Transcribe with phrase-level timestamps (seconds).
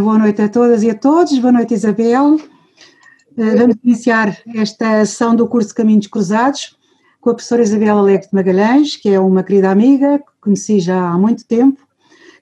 [0.00, 2.34] Boa noite a todas e a todos, boa noite Isabel.
[2.34, 6.76] Uh, vamos iniciar esta sessão do curso Caminhos Cruzados
[7.20, 11.18] com a professora Isabel de Magalhães, que é uma querida amiga, que conheci já há
[11.18, 11.80] muito tempo,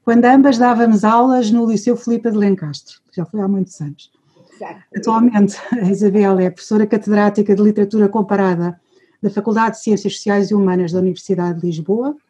[0.04, 4.10] quando ambas dávamos aulas no Liceu Filipe de Lencastre, já foi há muitos anos.
[4.54, 4.80] Exato.
[4.94, 8.78] Atualmente, a Isabel é professora catedrática de Literatura Comparada
[9.22, 12.25] da Faculdade de Ciências Sociais e Humanas da Universidade de Lisboa eh,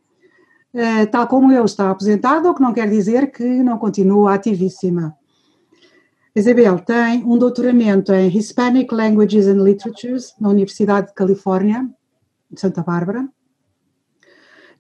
[1.11, 5.16] tal como eu, está aposentada, o que não quer dizer que não continua ativíssima.
[6.34, 11.88] Isabel tem um doutoramento em Hispanic Languages and Literatures na Universidade de Califórnia,
[12.50, 13.27] de Santa Bárbara.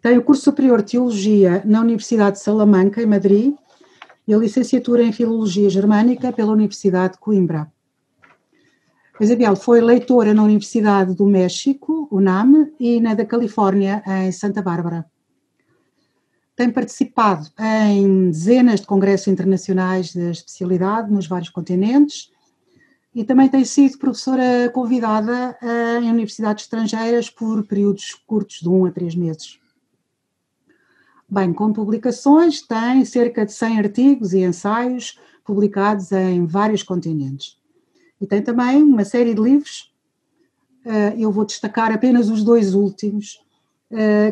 [0.02, 3.54] Tem o curso superior de Teologia na Universidade de Salamanca, em Madrid,
[4.28, 7.72] e a licenciatura em Filologia Germânica pela Universidade de Coimbra.
[9.18, 15.06] Isabel foi leitora na Universidade do México, UNAM, e na da Califórnia, em Santa Bárbara
[16.56, 22.32] tem participado em dezenas de congressos internacionais de especialidade nos vários continentes
[23.14, 28.86] e também tem sido professora convidada eh, em universidades estrangeiras por períodos curtos de um
[28.86, 29.58] a três meses.
[31.28, 37.58] Bem, com publicações, tem cerca de 100 artigos e ensaios publicados em vários continentes.
[38.20, 39.92] E tem também uma série de livros,
[40.84, 43.45] eh, eu vou destacar apenas os dois últimos,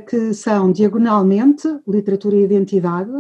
[0.09, 3.13] que são diagonalmente Literatura e Identidade,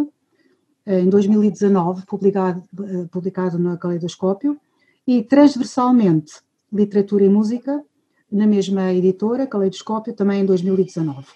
[0.87, 4.59] eh, em 2019, publicado, eh, publicado no Caleidoscópio,
[5.07, 6.35] e transversalmente
[6.73, 7.83] Literatura e Música,
[8.31, 11.27] na mesma editora, Caleidoscópio, também em 2019.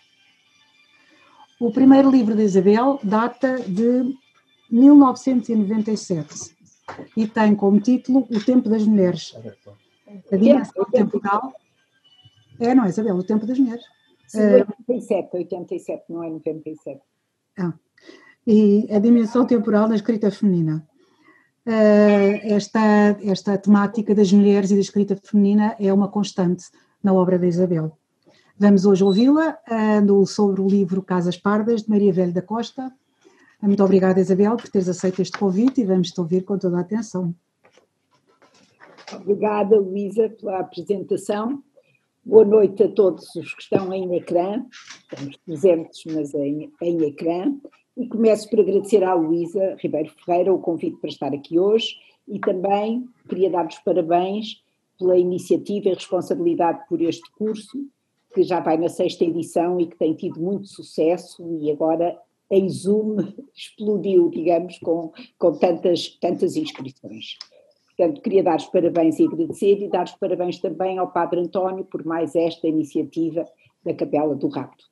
[1.61, 4.15] O primeiro livro de Isabel data de
[4.71, 6.57] 1997
[7.17, 9.35] e tem como título O Tempo das Mulheres.
[10.31, 11.53] A dimensão temporal.
[12.61, 13.17] É, não é, Isabel?
[13.17, 13.85] O Tempo das Mulheres.
[14.29, 14.41] Sim,
[14.89, 17.01] 87, 87, não é 97.
[17.59, 17.73] Ah,
[18.47, 20.87] e a dimensão temporal na escrita feminina.
[21.67, 22.81] Uh, esta,
[23.23, 26.67] esta temática das mulheres e da escrita feminina é uma constante
[27.03, 27.99] na obra da Isabel.
[28.59, 32.93] Vamos hoje ouvi-la uh, sobre o livro Casas Pardas, de Maria Velho da Costa.
[33.61, 37.35] Muito obrigada, Isabel, por teres aceito este convite e vamos-te ouvir com toda a atenção.
[39.13, 41.63] Obrigada, Luísa, pela apresentação.
[42.29, 44.63] Boa noite a todos os que estão em ecrã,
[45.01, 47.57] estamos presentes, mas em, em ecrã,
[47.97, 51.97] e começo por agradecer à Luísa Ribeiro Ferreira o convite para estar aqui hoje.
[52.29, 54.63] E também queria dar os parabéns
[54.99, 57.79] pela iniciativa e responsabilidade por este curso,
[58.35, 61.43] que já vai na sexta edição e que tem tido muito sucesso.
[61.63, 62.15] E agora
[62.51, 63.17] em Zoom
[63.57, 67.39] explodiu, digamos, com, com tantas, tantas inscrições.
[67.99, 71.85] Portanto, queria dar os parabéns e agradecer e dar os parabéns também ao Padre António
[71.85, 73.45] por mais esta iniciativa
[73.85, 74.85] da Capela do Rapto.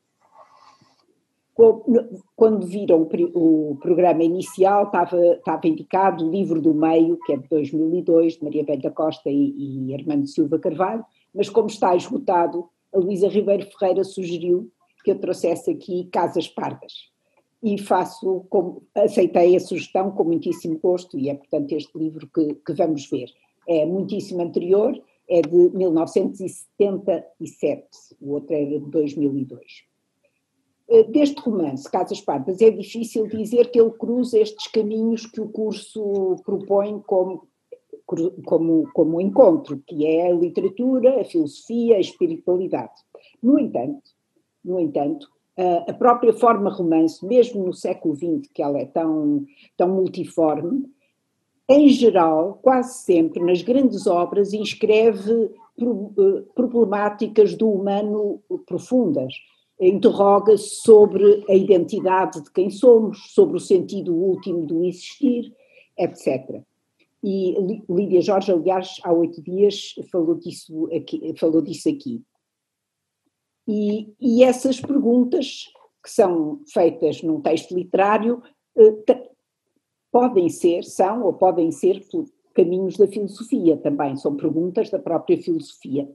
[2.34, 7.48] Quando viram o programa inicial, estava, estava indicado o livro do meio, que é de
[7.48, 12.98] 2002, de Maria Velha Costa e, e Armando Silva Carvalho, mas como está esgotado, a
[12.98, 14.68] Luísa Ribeiro Ferreira sugeriu
[15.04, 17.15] que eu trouxesse aqui Casas Pardas
[17.66, 22.54] e faço, como, aceitei a sugestão com muitíssimo gosto e é portanto este livro que,
[22.54, 23.28] que vamos ver.
[23.66, 24.96] É muitíssimo anterior,
[25.28, 27.88] é de 1977,
[28.20, 29.82] o outro era de 2002.
[30.88, 35.48] Eh, deste romance, Casas Pardas, é difícil dizer que ele cruza estes caminhos que o
[35.48, 37.48] curso propõe como,
[38.44, 42.94] como, como encontro, que é a literatura, a filosofia, a espiritualidade.
[43.42, 44.08] No entanto,
[44.64, 45.28] no entanto,
[45.86, 49.46] a própria forma romance, mesmo no século XX, que ela é tão,
[49.76, 50.84] tão multiforme,
[51.68, 59.34] em geral, quase sempre, nas grandes obras, inscreve eh, problemáticas do humano profundas.
[59.78, 65.52] Interroga sobre a identidade de quem somos, sobre o sentido último do existir,
[65.98, 66.62] etc.
[67.22, 67.56] E
[67.90, 71.34] Lídia Jorge, aliás, há oito dias falou disso aqui.
[71.36, 72.22] Falou disso aqui.
[73.66, 75.66] E, e essas perguntas,
[76.02, 78.42] que são feitas num texto literário,
[78.76, 79.30] eh,
[80.12, 82.02] podem ser, são ou podem ser
[82.54, 86.08] caminhos da filosofia também, são perguntas da própria filosofia.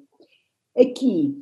[0.78, 1.36] Aqui,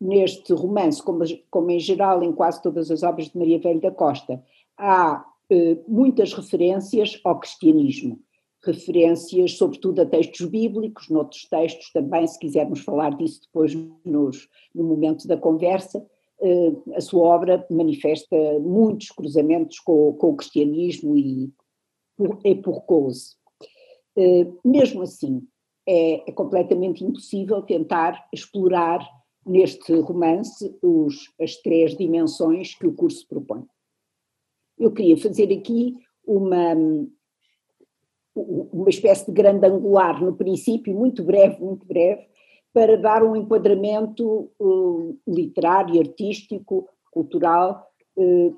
[0.00, 3.90] neste romance, como, como em geral em quase todas as obras de Maria Velho da
[3.90, 4.42] Costa,
[4.76, 8.20] há eh, muitas referências ao cristianismo
[8.64, 13.74] referências, sobretudo a textos bíblicos, noutros textos também, se quisermos falar disso depois
[14.04, 16.04] nos, no momento da conversa,
[16.40, 21.52] eh, a sua obra manifesta muitos cruzamentos com, com o cristianismo e
[22.44, 23.34] e por cause.
[24.16, 25.46] Eh, mesmo assim,
[25.86, 29.04] é, é, completamente impossível tentar explorar
[29.44, 33.64] neste romance os, as três dimensões que o curso propõe.
[34.78, 36.74] Eu queria fazer aqui uma,
[38.34, 42.26] uma espécie de grande angular no princípio, muito breve, muito breve,
[42.72, 47.86] para dar um enquadramento uh, literário, artístico, cultural,
[48.16, 48.56] uh,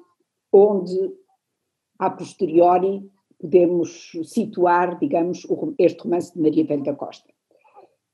[0.52, 1.12] onde,
[1.98, 3.10] a posteriori,
[3.40, 5.46] podemos situar, digamos,
[5.78, 7.28] este romance de Maria Velho da Costa.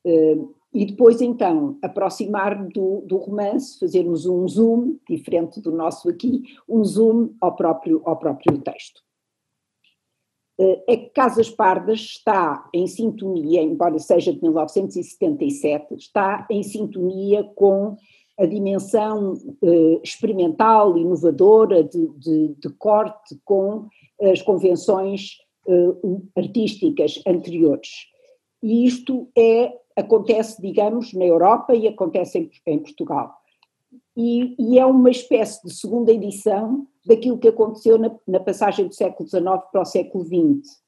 [0.05, 6.43] Uh, e depois, então, aproximar do, do, romance, fazermos um zoom, diferente do nosso aqui,
[6.69, 9.03] um zoom ao próprio, ao próprio texto.
[10.87, 17.97] É que Casas Pardas está em sintonia, embora seja de 1977, está em sintonia com
[18.41, 23.87] a dimensão eh, experimental, inovadora de, de, de, corte com
[24.21, 25.37] as convenções
[25.69, 25.93] eh,
[26.35, 27.91] artísticas anteriores.
[28.62, 33.35] E isto é, acontece, digamos, na Europa e acontece em, em Portugal.
[34.17, 38.94] E, e, é uma espécie de segunda edição daquilo que aconteceu na, na passagem do
[38.94, 40.81] século XIX para o século XX,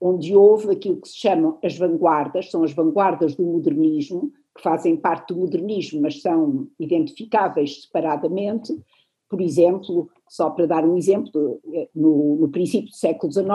[0.00, 4.96] onde houve aquilo que se chamam as vanguardas, são as vanguardas do modernismo, que fazem
[4.96, 8.76] parte do modernismo, mas são identificáveis separadamente.
[9.28, 11.60] Por exemplo, só para dar um exemplo,
[11.94, 13.46] no, no princípio do século XIX,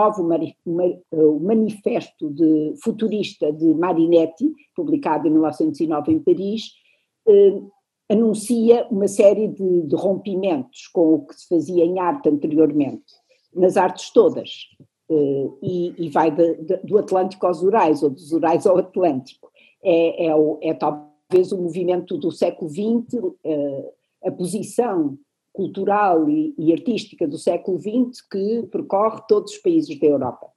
[1.12, 6.72] o, Manifesto de, Futurista de Marinetti, publicado em 1909 em Paris,
[7.28, 7.62] eh,
[8.10, 13.04] anuncia uma série de, de rompimentos com o que se fazia em arte anteriormente,
[13.54, 14.50] nas artes todas,
[15.10, 19.46] eh, e, e, vai de, de, do Atlântico aos Urais, ou dos Urais ao Atlântico
[19.86, 23.94] é, é, o, é talvez o movimento do século XX, eh,
[24.26, 25.16] a posição
[25.54, 30.48] cultural e, e, artística do século XX que percorre todos os países da Europa.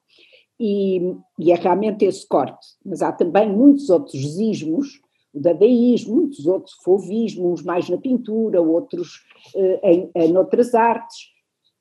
[0.59, 4.99] E, e, é realmente esse corte, mas há também muitos outros ismos,
[5.33, 9.17] o dadaísmo, muitos outros fovismos, uns mais na pintura, outros
[9.55, 11.29] uh, em, em outras artes,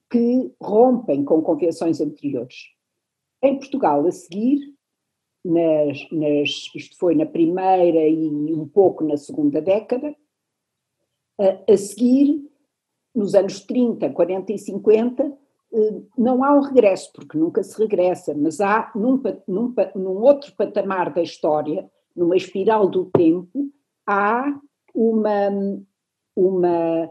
[0.10, 2.56] que rompem com convenções anteriores.
[3.42, 4.60] Em Portugal, a seguir,
[5.44, 10.16] nas, nas, isto foi na primeira e um pouco na segunda década.
[11.40, 12.42] A, a seguir,
[13.14, 15.38] nos anos 30, 40 e 50,
[15.74, 20.54] eh, não há um regresso, porque nunca se regressa, mas há num, num, num outro
[20.56, 23.70] patamar da história, numa espiral do tempo,
[24.06, 24.60] há
[24.94, 25.50] uma,
[26.36, 27.10] uma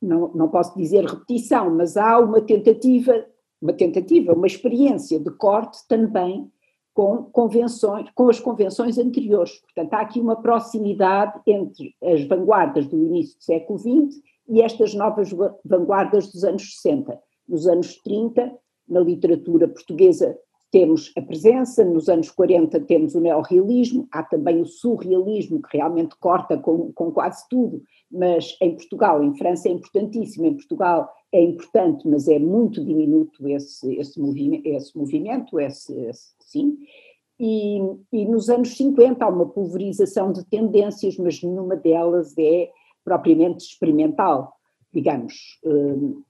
[0.00, 3.26] não, não posso dizer repetição, mas há uma tentativa,
[3.60, 6.50] uma tentativa, uma experiência de corte também
[6.94, 9.60] com convenções, com as convenções anteriores.
[9.60, 14.94] Portanto, há aqui uma proximidade entre as vanguardas do início do século XX e estas
[14.94, 15.30] novas
[15.64, 17.18] vanguardas dos anos 60.
[17.48, 18.52] Nos anos 30,
[18.88, 20.36] na literatura portuguesa,
[20.70, 26.14] temos a presença, nos anos 40 temos o neorrealismo, há também o surrealismo, que realmente
[26.20, 31.42] corta com, com quase tudo, mas em Portugal, em França é importantíssimo, em Portugal é
[31.42, 36.78] importante, mas é muito diminuto esse, esse, movi esse movimento, esse, esse sim.
[37.40, 37.78] E,
[38.12, 42.70] e, nos anos 50 há uma pulverização de tendências, mas nenhuma delas é
[43.04, 44.52] propriamente experimental,
[44.92, 45.60] digamos.
[45.64, 46.22] Hum,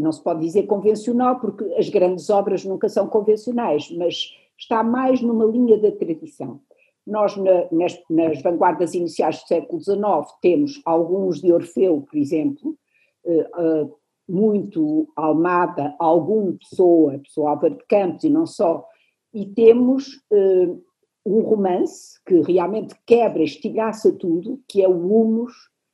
[0.00, 5.20] não se pode dizer convencional, porque as grandes obras nunca são convencionais, mas está mais
[5.20, 6.60] numa linha da tradição.
[7.06, 10.00] Nós, na, nas, nas, vanguardas iniciais do século XIX,
[10.40, 12.76] temos alguns de Orfeu, por exemplo,
[13.24, 13.94] uh, uh,
[14.28, 18.86] muito Almada, algum Pessoa, Pessoa Álvaro de Campos e não só,
[19.32, 20.82] e temos uh,
[21.24, 25.52] um romance que realmente quebra, estilhaça tudo, que é o Humus,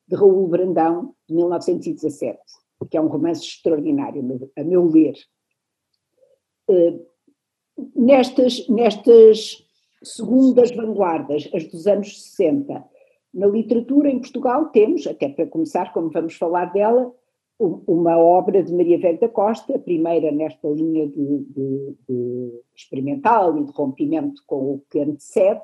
[0.09, 2.39] de Raul Brandão, de 1917,
[2.85, 5.15] que é um romance extraordinário, a meu ler.
[6.69, 7.07] Uh,
[7.95, 9.65] nestas, nestas
[10.03, 12.85] segundas vanguardas, as dos anos 60,
[13.33, 17.13] na literatura em Portugal temos, até para começar, como vamos falar dela,
[17.59, 23.57] uma obra de Maria Velho da Costa, a primeira nesta linha de, de, de experimental
[23.59, 25.61] e de rompimento com o que antecede,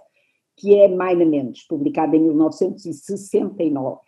[0.56, 4.00] que é Maina Mendes, publicada em 1969.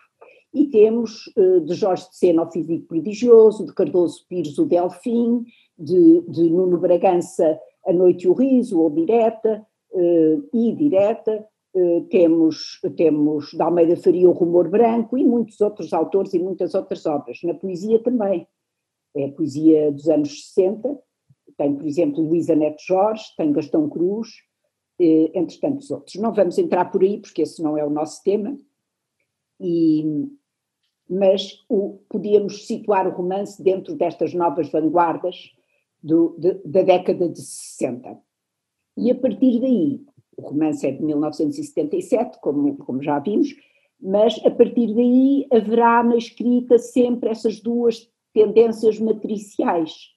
[0.54, 5.44] E temos uh, de Jorge de Sena o Físico Prodigioso, de Cardoso Pires o Delfim,
[5.76, 11.44] de, de Nuno Bragança A Noite e o Riso, ou Direta, uh, e Direta,
[11.74, 16.72] eh, temos, temos de Almeida Faria o Rumor Branco e muitos outros autores e muitas
[16.72, 17.40] outras obras.
[17.42, 18.46] Na poesia também.
[19.16, 20.98] É a poesia dos anos 60,
[21.56, 24.28] tem, por exemplo, Luísa Neto Jorge, tem Gastão Cruz,
[25.00, 26.16] eh, entre tantos outros.
[26.16, 28.56] Não vamos entrar por aí, porque esse não é o nosso tema,
[29.60, 30.28] e,
[31.08, 35.52] mas o, podíamos situar o romance dentro destas novas vanguardas
[36.02, 38.18] do, de, da década de 60.
[38.96, 40.00] E a partir daí,
[40.36, 43.48] o romance é de 1977, como, como já vimos,
[44.00, 50.14] mas a partir daí haverá na escrita sempre essas duas tendências matriciais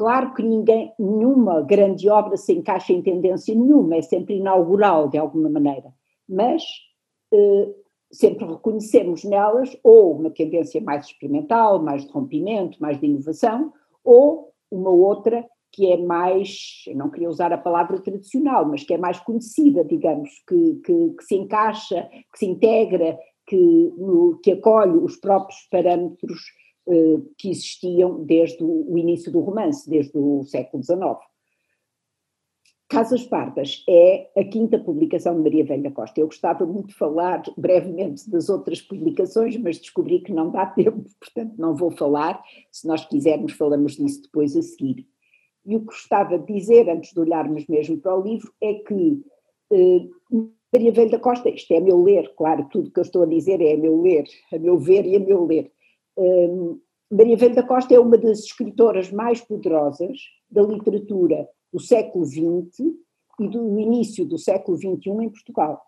[0.00, 5.18] Claro que ninguém, nenhuma grande obra se encaixa em tendência nenhuma, é sempre inaugural de
[5.18, 5.92] alguma maneira,
[6.26, 6.62] mas
[7.30, 7.68] eh,
[8.10, 13.72] sempre reconhecemos nelas ou uma tendência mais experimental, mais de rompimento, mais de inovação,
[14.04, 18.94] ou uma outra que é mais, eu não queria usar a palavra tradicional, mas que
[18.94, 23.92] é mais conhecida, digamos, que, que, que se encaixa, que se integra, que,
[24.42, 26.40] que acolhe os próprios parâmetros
[26.88, 31.00] eh, que existiam desde o início do romance, desde o século XIX.
[32.90, 36.18] Casas Pardas é a quinta publicação de Maria Velha Costa.
[36.18, 41.04] Eu gostava muito de falar brevemente das outras publicações, mas descobri que não dá tempo,
[41.20, 42.42] portanto não vou falar.
[42.72, 45.06] Se nós quisermos, falamos disso depois a seguir.
[45.64, 49.22] E o que gostava de dizer, antes de olharmos mesmo para o livro, é que
[49.72, 50.08] eh,
[50.74, 53.74] Maria Velha Costa, isto é meu ler, claro, tudo que eu estou a dizer é
[53.74, 55.70] a meu ler, a meu ver e a meu ler.
[56.18, 56.50] Eh,
[57.08, 60.18] Maria Velha Costa é uma das escritoras mais poderosas
[60.50, 62.94] da literatura do século XX
[63.40, 65.80] e do início do século XXI em Portugal.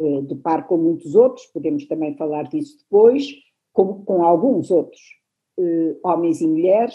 [0.00, 3.26] Eh, de par com muitos outros, podemos também falar disso depois,
[3.70, 5.00] com, com alguns outros
[5.58, 6.94] eh, homens e mulheres,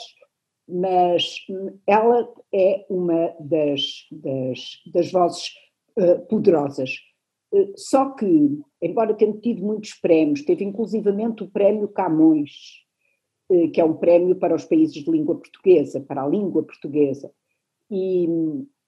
[0.68, 1.38] mas
[1.86, 5.54] ela é uma das, das, das vozes
[5.98, 6.96] eh, poderosas.
[7.76, 12.52] Só que, embora tenha tido muitos prémios, teve inclusivamente o prémio Camões,
[13.72, 17.32] que é um prémio para os países de língua portuguesa, para a língua portuguesa,
[17.90, 18.28] e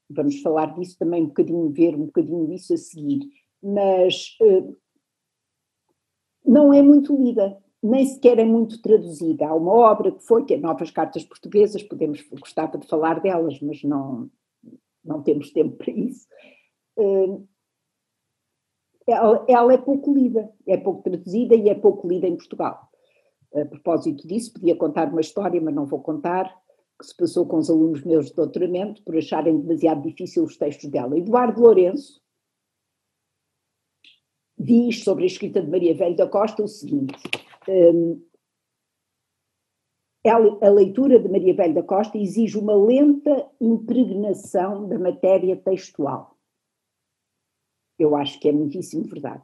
[0.10, 3.20] vamos falar disso também um bocadinho, ver um bocadinho isso a seguir,
[3.62, 4.76] mas uh,
[6.46, 9.48] não é muito lida, nem sequer é muito traduzida.
[9.48, 13.60] Há uma obra que foi, que é Novas Cartas Portuguesas, podemos, gostava de falar delas,
[13.62, 14.30] mas não,
[15.04, 16.28] não temos tempo para isso.
[16.98, 17.48] Uh,
[19.06, 22.90] ela, ela, é pouco lida, é pouco traduzida e é pouco lida em Portugal.
[23.56, 26.54] A propósito disso, podia contar uma história, mas não vou contar
[27.00, 30.90] que se passou com os alunos meus de doutoramento por acharem demasiado difícil os textos
[30.90, 31.18] dela.
[31.18, 32.22] Eduardo Lourenço
[34.58, 37.22] diz sobre a escrita de Maria Velho da Costa o seguinte:
[37.68, 38.22] um,
[40.26, 46.36] a leitura de Maria Velho da Costa exige uma lenta impregnação da matéria textual.
[47.98, 49.44] Eu acho que é muitíssimo verdade.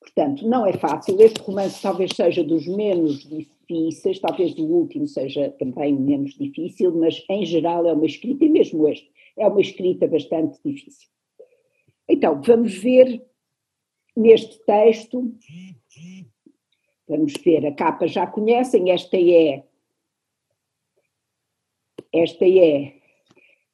[0.00, 1.20] Portanto, não é fácil.
[1.20, 3.24] Este romance talvez seja dos menos
[3.70, 8.48] difíceis, talvez o último seja também menos difícil, mas em geral é uma escrita, e
[8.48, 11.08] mesmo este, é uma escrita bastante difícil.
[12.08, 13.24] Então, vamos ver
[14.16, 15.32] neste texto,
[17.08, 19.64] vamos ver, a capa já conhecem, esta é,
[22.12, 22.94] esta é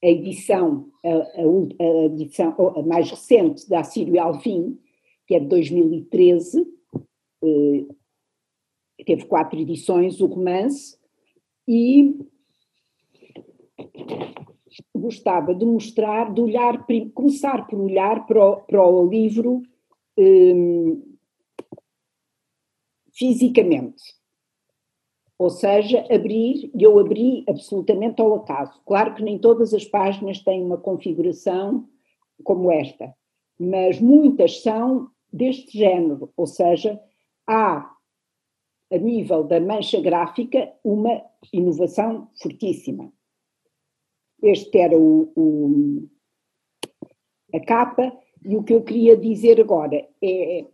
[0.03, 4.79] a edição, a, a, a edição a mais recente da Sírio Alvim,
[5.27, 6.67] que é de 2013,
[7.43, 7.95] eh,
[9.05, 10.99] teve quatro edições, o romance,
[11.67, 12.15] e
[14.95, 19.63] gostava de mostrar, de olhar, começar por olhar para o, para o livro
[20.19, 21.03] um,
[23.13, 24.03] fisicamente.
[25.39, 28.81] Ou seja, abrir, e eu abri absolutamente ao acaso.
[28.87, 31.89] Claro que nem todas as páginas têm uma configuração
[32.43, 33.15] como esta,
[33.59, 37.01] mas muitas são deste género, ou seja,
[37.47, 37.95] há,
[38.93, 43.13] a nível da mancha gráfica, uma inovação fortíssima.
[44.43, 46.09] Este era o, o,
[47.55, 48.13] a capa,
[48.45, 50.67] e o que eu queria dizer agora é.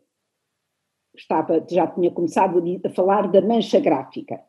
[1.14, 4.42] Estava, já tinha começado a falar da mancha gráfica.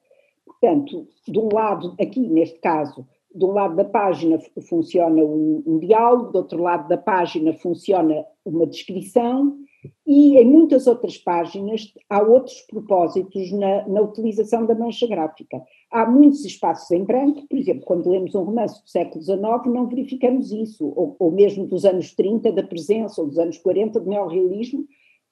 [0.45, 3.05] Portanto, de um lado, aqui neste caso,
[3.35, 4.39] de um lado da página
[4.69, 9.57] funciona um, um diálogo, do outro lado da página funciona uma descrição,
[10.05, 15.61] e em muitas outras páginas há outros propósitos na, na, utilização da mancha gráfica.
[15.91, 19.87] Há muitos espaços em branco, por exemplo, quando lemos um romance do século XIX, não
[19.87, 24.09] verificamos isso, ou, ou mesmo dos anos 30 da presença, ou dos anos 40 do
[24.09, 24.85] neorrealismo,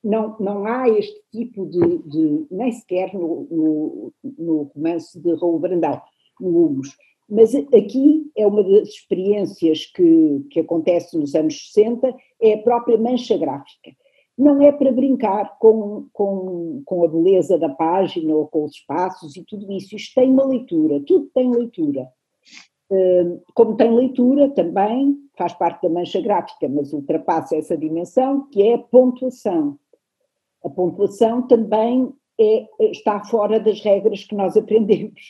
[0.04, 5.60] não, não há este tipo de, de nem sequer no, no, no, romance de Raul
[5.60, 6.02] Brandão,
[6.40, 6.98] no Humus.
[7.30, 12.98] Mas aqui é uma das experiências que, que acontece nos anos 60, é a própria
[12.98, 13.92] mancha gráfica
[14.38, 19.36] não é para brincar com, com, com a beleza da página ou com os espaços
[19.36, 19.96] e tudo isso.
[19.96, 22.08] Isto tem uma leitura, tudo tem leitura.
[22.90, 28.64] Hum, como tem leitura, também faz parte da mancha gráfica, mas ultrapassa essa dimensão, que
[28.64, 29.78] é a pontuação.
[30.64, 35.22] A pontuação também é, está fora das regras que nós aprendemos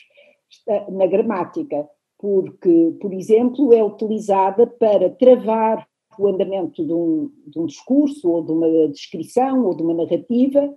[0.90, 5.86] na gramática, porque, por exemplo, é utilizada para travar
[6.18, 10.74] o andamento de um, de um discurso, ou de uma descrição, ou de uma narrativa,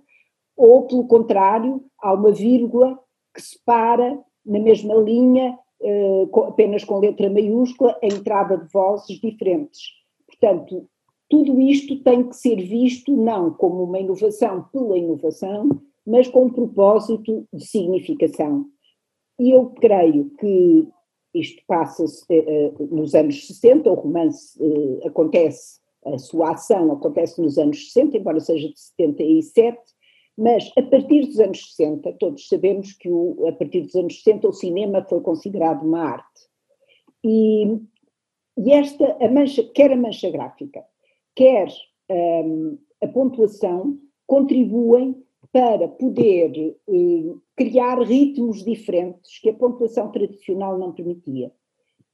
[0.56, 2.98] ou, pelo contrário, há uma vírgula
[3.34, 5.58] que separa na mesma linha
[6.46, 9.80] apenas com letra maiúscula, a entrada de vozes diferentes.
[10.26, 10.88] Portanto,
[11.28, 15.68] tudo isto tem que ser visto não como uma inovação pela inovação,
[16.06, 18.66] mas com um propósito de significação.
[19.38, 20.88] E eu creio que
[21.40, 27.58] isto passa-se eh, nos anos 60, o romance eh, acontece, a sua ação acontece nos
[27.58, 29.78] anos 60, embora seja de 77,
[30.36, 34.48] mas a partir dos anos 60, todos sabemos que o, a partir dos anos 60
[34.48, 36.46] o cinema foi considerado uma arte.
[37.24, 37.64] E,
[38.58, 40.84] e esta, a mancha, quer a mancha gráfica,
[41.34, 41.68] quer
[42.10, 50.92] um, a pontuação, contribuem para poder uh, criar ritmos diferentes que a pontuação tradicional não
[50.92, 51.50] permitia.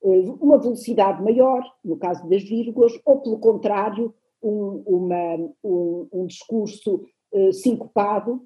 [0.00, 6.26] Uh, uma velocidade maior, no caso das vírgulas, ou pelo contrário, um, uma, um, um
[6.26, 8.42] discurso uh, sincopado,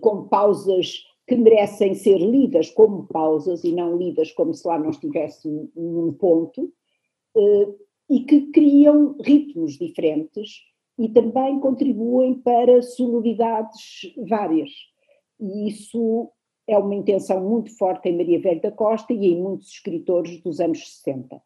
[0.00, 4.90] com pausas que merecem ser lidas como pausas e não lidas como se lá não
[4.90, 6.72] estivesse num ponto,
[8.10, 10.62] e que criam ritmos diferentes
[10.98, 14.70] e também contribuem para sonoridades várias.
[15.40, 16.30] E isso
[16.66, 20.60] é uma intenção muito forte em Maria Velho da Costa e em muitos escritores dos
[20.60, 21.40] anos 60.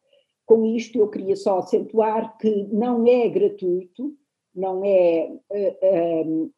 [0.44, 4.14] Com isto, eu queria só acentuar que não é gratuito,
[4.54, 6.52] não é uh, uh,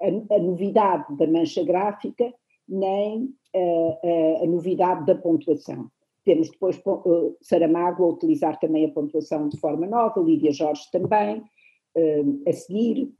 [0.00, 2.32] a, a, novidade da mancha gráfica,
[2.66, 3.24] nem
[3.54, 5.90] uh, a novidade da pontuação.
[6.24, 6.82] Temos depois
[7.40, 11.40] Saramago a utilizar também a pontuação de forma nova, Lídia Jorge também,
[12.44, 13.12] a seguir,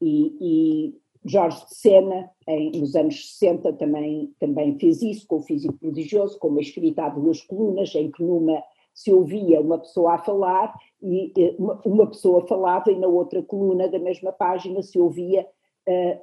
[0.00, 0.94] e, e
[1.24, 6.38] Jorge de Sena, em, nos anos 60, também, também fez isso com o Físico Prodigioso,
[6.38, 8.62] com uma escrita a duas colunas, em que numa
[8.98, 13.88] se ouvia uma pessoa a falar e uma, uma pessoa falava e na outra coluna
[13.88, 15.46] da mesma página se ouvia
[15.88, 16.20] uh,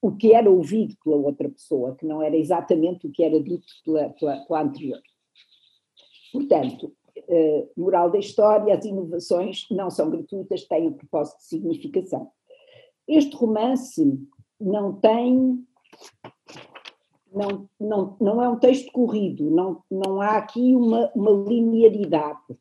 [0.00, 3.66] o que era ouvido pela outra pessoa, que não era exatamente o que era dito
[3.84, 5.02] pela, pela, pela anterior.
[6.32, 6.94] Portanto,
[7.28, 12.30] uh, moral da história, as inovações não são gratuitas, têm um propósito de significação.
[13.06, 14.18] Este romance
[14.64, 15.64] não tem.
[17.32, 22.56] Não, não, não é um texto corrido, não, não há aqui uma, uma linearidade.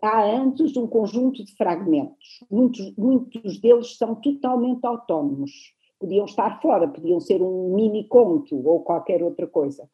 [0.00, 5.50] Há antes um conjunto de fragmentos, muitos, muitos deles são totalmente autónomos.
[5.98, 9.88] Podiam estar fora, podiam ser um mini conto ou qualquer outra coisa.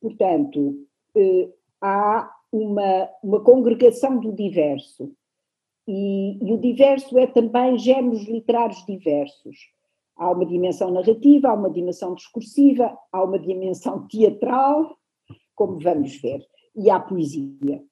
[0.00, 1.48] Portanto, eh,
[1.80, 5.10] há uma, uma congregação do diverso.
[5.88, 9.56] E, e, o diverso é também géneros literários diversos.
[10.16, 14.96] Há uma dimensão narrativa, há uma dimensão discursiva, há uma dimensão teatral,
[15.54, 17.82] como vamos ver, e há poesia.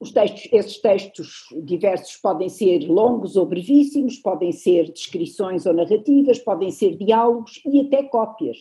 [0.00, 6.38] Os textos, esses textos diversos podem ser longos ou brevíssimos, podem ser descrições ou narrativas,
[6.38, 8.58] podem ser diálogos e até cópias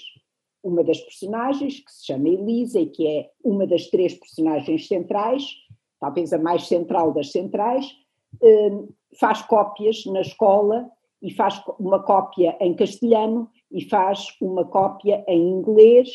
[0.64, 5.44] uma das personagens, que se chama Elisa e que é uma das três personagens centrais,
[6.00, 7.86] talvez a mais central das centrais,
[8.42, 8.88] hum,
[9.20, 10.90] faz cópias na escola
[11.24, 16.10] e faz uma cópia em castelhano e faz uma cópia em inglês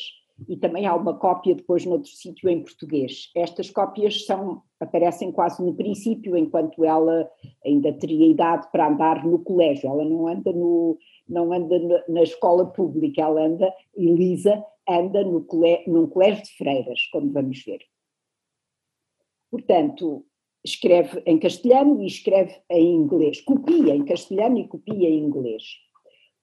[0.46, 3.30] e também há uma cópia depois noutro sítio em português.
[3.34, 7.28] Estas cópias são aparecem quase no princípio, enquanto ela
[7.64, 9.88] ainda teria idade para andar no colégio.
[9.88, 10.96] Ela não anda no,
[11.28, 17.06] não anda na escola pública, ela anda, Elisa, anda no colégio, num colégio de freiras,
[17.10, 17.80] como vamos ver.
[19.50, 20.24] Portanto,
[20.64, 25.62] escreve em castelhano e escreve em inglês, copia em castelhano e copia em inglês.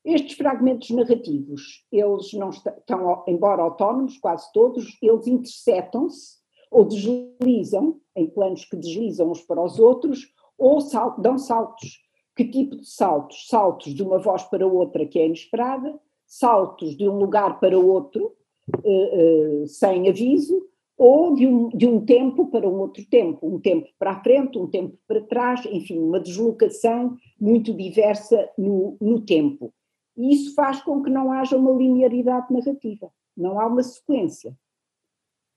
[0.03, 8.27] Estes fragmentos narrativos, eles não estão, embora autónomos, quase todos, eles interceptam-se ou deslizam, em
[8.27, 13.47] planos que deslizam uns para os outros, ou sal, dão saltos que tipo de saltos?
[13.47, 15.97] Saltos de uma voz para outra que é inesperada,
[16.27, 18.35] saltos de um lugar para outro
[18.83, 20.67] uh, uh, sem aviso,
[20.97, 24.57] ou de um, de um tempo para um outro tempo, um tempo para a frente,
[24.57, 29.73] um tempo para trás, enfim, uma deslocação muito diversa no, no tempo.
[30.15, 34.57] E isso faz com que não haja uma linearidade narrativa, não há uma sequência.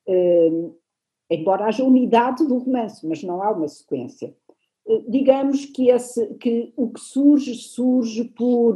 [0.09, 0.75] Uh,
[1.31, 4.35] embora haja unidade do romance, mas não há uma sequência
[5.07, 8.75] digamos que, esse, que o que surge, surge por,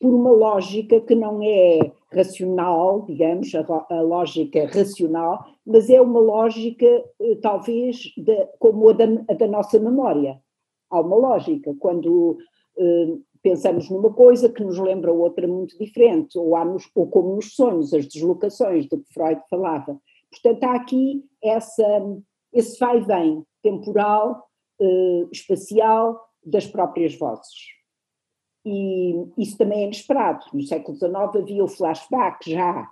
[0.00, 6.18] por uma lógica que não é racional, digamos, a, a lógica racional, mas é uma
[6.18, 10.40] lógica eh, talvez de, como a da, a da, nossa memória.
[10.90, 12.38] Há uma lógica, quando
[12.78, 17.34] eh, pensamos numa coisa que nos lembra outra muito diferente, ou, há nos, ou como
[17.34, 20.00] nos sonhos, as deslocações de que Freud falava.
[20.30, 22.16] Portanto, há aqui essa,
[22.50, 24.48] esse vai-vem temporal
[24.80, 27.76] uh, espacial das próprias vozes.
[28.64, 30.46] E isso também é inesperado.
[30.52, 32.90] No século XIX havia o flashback já,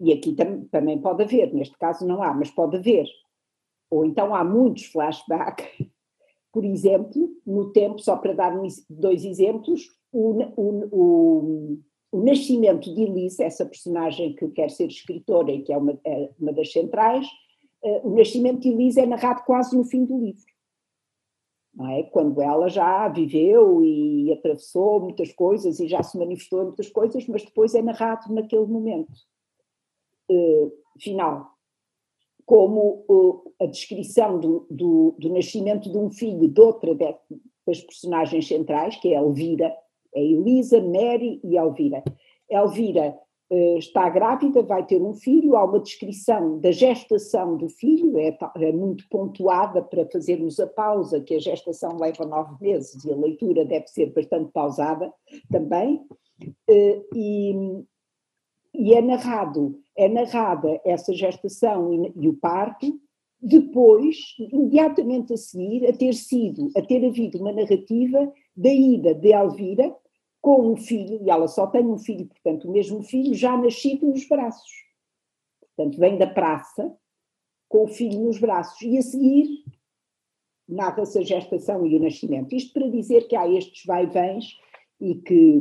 [0.00, 3.06] e aqui tam, também pode haver, neste caso não há, mas pode haver.
[3.90, 5.66] Ou então há muitos flashbacks,
[6.52, 8.52] por exemplo, no tempo, só para dar
[8.88, 11.78] dois exemplos, o, o, o,
[12.12, 16.30] o nascimento de Elise, essa personagem que quer ser escritora e que é uma, é
[16.38, 17.26] uma das centrais,
[17.82, 20.52] uh, o nascimento de Elise é narrado quase no fim do livro.
[21.74, 22.02] Não é?
[22.02, 27.26] Quando ela já viveu e atravessou muitas coisas e já se manifestou em muitas coisas,
[27.26, 29.10] mas depois é narrado naquele momento
[31.00, 31.50] final.
[32.44, 36.94] Como uh, a descrição do, do, do, nascimento de um filho de outra
[37.66, 39.72] das personagens centrais, que é Elvira,
[40.14, 42.02] é Elisa, Mary e Elvira.
[42.50, 43.16] Elvira
[43.50, 48.36] uh, está grávida, vai ter um filho, há uma descrição da gestação do filho, é,
[48.56, 53.16] é, muito pontuada para fazermos a pausa, que a gestação leva nove meses e a
[53.16, 55.12] leitura deve ser bastante pausada
[55.50, 56.02] também.
[57.14, 57.84] E,
[58.74, 63.00] e, é narrado, é narrada essa gestação e, e o parto,
[63.40, 69.32] depois, imediatamente a seguir, a ter sido, a ter havido uma narrativa da ida de
[69.32, 69.94] Elvira
[70.40, 74.06] com um filho, e ela só tem um filho, portanto, o mesmo filho já nascido
[74.06, 74.70] nos braços.
[75.60, 76.92] Portanto, vem da praça
[77.68, 78.80] com o filho nos braços.
[78.82, 79.64] E a seguir
[80.68, 82.54] narra-se a gestação e o nascimento.
[82.54, 84.56] Isto para dizer que há estes vai-vens
[85.02, 85.60] e que,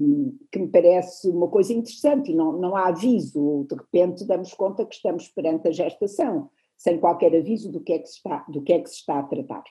[0.51, 4.85] que me parece uma coisa interessante, e não, não há aviso, de repente damos conta
[4.85, 8.61] que estamos perante a gestação, sem qualquer aviso do que é que se está, do
[8.61, 9.63] que é que se está a tratar.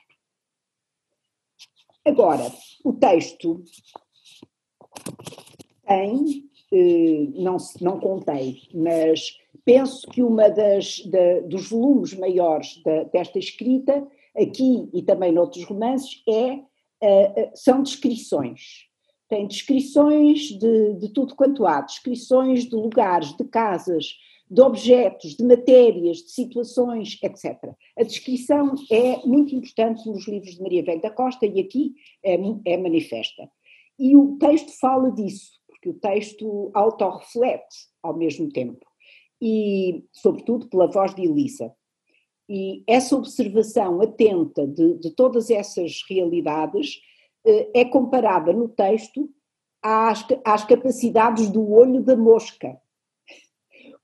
[2.03, 2.51] Agora,
[2.83, 3.63] o texto
[5.87, 13.03] tem, eh, não, não contei, mas penso que uma das da, dos volumes maiores da,
[13.03, 14.05] desta escrita,
[14.35, 18.90] aqui e também noutros romances, é, uh, são descrições.
[19.31, 24.17] Tem descrições de, de tudo quanto há, descrições de lugares, de casas,
[24.49, 27.73] de objetos, de matérias, de situações, etc.
[27.97, 32.37] A descrição é muito importante nos livros de Maria Velho da Costa e aqui é,
[32.65, 33.49] é manifesta.
[33.97, 38.85] E o texto fala disso, porque o texto autorreflete ao mesmo tempo,
[39.41, 41.73] e sobretudo pela voz de Elisa.
[42.49, 46.99] E essa observação atenta de, de todas essas realidades
[47.45, 49.29] é comparada no texto
[49.81, 52.79] às, às capacidades do olho da mosca,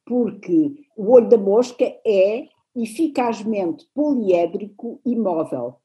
[0.06, 5.82] porque o olho da mosca é eficazmente poliédrico e móvel.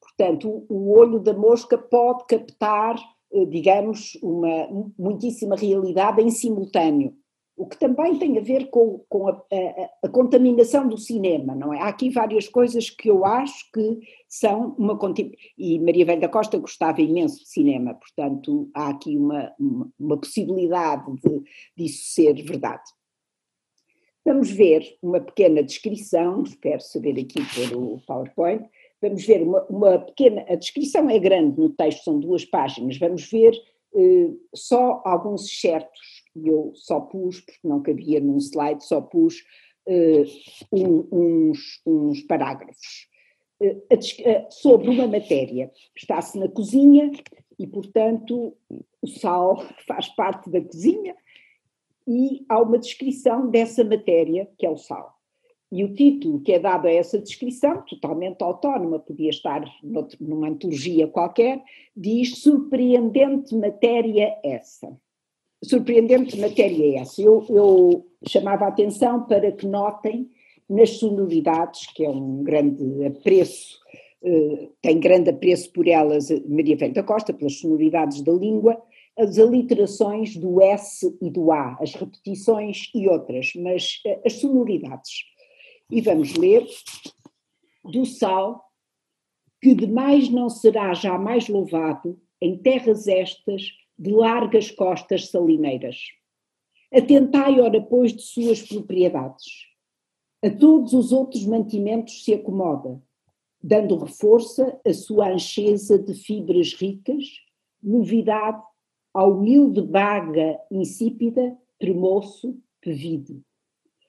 [0.00, 2.96] Portanto, o olho da mosca pode captar
[3.32, 4.66] eh, digamos, uma
[4.98, 7.14] muitíssima realidade em simultâneo,
[7.60, 11.74] o que também tem a ver com, com a, a, a, contaminação do cinema, não
[11.74, 11.80] é?
[11.82, 14.98] Há aqui várias coisas que eu acho que são uma.
[15.58, 20.16] E Maria Velha da Costa gostava imenso de cinema, portanto, há aqui uma, uma, uma
[20.16, 21.42] possibilidade de,
[21.76, 22.84] disso ser verdade.
[24.24, 28.64] Vamos ver uma pequena descrição, espero saber aqui pelo PowerPoint,
[29.02, 33.28] vamos ver uma, uma, pequena, a descrição é grande no texto, são duas páginas, vamos
[33.30, 33.52] ver
[33.94, 39.44] eh, só alguns excertos, e eu só pus, porque não cabia num slide, só pus
[39.86, 40.24] eh,
[40.72, 43.08] um, uns, uns, parágrafos.
[43.60, 47.10] Eh, sobre uma matéria, está-se na cozinha
[47.58, 48.56] e, portanto,
[49.02, 51.14] o sal faz parte da cozinha
[52.06, 55.20] e há uma descrição dessa matéria, que é o sal.
[55.72, 59.62] E o título que é dado a essa descrição, totalmente autónoma, podia estar
[60.18, 61.62] numa antologia qualquer,
[61.96, 64.98] diz surpreendente matéria essa.
[65.62, 67.20] Surpreendente matéria essa.
[67.20, 70.30] Eu, eu chamava a atenção para que notem
[70.68, 73.78] nas sonoridades, que é um grande apreço,
[74.22, 78.80] eh, tem grande apreço por elas Maria Velho da Costa, pelas sonoridades da língua,
[79.18, 85.24] as aliterações do S e do A, as repetições e outras, mas eh, as sonoridades.
[85.90, 86.66] E vamos ler
[87.84, 88.64] do sal,
[89.60, 93.62] que demais não será jamais louvado em terras estas
[94.00, 95.98] de largas costas salineiras.
[96.92, 99.44] Atentai, ora, pois, de suas propriedades.
[100.42, 103.00] A todos os outros mantimentos se acomoda,
[103.62, 107.24] dando reforço à sua ancheza de fibras ricas,
[107.82, 108.62] novidade
[109.12, 113.42] ao humilde baga insípida, tremoço, pevide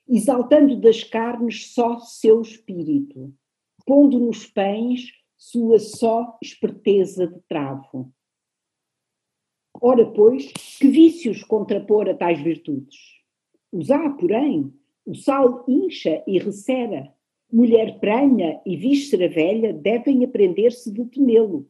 [0.08, 3.32] exaltando das carnes só seu espírito,
[3.86, 8.12] pondo nos pães sua só esperteza de travo.
[9.84, 10.46] Ora, pois,
[10.78, 12.96] que vícios contrapor a tais virtudes?
[13.72, 14.72] Os há, porém,
[15.04, 17.12] o sal incha e recera,
[17.52, 21.68] mulher pranha e víscera velha devem aprender-se de temê-lo.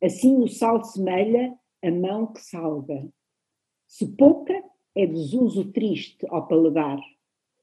[0.00, 3.08] Assim o sal semelha a mão que salga.
[3.88, 4.62] Se pouca,
[4.94, 7.00] é desuso triste ao paladar.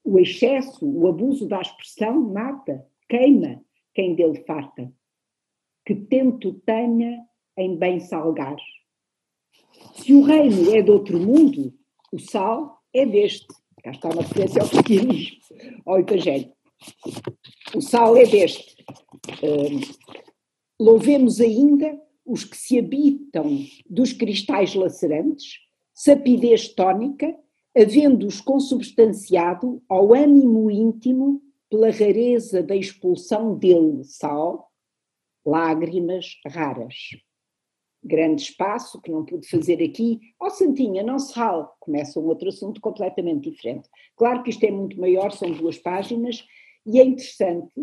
[0.03, 4.91] O excesso, o abuso da expressão mata, queima quem dele farta.
[5.85, 8.57] Que tento tenha em bem salgar.
[9.95, 11.73] Se o reino é de outro mundo,
[12.11, 13.47] o sal é deste.
[13.83, 15.37] Cá está uma referência ao cristianismo,
[15.85, 16.51] ao evangelho.
[17.75, 18.75] O sal é deste.
[19.43, 19.81] Uh,
[20.79, 25.59] louvemos ainda os que se habitam dos cristais lacerantes,
[25.93, 27.35] sapidez tónica,
[27.75, 34.71] havendo-os consubstanciado ao ânimo íntimo pela rareza da expulsão dele, sal,
[35.45, 36.95] lágrimas raras.
[38.03, 40.19] Grande espaço que não pude fazer aqui.
[40.39, 41.65] Ó oh, Santinha, não se rale.
[41.79, 43.89] Começa um outro assunto completamente diferente.
[44.15, 46.45] Claro que isto é muito maior, são duas páginas,
[46.85, 47.73] e é interessante.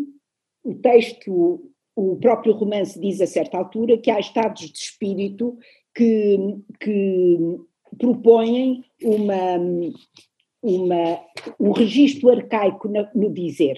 [0.63, 5.57] O texto o próprio romance diz a certa altura que há estados de espírito
[5.95, 6.37] que,
[6.79, 7.37] que
[7.97, 9.57] propõem uma,
[10.61, 11.21] uma,
[11.57, 13.77] um registro arcaico no, dizer.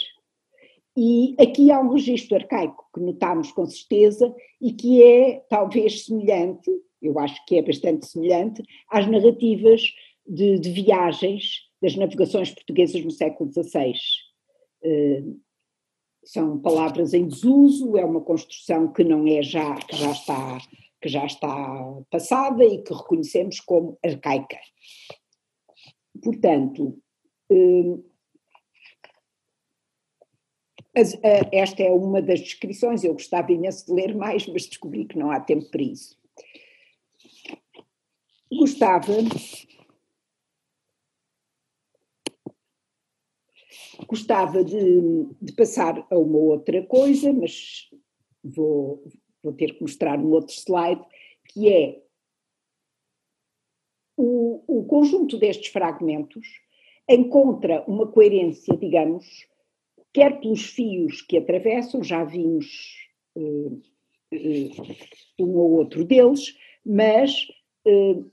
[0.97, 6.71] E aqui há um registro arcaico que notamos com certeza e que é talvez semelhante,
[7.01, 9.81] eu acho que é bastante semelhante, às narrativas
[10.27, 13.93] de, de viagens das navegações portuguesas no século XVI
[16.27, 20.57] são palavras em desuso, é uma construção que não é já, que já está,
[21.01, 24.59] que já está passada e que reconhecemos como arcaica.
[26.21, 26.97] Portanto,
[27.49, 28.03] hum,
[31.51, 35.31] esta é uma das descrições, eu gostava imenso de ler mais, mas descobri que não
[35.31, 36.17] há tempo para isso.
[38.51, 39.13] Gostava
[44.07, 45.01] Gostava de,
[45.41, 47.89] de, passar a uma outra coisa, mas
[48.43, 49.03] vou,
[49.43, 51.03] vou ter que mostrar um outro slide,
[51.49, 52.01] que é
[54.15, 56.47] o, o conjunto destes fragmentos
[57.09, 59.25] encontra uma coerência, digamos,
[60.17, 62.65] quer pelos fios que atravessam, já vimos
[63.35, 63.79] uh,
[64.33, 64.95] uh,
[65.39, 67.45] um ou outro deles, mas
[67.85, 68.27] uh,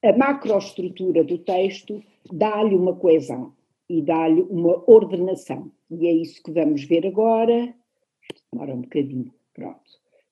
[0.00, 2.00] a macroestrutura do texto
[2.32, 3.52] dá-lhe uma coesão
[3.88, 5.72] e dá-lhe uma ordenação.
[5.90, 7.74] E é isso que vamos ver agora.
[8.52, 9.82] Demora um bocadinho, pronto.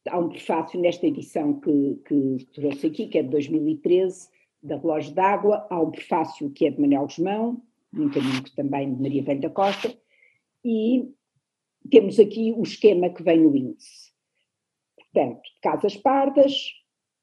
[0.09, 4.29] Há um prefácio nesta edição que, que trouxe aqui, que é de 2013,
[4.63, 5.67] da Relógio d'Água.
[5.69, 7.61] Há um prefácio que é de Manuel Guzmão,
[7.93, 10.00] muito amigo também de Maria Velha da Costa.
[10.65, 11.09] E
[11.91, 14.11] temos aqui o esquema que vem no índice.
[14.97, 16.53] Portanto, casas pardas,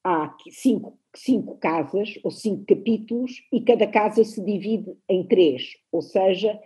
[0.03, 6.01] há cinco, cinco casas ou cinco capítulos e cada casa se divide em três, ou
[6.01, 6.59] seja,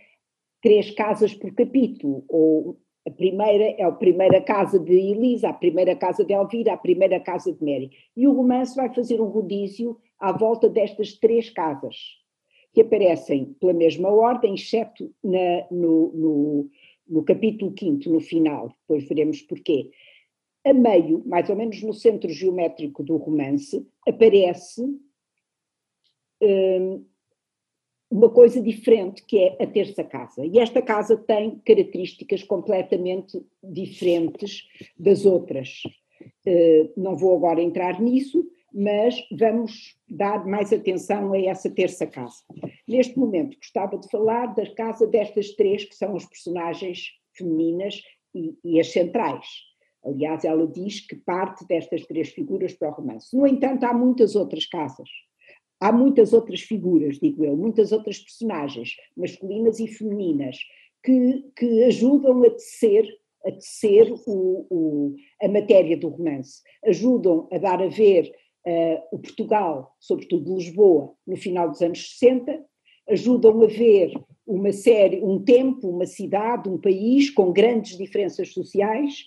[0.62, 5.96] três casas por capítulo, ou a primeira é a primeira casa de Elisa, a primeira
[5.96, 7.90] casa de Elvira, a primeira casa de Mary.
[8.16, 11.96] E o romance vai fazer um rodízio à volta destas três casas,
[12.74, 16.70] que aparecem pela mesma ordem, exceto na, no, no,
[17.08, 19.90] no capítulo quinto, no final, depois veremos porquê
[20.64, 24.84] a meio, mais ou menos no centro geométrico do romance, aparece
[26.42, 27.06] um,
[28.10, 30.46] uma coisa diferente, que é a terça casa.
[30.46, 35.82] E esta casa tem características completamente diferentes das outras.
[36.46, 42.44] Uh, não vou agora entrar nisso, mas vamos dar mais atenção a essa terça casa.
[42.88, 48.02] Neste momento, gostava de falar da casa destas três, que são as personagens femininas
[48.34, 49.46] e, e as centrais
[50.04, 53.36] Aliás, ela diz que parte destas três figuras para o romance.
[53.36, 55.10] No entanto, há muitas outras casas.
[55.80, 60.58] Há muitas outras figuras, digo eu, muitas outras personagens, masculinas e femininas,
[61.04, 63.08] que, que ajudam a tecer,
[63.44, 68.32] a tecer o, o, a matéria do romance, ajudam a dar a ver
[68.66, 72.64] uh, o Portugal, sobretudo Lisboa, no final dos anos 60,
[73.10, 74.14] ajudam a ver
[74.46, 79.26] uma série, um tempo, uma cidade, um país com grandes diferenças sociais,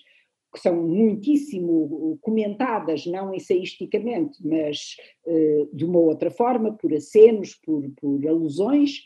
[0.53, 4.95] que são muitíssimo comentadas, não ensaísticamente, mas
[5.25, 9.01] uh, de uma outra forma, por acenos, por, por alusões,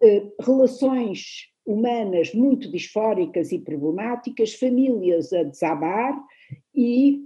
[0.00, 6.20] uh, relações humanas muito disfóricas e problemáticas, famílias a desabar
[6.74, 7.20] e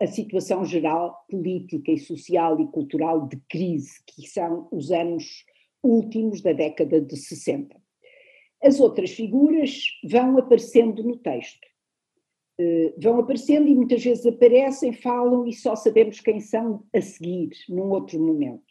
[0.00, 5.44] a situação geral política e social e cultural de crise, que são os anos
[5.82, 7.76] últimos da década de 60.
[8.62, 11.70] As outras figuras vão aparecendo no texto
[12.62, 17.48] eh, vão aparecendo e muitas vezes aparecem, falam e só sabemos quem são a seguir,
[17.70, 18.62] num outro momento.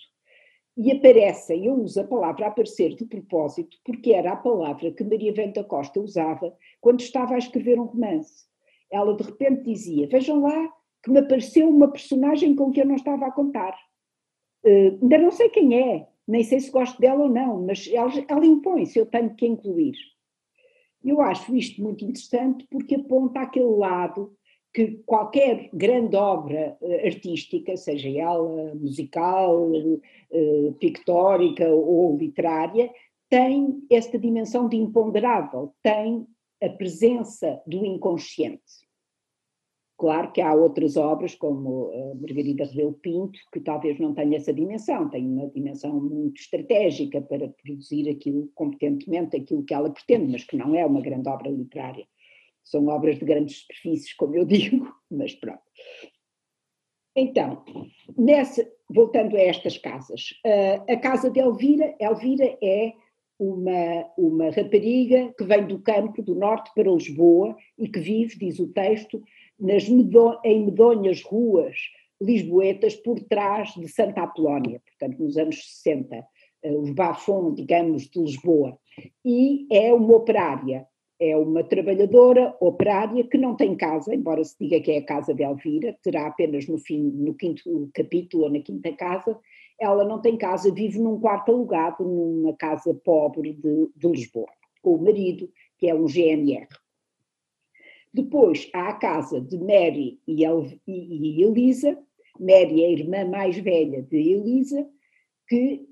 [0.77, 5.33] E aparecem, eu uso a palavra aparecer de propósito, porque era a palavra que Maria
[5.33, 8.45] Venta Costa usava quando estava a escrever um romance.
[8.91, 10.71] Ela de repente dizia: Vejam lá
[11.03, 13.75] que me apareceu uma personagem com que eu não estava a contar.
[14.63, 18.12] Uh, ainda não sei quem é, nem sei se gosto dela ou não, mas ela,
[18.27, 19.95] ela impõe-se, eu tenho que incluir.
[21.03, 24.33] Eu acho isto muito interessante porque aponta aquele lado
[24.73, 32.91] que qualquer grande obra uh, artística, seja ela musical, uh, pictórica ou literária,
[33.29, 36.27] tem esta dimensão de imponderável, tem
[36.62, 38.88] a presença do inconsciente.
[39.99, 44.53] Claro que há outras obras, como a Margarida Rebelo Pinto, que talvez não tenha essa
[44.53, 50.45] dimensão, tem uma dimensão muito estratégica para produzir aquilo competentemente, aquilo que ela pretende, mas
[50.45, 52.07] que não é uma grande obra literária.
[52.63, 55.59] São obras de grandes superfícies, como eu digo, mas pronto.
[57.13, 57.65] Então,
[58.17, 60.29] nessa, voltando a estas casas,
[60.88, 62.93] a casa de Elvira, Elvira é
[63.38, 68.59] uma, uma rapariga que vem do campo do norte para Lisboa e que vive, diz
[68.59, 69.21] o texto,
[69.59, 71.77] nas medo, em medonhas ruas
[72.21, 76.25] lisboetas por trás de Santa Apolónia, portanto nos anos 60,
[76.63, 78.77] eh, os bafons, digamos, de Lisboa.
[79.23, 80.85] E é uma operária,
[81.19, 85.33] é uma trabalhadora operária que não tem casa, embora se diga que é a casa
[85.33, 89.39] de Elvira, terá apenas no fim, no quinto capítulo ou na quinta casa,
[89.79, 94.49] ela não tem casa, vive num quarto alugado numa casa pobre de, de Lisboa,
[94.81, 96.67] com o marido, que é um GNR.
[98.13, 100.43] Depois há a casa de Mary e,
[100.87, 101.97] e, Elisa,
[102.39, 104.87] Mary é a irmã mais velha de Elisa,
[105.47, 105.87] que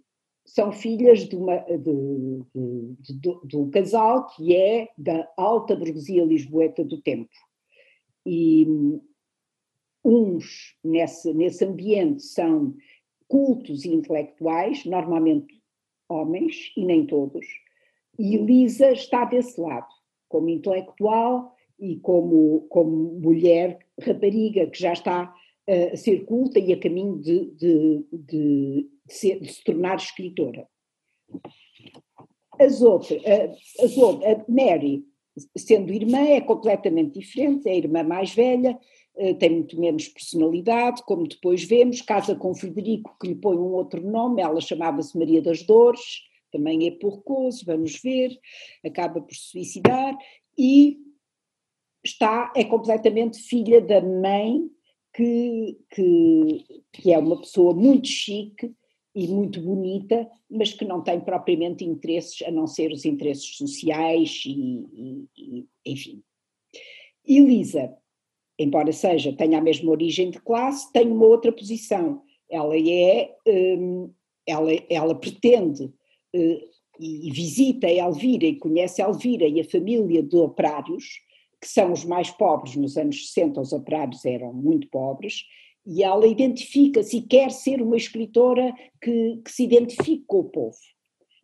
[0.46, 2.44] são filhas de, uma, de,
[3.00, 7.30] de, de, um casal que é da alta burguesia lisboeta do tempo.
[8.26, 8.66] E
[10.04, 12.76] uns nesse, nesse ambiente são
[13.28, 15.62] cultos e intelectuais, normalmente
[16.10, 17.46] homens, e nem todos,
[18.18, 19.88] e Elisa está desse lado,
[20.30, 25.34] como intelectual e como, como mulher rapariga, que já está
[25.68, 30.68] uh, a ser culta e a caminho de, de, de, ser, de se tornar escritora.
[32.60, 33.22] As outras,
[33.84, 35.06] as outras, Mary,
[35.56, 38.80] sendo irmã, é completamente diferente, é a irmã mais velha,
[39.18, 43.74] eh, tem muito menos personalidade, como depois vemos, casa com Frederico, que lhe põe um
[43.74, 48.32] outro nome, ela chamava-se Maria das Dores, também é porcoso, vamos ver,
[48.86, 50.16] acaba por se suicidar,
[50.58, 50.98] e
[52.08, 54.62] está, é completamente filha da mãe,
[55.14, 58.72] que, que, que é uma pessoa muito chique
[59.16, 64.44] e muito bonita, mas que não tem propriamente interesses, a não ser os interesses sociais
[64.46, 66.22] e, e, e enfim.
[67.26, 67.98] Elisa
[68.58, 72.22] embora seja, tenha a mesma origem de classe, tem uma outra posição.
[72.50, 74.12] Ela é, um,
[74.46, 81.20] ela, ela pretende uh, e visita Elvira e conhece Elvira e a família de operários,
[81.62, 85.44] que são os mais pobres nos anos 60, os operários eram muito pobres,
[85.86, 90.78] e ela identifica-se e quer ser uma escritora que, que se identifique com o povo.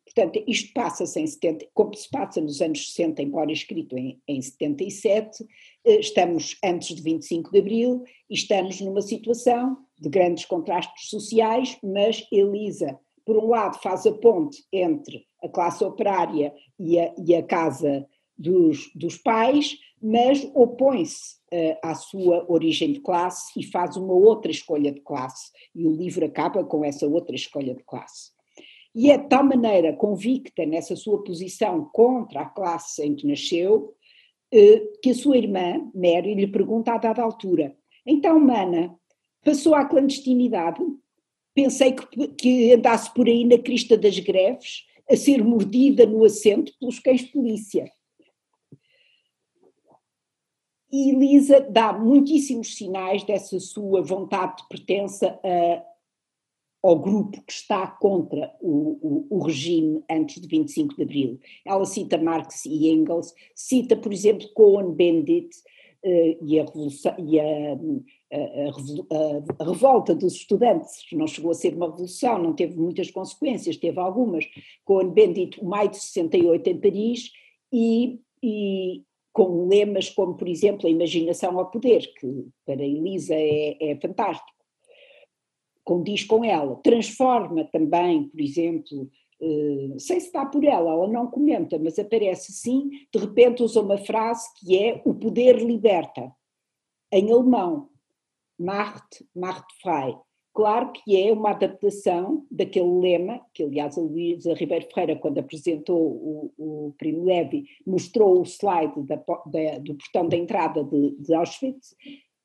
[0.06, 4.42] Portanto, isto passa-se em 70, como se passa nos anos 60, embora escrito em, em
[4.42, 5.44] 77,
[5.86, 11.78] eh, estamos antes de 25 de Abril e estamos numa situação de grandes contrastes sociais,
[11.82, 17.34] mas Elisa, por um lado, faz a ponte entre a classe operária e a, e
[17.34, 18.06] a casa
[18.44, 24.52] dos, dos pais, mas opõe-se uh, à sua origem de classe e faz uma outra
[24.52, 28.32] escolha de classe, e o livro acaba com essa outra escolha de classe.
[28.94, 33.96] E é de tal maneira convicta nessa sua posição contra a classe em que nasceu,
[34.52, 37.76] eh, que a sua irmã, Mary, lhe pergunta a dada altura:
[38.06, 38.94] Então, Mana,
[39.44, 40.80] passou à clandestinidade?
[41.56, 46.72] Pensei que, que andasse por aí na crista das greves, a ser mordida no assento
[46.80, 47.92] pelos cães de polícia.
[50.94, 55.84] E Elisa dá muitíssimos sinais dessa sua vontade de pertença a,
[56.84, 61.40] ao grupo que está contra o, o, o, regime antes de 25 de Abril.
[61.66, 65.50] Ela cita Marx e Engels, cita, por exemplo, Cohen-Bendit
[66.06, 66.66] uh, e, a,
[67.18, 67.74] e a,
[69.60, 74.00] a, revolta dos estudantes, não chegou a ser uma revolução, não teve muitas consequências, teve
[74.00, 74.46] algumas.
[74.86, 77.32] Cohen-Bendit, o maio de 68 em Paris,
[77.72, 79.02] e, e
[79.34, 84.54] com lemas como, por exemplo, a imaginação ao poder, que para Elisa é, é fantástico
[85.84, 86.76] condiz com ela.
[86.78, 89.10] Transforma também, por exemplo,
[89.42, 93.82] uh, sem se dá por ela, ela não comenta, mas aparece sim, de repente usa
[93.82, 96.32] uma frase que é o poder liberta,
[97.12, 97.90] em alemão,
[98.58, 100.16] Macht, Macht frei.
[100.54, 106.00] Claro que é uma adaptação daquele lema, que aliás a Luísa Ribeiro Ferreira, quando apresentou
[106.00, 111.34] o, o Primo Levi, mostrou o slide da, da, do portão da entrada de, de
[111.34, 111.96] Auschwitz,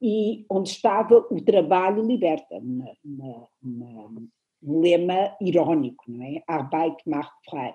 [0.01, 4.23] e onde estava o trabalho liberta, uma, uma, uma,
[4.63, 6.43] um lema irónico, não é?
[6.47, 7.73] Arbeit macht frei.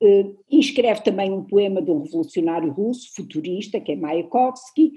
[0.00, 4.92] Uh, e escreve também um poema de um revolucionário russo, futurista, que é Mayakovsky,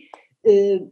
[0.45, 0.91] uh,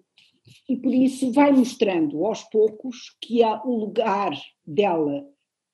[0.68, 4.32] e por isso vai mostrando aos poucos que há o lugar
[4.66, 5.26] dela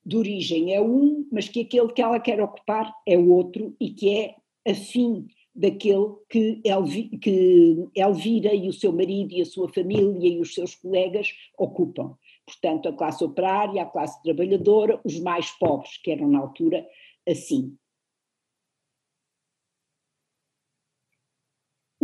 [0.04, 4.10] de origem é um, mas que aquele que ela quer ocupar é outro e que
[4.10, 4.34] é
[4.70, 10.40] afim daquele que, Elvi, que Elvira e o seu marido e a sua família e
[10.40, 12.16] os seus colegas ocupam.
[12.44, 16.86] Portanto, a classe operária, a classe trabalhadora, os mais pobres, que eram na altura
[17.26, 17.74] assim.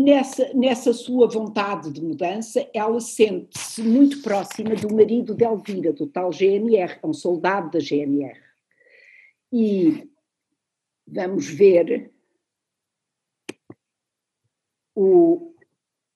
[0.01, 6.07] Nessa, nessa sua vontade de mudança, ela sente-se muito próxima do marido de Elvira, do
[6.07, 8.41] tal GNR, é um soldado da GNR.
[9.53, 10.09] E
[11.07, 12.11] vamos ver
[14.95, 15.55] o,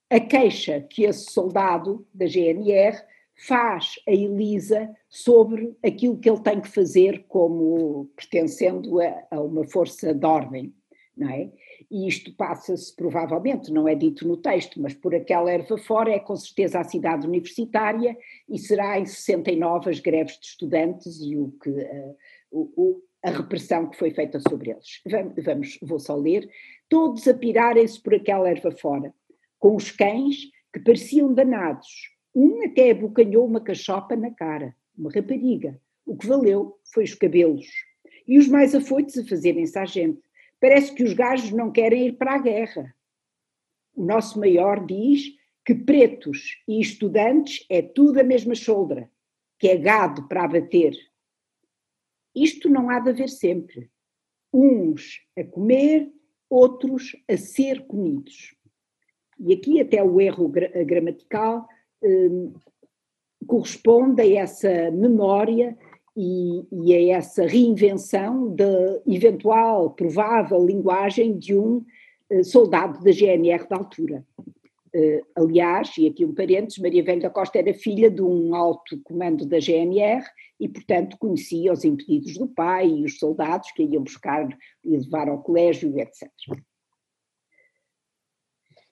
[0.09, 3.03] a queixa que esse soldado da GNR
[3.37, 9.67] faz a Elisa sobre aquilo que ele tem que fazer como pertencendo a, a uma
[9.67, 10.75] força de ordem,
[11.17, 11.51] não é?
[11.91, 16.19] E isto passa-se provavelmente, não é dito no texto, mas por aquela erva fora é
[16.19, 18.17] com certeza a cidade universitária
[18.49, 22.17] e será em 69 as greves de estudantes e o que uh,
[22.51, 25.01] o, a repressão que foi feita sobre eles.
[25.07, 26.49] Vamos, vamos vou só ler.
[26.89, 29.13] Todos a pirarem-se por aquela erva fora,
[29.59, 31.89] com os cães que pareciam danados.
[32.35, 35.81] Um até abocanhou uma cachopa na cara, uma rapariga.
[36.05, 37.67] O que valeu foi os cabelos.
[38.27, 40.21] E os mais afoitos a fazerem-se à gente.
[40.65, 42.97] Parece que os gajos não querem ir para a guerra.
[43.95, 49.11] O nosso maior diz que pretos e estudantes é tudo a mesma choldra,
[49.59, 50.95] que é gado para abater.
[52.35, 53.91] Isto não há de haver sempre.
[54.51, 56.11] Uns a comer,
[56.49, 58.57] outros a ser comidos.
[59.39, 61.69] E aqui até o erro gramatical
[62.03, 62.55] um,
[63.47, 65.77] corresponde a essa memória
[66.17, 71.85] e, e, a essa reinvenção da eventual, provável linguagem de um
[72.31, 74.25] uh, soldado da GNR da altura.
[74.95, 79.01] Uh, aliás, e aqui um parênteses, Maria Velho da Costa era filha de um alto
[79.03, 80.25] comando da GNR
[80.61, 84.47] e, portanto, conhecia os impedidos do pai e os soldados que iam buscar
[84.85, 86.31] e levar ao colégio, etc.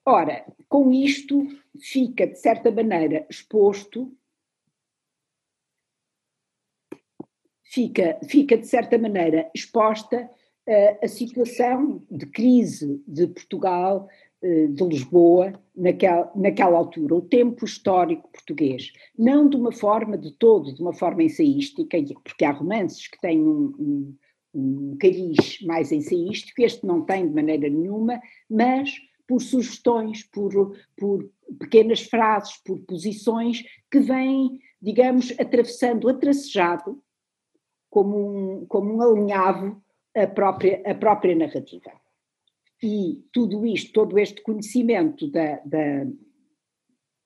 [0.05, 1.47] Ora, com isto
[1.81, 4.13] fica, de certa maneira, exposto,
[7.73, 10.29] fica, fica de certa maneira exposta
[10.69, 14.09] a, a situação de crise de Portugal
[14.43, 20.33] eh, de Lisboa naquela, naquela altura, o tempo histórico português, não de uma forma de
[20.33, 24.17] todo, de uma forma ensaística, porque há romances que têm um, um,
[24.55, 28.21] um cariz mais ensaístico, este não tem de maneira nenhuma,
[28.51, 28.93] mas
[29.27, 31.27] por sugestões, por, por
[31.59, 37.03] pequenas frases, por posições que vêm, digamos, atravessando, atracejado,
[37.93, 39.79] como um, como um alinhavo
[40.17, 41.93] a própria, a própria narrativa.
[42.83, 46.07] E tudo isto, todo este conhecimento da, da,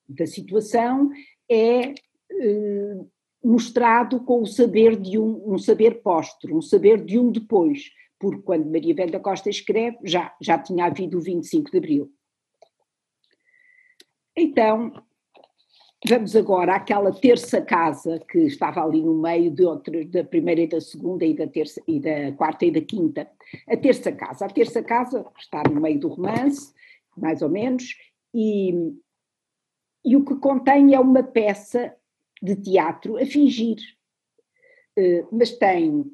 [0.09, 1.09] da situação
[1.49, 3.05] é eh,
[3.41, 7.89] mostrado com o saber de um, um saber póstero, um saber de um depois,
[8.19, 12.11] porque quando Maria Velha da Costa escreve, já, já tinha havido o 25 de Abril.
[14.35, 14.91] Então,
[16.05, 20.67] Vamos agora àquela terça casa que estava ali no meio de outras, da primeira e
[20.67, 23.27] da segunda e da terça e da quarta e da quinta.
[23.67, 24.45] A terça casa.
[24.45, 26.71] A terça casa está no meio do romance,
[27.17, 27.95] mais ou menos,
[28.31, 28.93] e,
[30.05, 31.95] e o que contém é uma peça
[32.43, 33.77] de teatro a fingir.
[34.97, 36.05] Uh, mas tem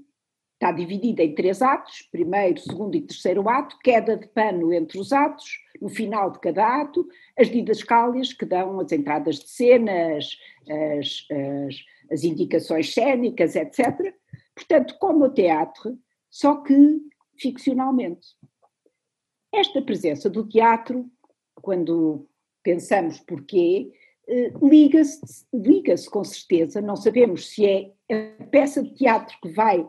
[0.64, 5.12] está dividida em três atos, primeiro, segundo e terceiro ato, queda de pano entre os
[5.12, 7.06] atos, no final de cada ato,
[7.38, 10.38] as didascálias que dão as entradas de cena, as,
[10.70, 11.76] as, as,
[12.10, 14.16] as indicações cênicas, etc.
[14.56, 16.00] Portanto, como o teatro,
[16.30, 17.02] só que
[17.38, 18.28] ficcionalmente.
[19.54, 21.12] Esta presença do teatro,
[21.62, 22.26] quando
[22.64, 23.92] pensamos porquê,
[24.26, 29.86] eh, liga-se liga com certeza, não sabemos se é a peça de teatro que vai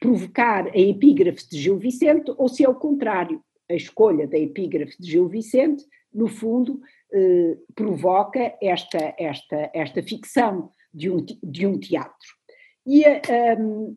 [0.00, 5.00] provocar a epígrafe de Gil Vicente ou se é o contrário, a escolha da epígrafe
[5.00, 6.80] de Gil Vicente, no fundo,
[7.12, 12.28] uh, provoca esta, esta, esta ficção de um, de um teatro.
[12.84, 13.96] E a, um,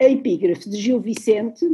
[0.00, 1.66] a epígrafe de Gil Vicente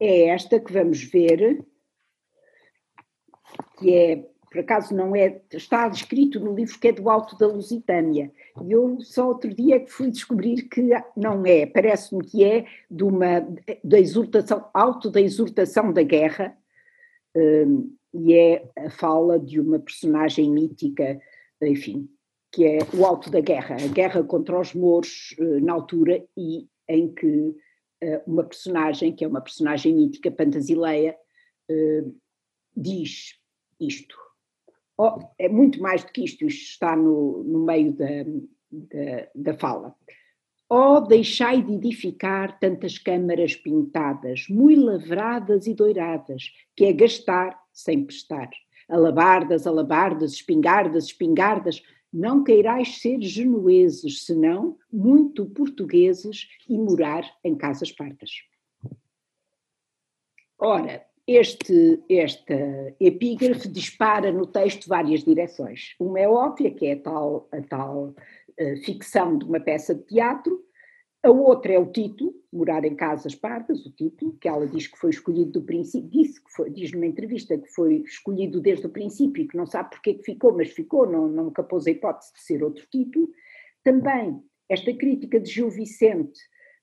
[0.00, 1.66] é esta que vamos ver,
[3.78, 7.46] que é por acaso não é, está escrito no livro que é do Alto da
[7.46, 8.30] Lusitânia,
[8.64, 12.66] e eu só outro dia é que fui descobrir que não é, parece-me que é
[12.90, 13.46] de uma,
[13.84, 16.56] da exortação, alto da exortação da guerra,
[17.36, 21.20] um, e é a fala de uma personagem mítica,
[21.62, 22.08] enfim,
[22.50, 26.66] que é o Alto da Guerra, a guerra contra os mouros eh, na altura e
[26.88, 27.54] em que
[28.00, 31.16] eh, uma personagem, que é uma personagem mítica, Pantasileia,
[31.68, 32.04] eh,
[32.74, 33.38] diz
[33.78, 34.16] isto.
[35.00, 38.24] Oh, é muito mais do que isto, isto está no, no meio da,
[38.70, 39.94] da, da fala.
[40.68, 48.04] Oh, deixai de edificar tantas câmaras pintadas, muito lavradas e doiradas, que é gastar sem
[48.04, 48.50] prestar.
[48.88, 51.80] Alabardas, alabardas, espingardas, espingardas,
[52.12, 58.30] não queirais ser genueses, senão muito portugueses e morar em casas partas.
[60.58, 62.54] Ora, este, esta
[62.98, 65.94] epígrafe dispara no texto várias direções.
[66.00, 68.14] Uma é óbvia, que é a tal, a tal
[68.82, 70.64] ficção de uma peça de teatro,
[71.22, 74.96] a outra é o título, Morar em Casas Pardas, o título, que ela diz que
[74.96, 78.90] foi escolhido do princípio, disse que foi, diz numa entrevista que foi escolhido desde o
[78.90, 82.32] princípio e que não sabe porque que ficou, mas ficou, não, nunca pôs a hipótese
[82.32, 83.30] de ser outro título.
[83.84, 86.38] Também esta crítica de Gil Vicente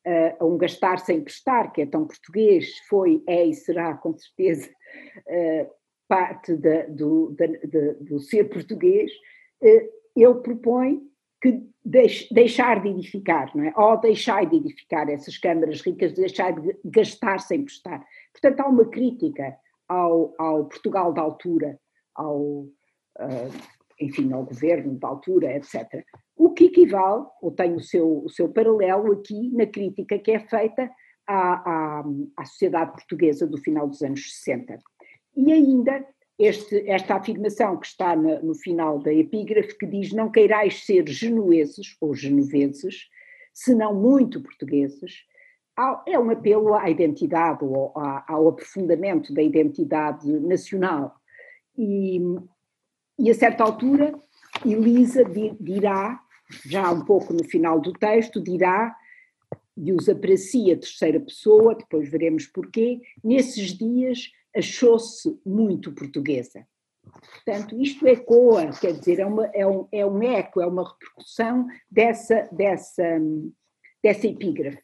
[0.06, 4.14] uh, a um gastar sem prestar, que é tão português, foi, é e será com
[4.14, 5.70] certeza uh,
[6.08, 7.36] parte da, do,
[8.02, 9.12] do ser português,
[9.62, 11.02] uh, ele propõe
[11.42, 13.74] que deix, deixar de edificar, não é?
[13.76, 18.04] Ou deixar de edificar essas câmaras ricas, deixar de gastar sem prestar.
[18.32, 19.56] Portanto, há uma crítica
[19.88, 21.80] ao, ao Portugal da altura,
[22.16, 22.68] ao,
[24.00, 26.04] enfim, ao governo da altura, etc.
[26.36, 30.40] O que equivale, ou tem o seu, o seu paralelo aqui na crítica que é
[30.40, 30.90] feita
[31.28, 32.04] à, à,
[32.38, 34.78] à sociedade portuguesa do final dos anos 60.
[35.38, 36.06] E ainda
[36.38, 41.08] este, esta afirmação que está na, no final da epígrafe, que diz: Não queirais ser
[41.08, 43.08] genueses ou genoveses,
[43.54, 45.24] senão muito portugueses,
[46.08, 51.14] é um apelo à identidade, ou ao aprofundamento da identidade nacional.
[51.78, 52.20] E,
[53.18, 54.14] e a certa altura,
[54.66, 55.24] Elisa
[55.60, 56.20] dirá,
[56.66, 58.96] já um pouco no final do texto, dirá
[59.78, 66.66] e usa para si a terceira pessoa, depois veremos porquê, nesses dias achou-se muito portuguesa.
[67.04, 71.68] Portanto, isto ecoa, quer dizer, é, uma, é, um, é um eco, é uma repercussão
[71.92, 73.20] dessa, dessa,
[74.02, 74.82] dessa epígrafe.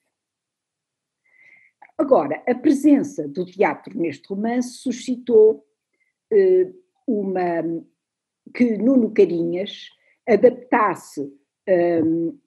[1.98, 5.64] Agora, a presença do teatro neste romance suscitou
[6.32, 6.72] eh,
[7.06, 7.64] uma.
[8.54, 9.89] Que Nuno Carinhas
[10.28, 11.32] adaptasse
[12.04, 12.38] um,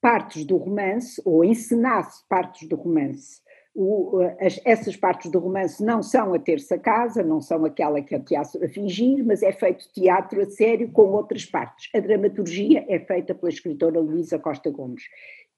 [0.00, 3.40] partes do romance, ou encenasse partes do romance,
[3.74, 8.14] o, as, essas partes do romance não são a terça casa, não são aquela que
[8.14, 11.90] é teatro a fingir, mas é feito teatro a sério com outras partes.
[11.94, 15.02] A dramaturgia é feita pela escritora Luísa Costa Gomes.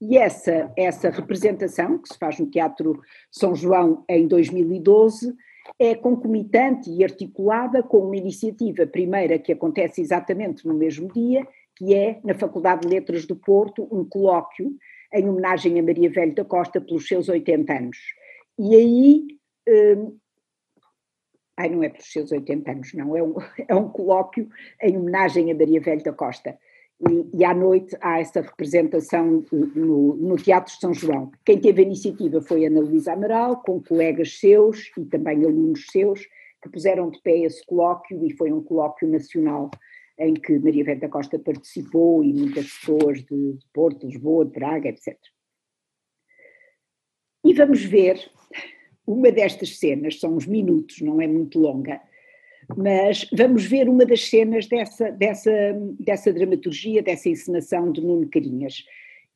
[0.00, 3.00] E essa, essa representação, que se faz no Teatro
[3.30, 5.34] São João em 2012,
[5.78, 11.46] é concomitante e articulada com uma iniciativa primeira que acontece exatamente no mesmo dia,
[11.76, 14.76] que é na Faculdade de Letras do Porto, um colóquio
[15.12, 17.98] em homenagem a Maria Velho da Costa pelos seus 80 anos.
[18.58, 19.26] E aí.
[19.68, 20.18] Hum,
[21.56, 23.34] ai, não é pelos seus 80 anos, não, é um,
[23.68, 24.48] é um colóquio
[24.82, 26.58] em homenagem a Maria Velho da Costa.
[27.00, 31.30] E, e à noite há essa representação no, no, Teatro de São João.
[31.44, 36.26] Quem teve a iniciativa foi Ana Luísa Amaral, com colegas seus e também alunos seus,
[36.60, 39.70] que puseram de pé esse colóquio e foi um colóquio nacional
[40.18, 45.16] em que Maria da Costa participou e muitas pessoas de, Porto, Lisboa, Braga, etc.
[47.44, 48.18] E vamos ver
[49.06, 52.00] uma destas cenas, são uns minutos, não é muito longa,
[52.76, 55.50] mas vamos ver uma das cenas dessa, dessa,
[55.98, 58.84] dessa dramaturgia, dessa encenação de Nuno Carinhas.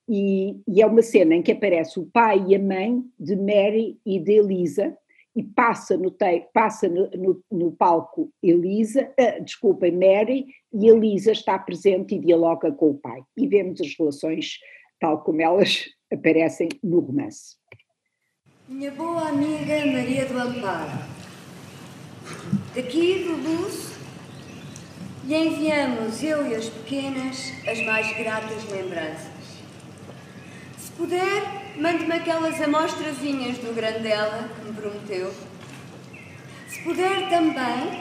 [0.09, 3.99] E, e, é uma cena em que aparece o pai e a mãe de Mary
[4.05, 4.97] e de Elisa,
[5.35, 11.33] e passa no, te, passa no, no, no palco Elisa, uh, desculpa, Mary, e Elisa
[11.33, 13.22] está presente e dialoga com o pai.
[13.37, 14.59] E vemos as relações
[15.01, 17.57] tal como elas aparecem no romance.
[18.68, 20.99] Minha boa amiga Maria do Amparo,
[22.75, 23.93] daqui do Luz,
[25.25, 29.33] lhe enviamos, eu e as pequenas, as mais gratas lembranças.
[30.79, 35.33] Se puder, mande-me aquelas amostrazinhas do Grandela que me prometeu.
[36.68, 38.01] Se puder também,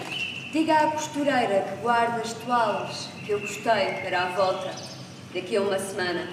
[0.51, 4.76] diga à costureira que guarda as toalhas que eu gostei para a volta
[5.34, 6.28] daqui a uma semana.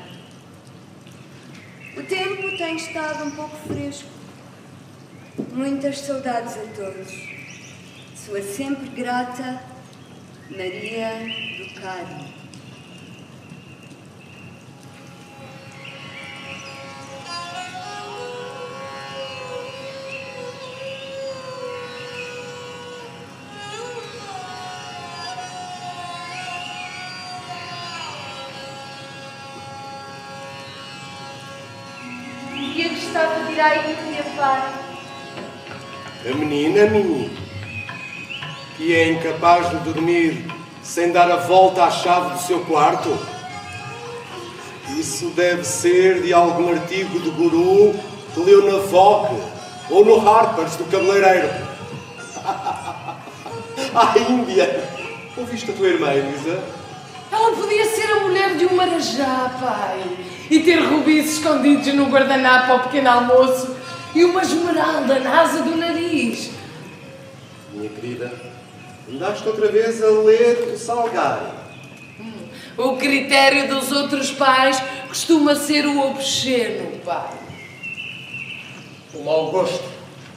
[1.97, 4.09] O tempo tem estado um pouco fresco.
[5.53, 7.38] Muitas saudades a todos
[8.29, 9.59] sua sempre grata
[10.51, 11.13] Maria
[11.57, 12.29] do Carmo.
[33.19, 34.73] a pedir aí, minha pai.
[36.31, 37.48] A menina, menina
[38.79, 40.47] que é incapaz de dormir
[40.85, 43.19] sem dar a volta à chave do seu quarto?
[44.97, 47.93] Isso deve ser de algum artigo de guru
[48.33, 49.43] que leu na Vogue
[49.91, 51.49] ou no Harper's do cabeleireiro.
[53.95, 54.89] à Índia!
[55.37, 56.63] Ouviste a tua irmã, Elisa?
[57.31, 60.03] Ela podia ser a mulher de um marajá, pai.
[60.51, 63.77] E ter rubis escondidos no guardanapo ao pequeno almoço
[64.15, 66.51] e uma esmeralda na asa do nariz.
[67.73, 68.48] Minha querida,
[69.11, 71.59] andaste outra vez a ler o Salgado.
[72.77, 77.35] O critério dos outros pais costuma ser o obsceno, pai.
[79.15, 79.83] O mau gosto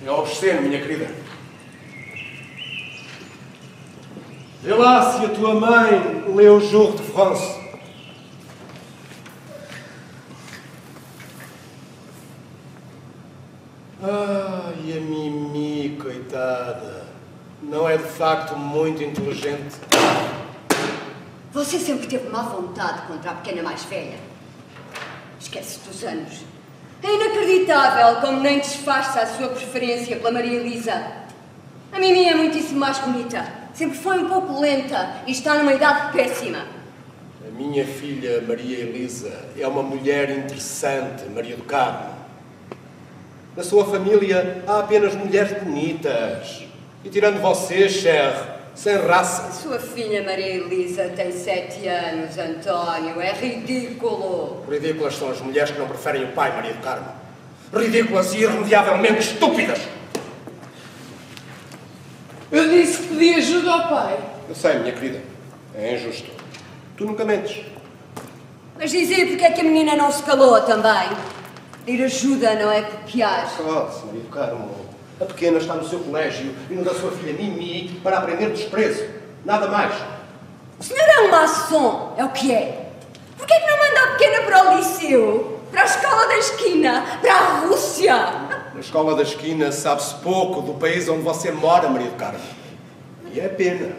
[0.04, 1.14] é obsceno, minha querida.
[4.64, 7.60] Vê lá se a tua mãe leu o Jour de France.
[14.02, 17.01] Ai, a Mimi, coitada.
[17.72, 19.78] Não é de facto muito inteligente.
[21.54, 24.18] Você sempre teve má vontade contra a pequena mais velha.
[25.40, 26.44] Esquece dos anos.
[27.02, 31.14] É inacreditável como nem disfarça a sua preferência pela Maria Elisa.
[31.94, 33.48] A Mimi é muitíssimo mais bonita.
[33.74, 36.66] Sempre foi um pouco lenta e está numa idade péssima.
[37.48, 42.16] A minha filha Maria Elisa é uma mulher interessante, Maria do Carmo.
[43.56, 46.70] Na sua família há apenas mulheres bonitas.
[47.04, 48.34] E tirando você, Cher,
[48.76, 49.52] sem raça.
[49.52, 53.20] Sua filha Maria Elisa tem sete anos, António.
[53.20, 54.64] É ridículo.
[54.70, 57.08] Ridículas são as mulheres que não preferem o pai, Maria do Carmo.
[57.74, 59.80] Ridículas e irremediavelmente estúpidas.
[62.52, 64.20] Eu disse que pedi ajuda ao pai.
[64.48, 65.22] Eu sei, minha querida.
[65.74, 66.30] É injusto.
[66.98, 67.66] Tu nunca mentes.
[68.78, 71.10] Mas dizer porque é que a menina não se calou também.
[71.86, 73.50] Pedir ajuda não é copiar.
[73.56, 74.81] Cala-se, Maria do Carmo.
[75.22, 79.06] A pequena está no seu colégio e no da sua filha Mimi para aprender desprezo.
[79.46, 79.94] Nada mais.
[80.80, 82.90] O senhor é um maçom, é o que é.
[83.38, 85.60] Por que é não manda a pequena para o liceu?
[85.70, 87.06] Para a escola da esquina?
[87.22, 88.16] Para a Rússia?
[88.74, 92.40] Na escola da esquina sabe-se pouco do país onde você mora, Maria do Carmo.
[93.32, 93.96] E é pena.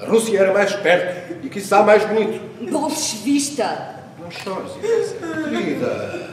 [0.00, 2.40] A Rússia era mais perto e quiçá mais bonito.
[2.70, 4.00] Bolchevista.
[4.18, 5.16] Não chores, Elisa.
[5.48, 6.29] Querida,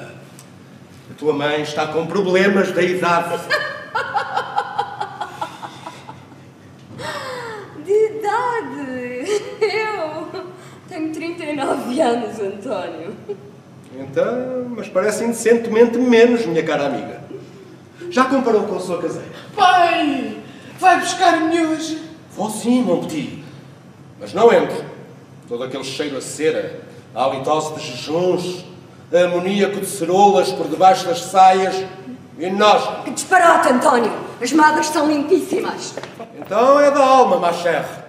[1.17, 3.47] tua mãe está com problemas da idade.
[7.83, 9.41] De idade?
[9.61, 10.43] Eu
[10.87, 13.15] tenho 39 anos, António.
[13.95, 17.21] Então, mas parece indecentemente menos, minha cara amiga.
[18.11, 19.27] Já comparou com a sua caseira?
[19.55, 20.37] Pai,
[20.79, 22.03] vai buscar-me hoje.
[22.31, 23.43] Vou sim, mon petit.
[24.19, 24.85] Mas não entre.
[25.47, 26.81] Todo aquele cheiro a cera,
[27.15, 28.65] a halitose de jejuns,
[29.11, 31.75] amoníaco de cerolas por debaixo das saias
[32.37, 33.03] e nós.
[33.03, 34.11] Que disparate, António!
[34.41, 35.95] As mágoas são limpíssimas.
[36.39, 38.07] Então é da alma, ma chère.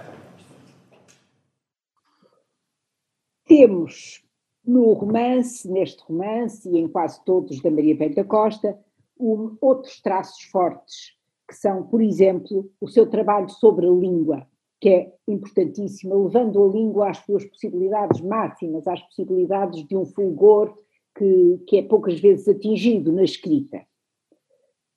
[3.45, 4.23] Temos
[4.63, 8.77] no romance, neste romance e em quase todos da Maria da Costa,
[9.19, 14.47] um, outros traços fortes, que são, por exemplo, o seu trabalho sobre a língua,
[14.79, 20.77] que é importantíssimo, levando a língua às suas possibilidades máximas, às possibilidades de um fulgor
[21.19, 23.77] que, que é poucas vezes atingido na escrita.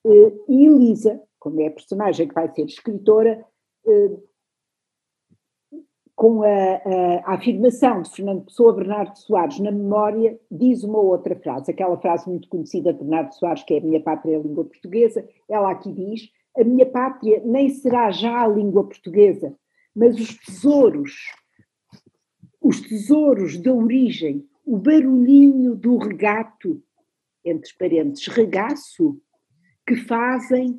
[0.07, 3.45] Eh, E Elisa, como é a personagem que vai ser escritora,
[3.87, 4.11] eh,
[6.15, 11.35] com a, a- a afirmação de Fernando Pessoa, Bernardo Soares na memória, diz uma outra
[11.35, 14.43] frase, aquela frase muito conhecida de Bernardo Soares, que é a minha pátria é a
[14.43, 19.57] língua portuguesa, ela aqui diz, a minha pátria nem será já a língua portuguesa,
[19.97, 21.13] mas os tesouros,
[22.61, 26.83] os tesouros da origem, o barulhinho do regato,
[27.45, 29.21] entre parênteses, regaço,
[29.87, 30.79] que fazem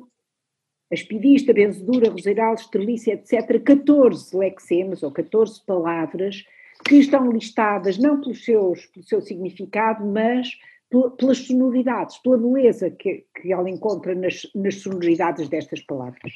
[0.90, 6.44] a espidista, a benzedura, roseiral, estrelice, etc., 14 lexemas ou 14 palavras
[6.86, 10.50] que estão listadas não pelos seus, pelo seu significado, mas
[10.90, 16.32] pel- pelas sonoridades, pela beleza que, que ela encontra nas, nas sonoridades destas palavras.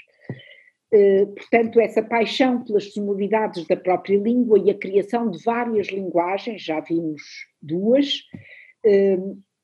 [0.91, 6.63] Eh, portanto, essa paixão pelas sonoridades da própria língua e a criação de várias linguagens,
[6.63, 7.23] já vimos
[7.61, 8.23] duas,
[8.85, 9.19] eh,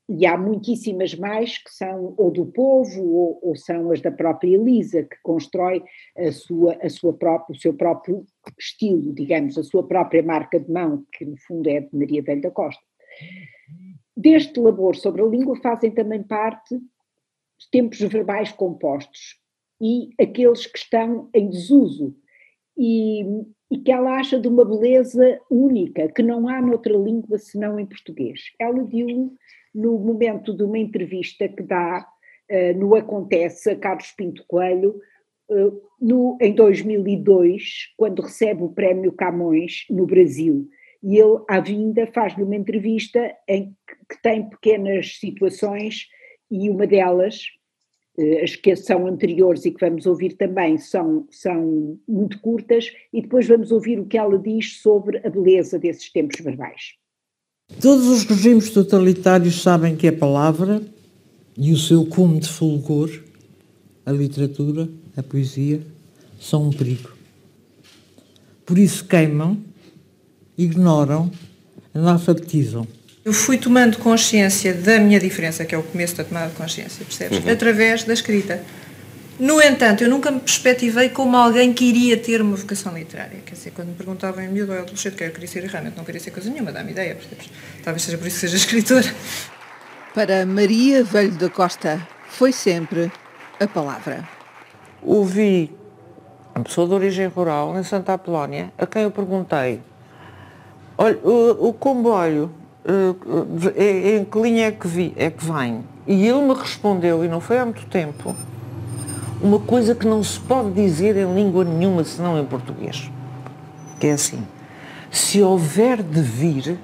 [0.07, 4.55] e há muitíssimas mais que são ou do povo ou, ou são as da própria
[4.55, 5.83] Elisa, que constrói
[6.18, 8.27] a sua, a sua própria, o seu próprio
[8.59, 12.43] estilo, digamos, a sua própria marca de mão, que no fundo é de Maria Velho
[12.43, 12.83] da Costa.
[14.14, 16.75] Deste labor sobre a língua fazem também parte
[17.59, 19.43] os tempos verbais compostos
[19.85, 22.16] e aqueles que estão em desuso
[22.74, 23.22] e,
[23.70, 27.85] e que ela acha de uma beleza única, que não há noutra língua senão em
[27.85, 28.41] português.
[28.59, 29.35] Ela de um
[29.74, 32.07] no momento de uma entrevista que dá
[32.51, 34.99] uh, no Acontece a Carlos Pinto Coelho,
[35.51, 40.66] uh, no, em 2002, quando recebe o Prémio Camões no Brasil.
[41.03, 46.07] E ele, à vinda, faz-lhe uma entrevista em que, que tem pequenas situações
[46.51, 47.43] e uma delas
[48.43, 53.47] as que são anteriores e que vamos ouvir também são, são muito curtas, e depois
[53.49, 56.95] vamos ouvir o que ela diz sobre a beleza desses tempos verbais.
[57.81, 60.83] Todos os regimes totalitários sabem que a palavra
[61.57, 63.11] e o seu cume de fulgor,
[64.05, 65.81] a literatura, a poesia,
[66.39, 67.12] são um perigo.
[68.67, 69.59] Por isso queimam,
[70.57, 71.31] ignoram,
[71.93, 72.87] analfabetizam.
[73.25, 77.03] Eu fui tomando consciência da minha diferença, que é o começo da tomada de consciência,
[77.07, 77.43] percebes?
[77.43, 77.51] Uhum.
[77.51, 78.62] Através da escrita.
[79.41, 83.41] No entanto, eu nunca me perspectivei como alguém que iria ter uma vocação literária.
[83.45, 86.05] Quer dizer, quando me perguntavam em miúdo ou adolescente que eu queria ser, realmente não
[86.05, 87.51] queria ser coisa nenhuma, dá-me ideia, percebes?
[87.83, 89.14] Talvez seja por isso que seja escritora.
[90.14, 93.11] Para Maria Velho da Costa, foi sempre
[93.59, 94.29] a palavra.
[95.03, 95.72] Ouvi
[96.55, 99.81] uma pessoa de origem rural, em Santa Apolónia, a quem eu perguntei,
[100.99, 102.55] olha, o, o comboio
[103.76, 105.85] em que linha é que, vi, é que vem?
[106.07, 108.37] E ele me respondeu, e não foi há muito tempo,
[109.41, 113.11] uma coisa que não se pode dizer em língua nenhuma senão em português.
[113.99, 114.47] Que é assim,
[115.11, 116.78] se houver de vir,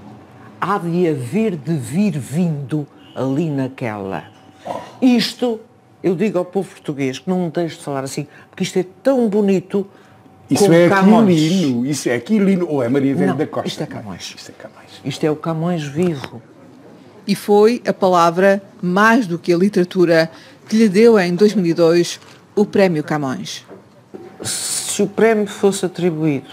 [0.61, 4.25] há de haver de vir vindo ali naquela.
[5.03, 5.61] Isto,
[6.03, 8.87] eu digo ao povo português, que não me deixe de falar assim, porque isto é
[9.03, 9.87] tão bonito
[10.51, 13.69] isso é Aquilino, isso é Aquilino, ou é Maria Velha da Costa?
[13.69, 14.35] Isto é Camões.
[14.37, 15.01] Isto é Camões.
[15.05, 16.43] Isto é o Camões vivo.
[17.27, 20.31] E foi a palavra, mais do que a literatura,
[20.69, 22.19] que lhe deu em 2002
[22.57, 23.65] o Prémio Camões.
[24.43, 26.51] Se o prémio fosse atribuído,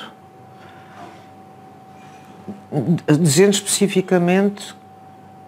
[3.20, 4.76] dizendo especificamente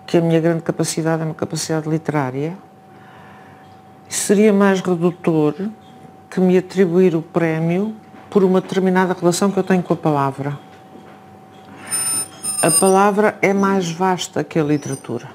[0.08, 2.58] que a minha grande capacidade é uma capacidade literária,
[4.08, 5.54] seria mais redutor
[6.30, 7.96] que me atribuir o prémio
[8.30, 10.58] por uma determinada relação que eu tenho com a palavra.
[12.62, 15.30] A palavra é mais vasta que a literatura.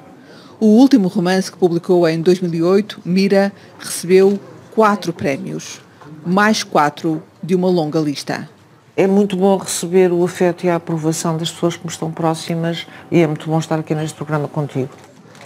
[0.61, 4.39] O último romance que publicou em 2008, Mira, recebeu
[4.75, 5.81] quatro prémios,
[6.25, 8.49] mais quatro de uma longa lista.
[8.97, 12.87] É muito bom receber o afeto e a aprovação das pessoas que me estão próximas
[13.11, 14.91] e é muito bom estar aqui neste programa contigo.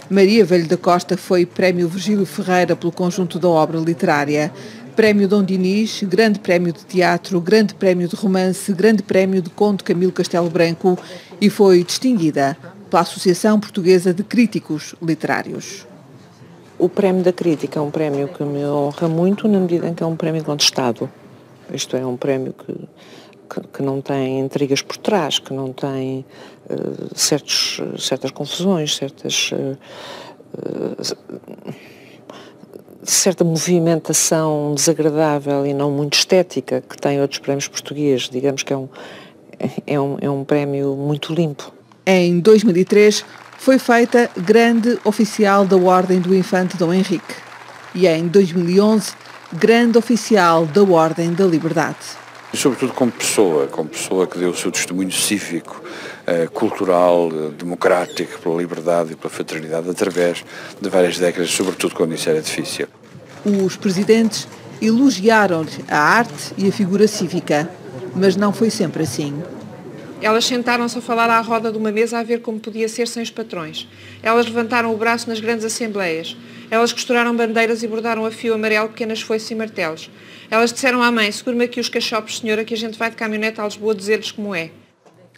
[0.09, 4.51] Maria Velho da Costa foi Prémio Virgílio Ferreira pelo conjunto da obra literária.
[4.99, 9.81] Prémio Dom Dinis, Grande Prémio de Teatro, Grande Prémio de Romance, Grande Prémio de Conto
[9.81, 10.99] Camilo Castelo Branco
[11.39, 12.57] e foi distinguida
[12.89, 15.87] pela Associação Portuguesa de Críticos Literários.
[16.77, 20.03] O Prémio da Crítica é um prémio que me honra muito na medida em que
[20.03, 21.09] é um prémio contestado.
[21.73, 22.73] Isto é um prémio que,
[23.49, 26.25] que, que não tem intrigas por trás, que não tem
[26.69, 29.49] uh, certos, certas confusões, certas...
[29.53, 29.77] Uh,
[30.57, 31.98] uh,
[33.11, 38.29] certa movimentação desagradável e não muito estética que tem outros prémios portugueses.
[38.29, 38.89] Digamos que é um,
[39.85, 41.71] é um, é um prémio muito limpo.
[42.05, 43.25] Em 2003
[43.57, 47.35] foi feita grande oficial da Ordem do Infante Dom Henrique
[47.93, 49.11] e em 2011
[49.51, 51.97] grande oficial da Ordem da Liberdade.
[52.51, 55.83] E sobretudo como pessoa, como pessoa que deu o seu testemunho cívico,
[56.25, 60.43] eh, cultural, eh, democrático, pela liberdade e pela fraternidade através
[60.81, 62.87] de várias décadas, sobretudo quando isso era difícil.
[63.45, 64.47] Os presidentes
[64.81, 67.69] elogiaram-lhe a arte e a figura cívica,
[68.15, 69.33] mas não foi sempre assim.
[70.21, 73.23] Elas sentaram-se a falar à roda de uma mesa a ver como podia ser sem
[73.23, 73.87] os patrões.
[74.21, 76.35] Elas levantaram o braço nas grandes assembleias.
[76.69, 80.11] Elas costuraram bandeiras e bordaram a fio amarelo pequenas foices e martelos.
[80.51, 83.61] Elas disseram à mãe, segure-me aqui os cachopos, senhora, que a gente vai de caminhonete
[83.61, 84.71] a Lisboa dizer-lhes como é.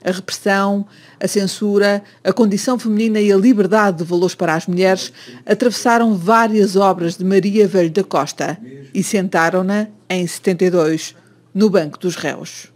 [0.03, 0.87] A repressão,
[1.19, 5.13] a censura, a condição feminina e a liberdade de valores para as mulheres
[5.45, 8.57] atravessaram várias obras de Maria Velho da Costa
[8.93, 11.15] e sentaram-na, em 72,
[11.53, 12.67] no banco dos réus.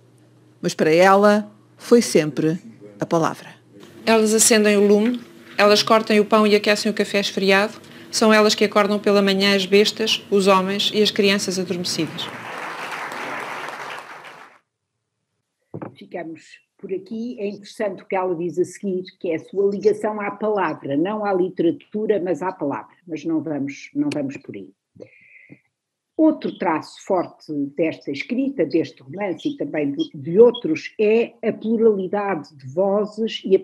[0.61, 2.59] Mas para ela foi sempre
[2.99, 3.49] a palavra.
[4.05, 5.19] Elas acendem o lume,
[5.57, 7.73] elas cortam o pão e aquecem o café esfriado,
[8.11, 12.27] são elas que acordam pela manhã as bestas, os homens e as crianças adormecidas.
[15.97, 19.71] Ficamos por aqui, é interessante o que ela diz a seguir, que é a sua
[19.71, 22.95] ligação à palavra, não à literatura, mas à palavra.
[23.07, 24.71] Mas não vamos, não vamos por aí.
[26.15, 32.67] Outro traço forte desta escrita, deste romance e também de outros, é a pluralidade de
[32.71, 33.59] vozes e a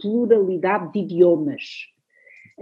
[0.00, 1.88] pluralidade de idiomas.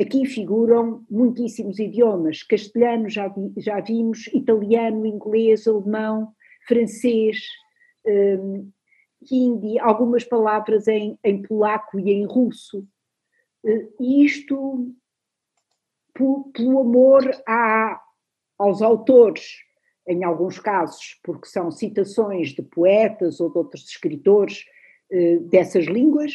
[0.01, 6.33] Aqui figuram muitíssimos idiomas: castelhano, já, vi, já vimos, italiano, inglês, alemão,
[6.67, 7.37] francês,
[8.07, 8.71] hum,
[9.31, 12.87] hindi, algumas palavras em, em polaco e em russo.
[14.01, 14.93] e isto
[16.15, 18.01] pelo amor a,
[18.59, 19.57] aos autores,
[20.07, 24.65] em alguns casos, porque são citações de poetas ou de outros escritores
[25.49, 26.33] dessas línguas,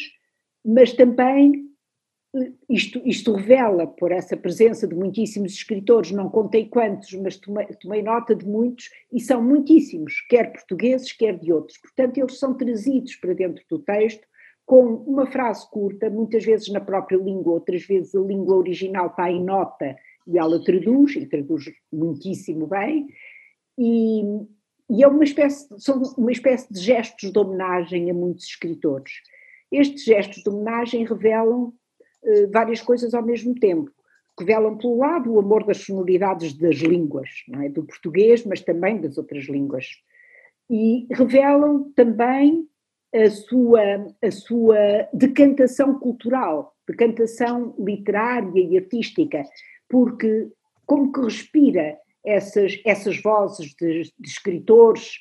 [0.64, 1.68] mas também
[2.68, 8.02] isto, isto revela, por essa presença de muitíssimos escritores, não contei quantos, mas tomei, tomei,
[8.02, 11.78] nota de muitos, e são muitíssimos, quer portugueses, quer de outros.
[11.78, 14.26] Portanto, eles são trazidos para dentro do texto
[14.66, 19.30] com uma frase curta, muitas vezes na própria língua, outras vezes a língua original está
[19.30, 23.08] em nota e ela traduz, e traduz muitíssimo bem,
[23.78, 24.20] e,
[24.90, 29.12] e é uma espécie, são uma espécie de gestos de homenagem a muitos escritores.
[29.72, 31.72] Estes gestos de homenagem revelam
[32.50, 33.90] várias coisas ao mesmo tempo,
[34.38, 37.28] que velam, pelo lado, o amor das sonoridades das línguas,
[37.60, 37.68] é?
[37.68, 39.86] do português, mas também das outras línguas.
[40.70, 42.68] E revelam também
[43.12, 49.42] a sua, a sua decantação cultural, decantação literária e artística,
[49.88, 50.48] porque
[50.86, 55.14] como que respira essas, essas vozes de, de escritores,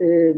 [0.00, 0.34] eh,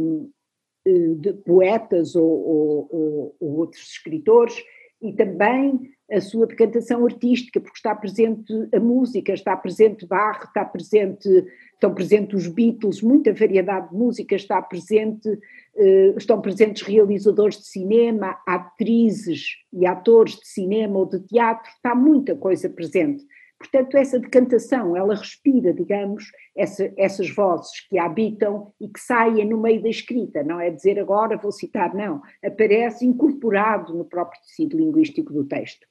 [0.85, 4.57] eh, de poetas ou, ou, ou outros escritores,
[5.01, 10.65] e também a sua decantação artística, porque está presente a música, está presente Bach, está
[10.65, 11.29] presente,
[11.75, 17.67] estão presentes os Beatles, muita variedade de música, está presente, uh, estão presentes realizadores de
[17.67, 23.25] cinema, atrizes e atores de cinema ou de teatro, está muita coisa presente.
[23.59, 29.45] Portanto, essa decantação, ela respira, digamos, essa, essas vozes que a habitam e que saem
[29.45, 34.41] no meio da escrita, não é dizer agora vou citar, não, aparece incorporado no próprio
[34.43, 35.89] tecido linguístico do texto.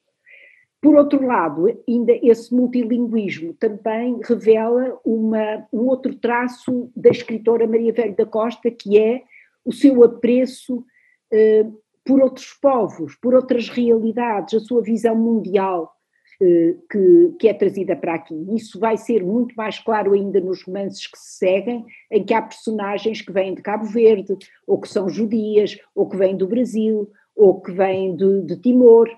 [0.80, 7.92] Por outro lado, ainda esse multilinguismo também revela uma, um outro traço da escritora Maria
[7.92, 9.22] Velho da Costa, que é
[9.64, 10.84] o seu apreço
[11.32, 11.66] eh,
[12.04, 15.92] por outros povos, por outras realidades, a sua visão mundial
[16.40, 18.34] eh, que, que, é trazida para aqui.
[18.54, 22.40] Isso vai ser muito mais claro ainda nos romances que se seguem, em que há
[22.40, 27.10] personagens que vêm de Cabo Verde, ou que são judias, ou que vêm do Brasil,
[27.34, 29.08] ou que vêm de, de Timor,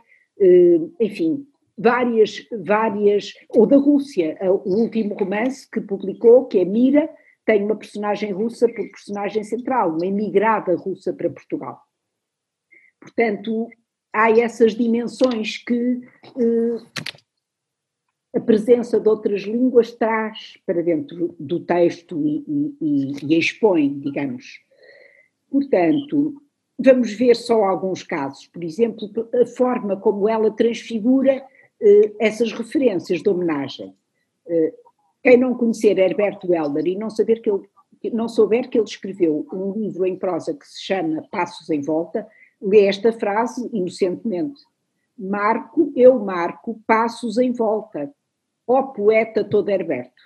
[0.40, 1.46] eh, enfim,
[1.80, 7.08] várias, várias, ou da Rússia, o último romance que publicou, que é Mira,
[7.46, 11.80] tem uma personagem russa por personagem central, uma imigrada russa para Portugal.
[13.00, 13.66] Portanto,
[14.12, 16.02] há essas dimensões que
[16.36, 17.08] eh,
[18.36, 24.60] a presença de outras línguas traz para dentro do texto e, e, e expõe, digamos.
[25.50, 26.42] Portanto,
[26.78, 28.46] vamos ver só alguns casos.
[28.48, 31.42] Por exemplo, a forma como ela transfigura
[32.18, 33.94] essas referências de homenagem.
[34.46, 34.74] Eh,
[35.22, 37.62] quem não conhecer Herberto Helder e não, saber que ele,
[38.12, 42.26] não souber que ele escreveu um livro em prosa que se chama Passos em Volta,
[42.60, 44.62] lê esta frase inocentemente.
[45.16, 48.10] Marco, eu marco passos em volta.
[48.66, 50.22] Ó poeta todo Herberto.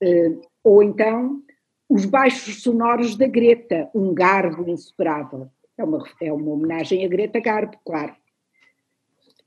[0.00, 1.42] Uh, ou então,
[1.88, 5.48] os baixos sonoros da Greta, um garbo insuperável.
[5.76, 8.14] É uma, é uma homenagem a Greta Garbo, claro.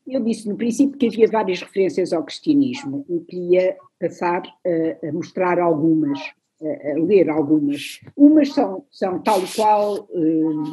[0.07, 5.11] Eu disse no princípio que havia várias referências ao cristianismo e queria passar a, a
[5.11, 6.19] mostrar algumas,
[6.61, 8.01] a, a, ler algumas.
[8.15, 10.63] Umas são, são tal e qual hum,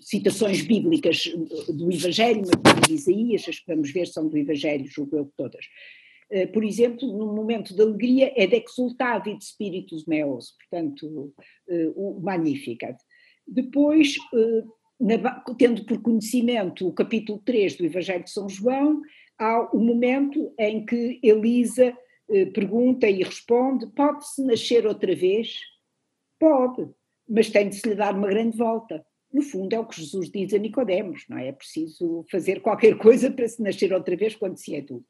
[0.00, 1.24] citações bíblicas
[1.68, 5.66] do Evangelho, mas de Isaías, as que vamos ver são do Evangelho, julgo eu todas.
[6.30, 11.32] Eh, por exemplo, no momento de alegria é de exultave de spiritus meus, portanto,
[11.68, 12.98] eh, o Magnificat.
[13.46, 14.64] Depois, eh,
[15.00, 19.00] na, tendo por conhecimento o capítulo 3 do Evangelho de São João,
[19.38, 21.96] há o momento em que Elisa
[22.30, 25.58] eh, pergunta e responde: pode-se nascer outra vez?
[26.38, 26.88] Pode,
[27.28, 29.04] mas tem de se lhe dar uma grande volta.
[29.32, 31.48] No fundo, é o que Jesus diz a Nicodemos, não é?
[31.48, 35.06] É preciso fazer qualquer coisa para se nascer outra vez quando se é adulto.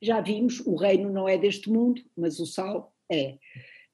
[0.00, 3.36] Já vimos, o reino não é deste mundo, mas o sal é.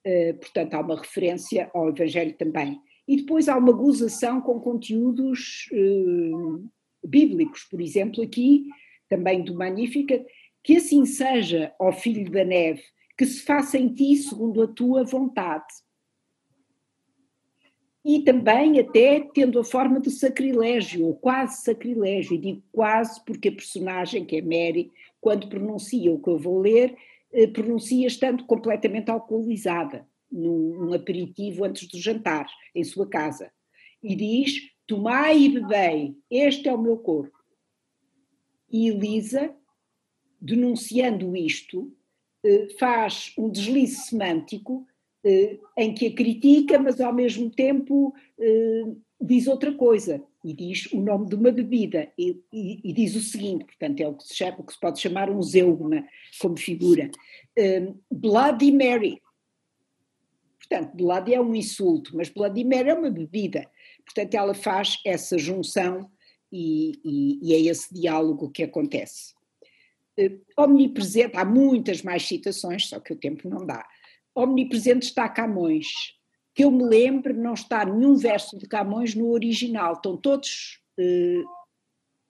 [0.07, 2.78] Uh, portanto, há uma referência ao Evangelho também.
[3.07, 6.69] E depois há uma gozação com conteúdos uh,
[7.07, 8.67] bíblicos, por exemplo, aqui,
[9.09, 10.25] também do Magnífica,
[10.63, 12.83] que assim seja, ó Filho da Neve,
[13.17, 15.67] que se faça em ti segundo a tua vontade.
[18.03, 23.49] E também até tendo a forma de sacrilégio, ou quase sacrilégio, e digo quase porque
[23.49, 24.91] a personagem, que é Mary,
[25.21, 26.97] quando pronuncia o que eu vou ler,
[27.33, 33.51] eh, pronuncia estando completamente alcoolizada num, num aperitivo antes do jantar, em sua casa,
[34.03, 37.39] e diz: Tomai e bebei, este é o meu corpo.
[38.70, 39.55] E Elisa,
[40.41, 41.97] denunciando isto,
[42.45, 44.87] eh, faz um deslize semântico
[45.24, 48.85] eh, em que a critica, mas ao mesmo tempo eh,
[49.20, 50.22] diz outra coisa.
[50.45, 54.07] e diz o nome de uma bebida e, e, e, diz o seguinte, portanto é
[54.07, 56.07] o que se, chama, o que se pode chamar um zeugma
[56.39, 57.11] como figura,
[57.59, 59.22] um, Bloody Mary.
[60.67, 63.71] Portanto, Bloody é um insulto, mas Mary é uma bebida.
[64.05, 66.11] Portanto, ela faz essa junção
[66.51, 69.35] e, e é esse diálogo que acontece.
[70.19, 73.85] Uh, omnipresente, há muitas mais citações, só que o tempo não dá.
[74.35, 75.87] Omnipresente está Camões,
[76.55, 81.43] que eu me lembro, não está nenhum verso de Camões no original, estão todos eh,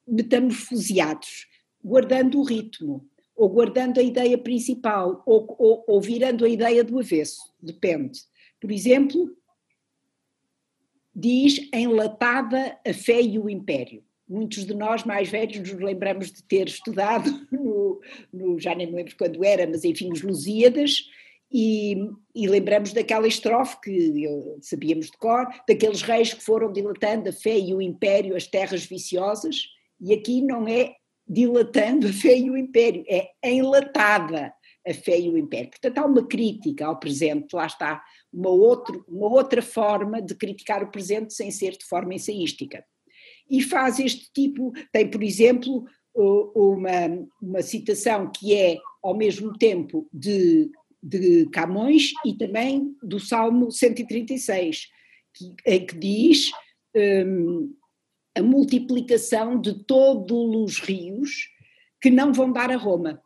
[0.06, 1.46] metamorfoseados,
[1.82, 3.06] guardando o ritmo,
[3.44, 8.20] ou guardando a ideia principal, ou, ou, ou virando a ideia do avesso, depende.
[8.58, 9.36] Por exemplo,
[11.14, 14.02] diz enlatada a fé e o império.
[14.26, 18.00] Muitos de nós mais velhos nos lembramos de ter estudado, no,
[18.32, 21.06] no, já nem me lembro quando era, mas enfim, os Lusíadas,
[21.52, 21.98] e,
[22.34, 24.26] e, lembramos daquela estrofe que
[24.62, 28.86] sabíamos de cor, daqueles reis que foram dilatando a fé e o império, as terras
[28.86, 29.66] viciosas,
[30.00, 30.96] e aqui não é
[31.26, 34.52] dilatando a fé e o império, é enlatada
[34.86, 35.70] a fé e o império.
[35.70, 38.02] Portanto, há uma crítica ao presente, lá está,
[38.32, 42.84] uma, outro, uma outra forma de criticar o presente sem ser de forma ensaística.
[43.48, 50.08] E faz este tipo, tem, por exemplo, uma, uma citação que é, ao mesmo tempo,
[50.12, 50.70] de
[51.04, 54.86] de Camões e também do Salmo 136,
[55.34, 56.50] que, em que diz
[56.96, 57.74] um,
[58.36, 61.48] a multiplicação de todos os rios
[62.00, 63.22] que não vão dar a Roma.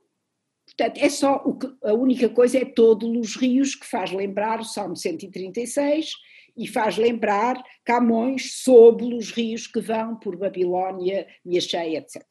[0.67, 4.61] Portanto, é só o que, a única coisa é todos os rios que faz lembrar
[4.61, 6.13] o Salmo 136
[6.57, 11.27] e faz lembrar Camões sobre os rios que vão por Babilónia,
[11.61, 12.23] Cheia, etc.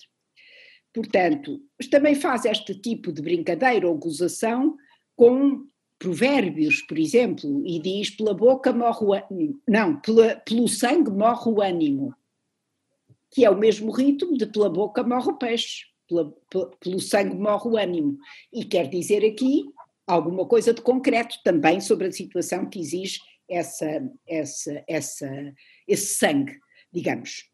[0.93, 1.59] Portanto,
[1.89, 4.75] também faz este tipo de brincadeira ou gozação
[5.15, 5.65] com
[5.99, 11.49] provérbios, por exemplo, e diz pela boca morre o ânimo, não, pela, pelo sangue morre
[11.49, 12.15] o ânimo,
[13.31, 16.33] que é o mesmo ritmo de pela boca morre o peixe, pela,
[16.79, 18.17] pelo sangue morre o ânimo,
[18.51, 19.65] e quer dizer aqui
[20.05, 23.19] alguma coisa de concreto também sobre a situação que exige
[23.49, 25.53] essa, essa, essa,
[25.87, 26.57] esse sangue,
[26.91, 27.49] digamos.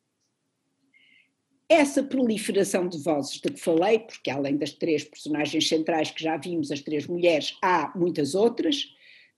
[1.68, 6.38] Essa proliferação de vozes de que falei, porque além das três personagens centrais que já
[6.38, 8.86] vimos, as três mulheres, há muitas outras,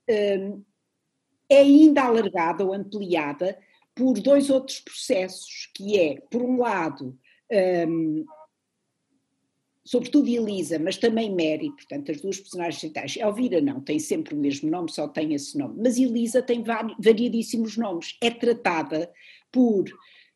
[0.09, 0.63] hum,
[1.47, 3.57] é ainda alargada ou ampliada
[3.95, 7.17] por dois outros processos, que é, por um lado,
[7.87, 8.25] um,
[9.83, 13.15] sobretudo Elisa, mas também Mary, portanto, as duas personagens centrais.
[13.15, 17.77] Elvira não, tem sempre o mesmo nome, só tem esse nome, mas Elisa tem variadíssimos
[17.77, 18.17] nomes.
[18.21, 19.09] É tratada
[19.51, 19.85] por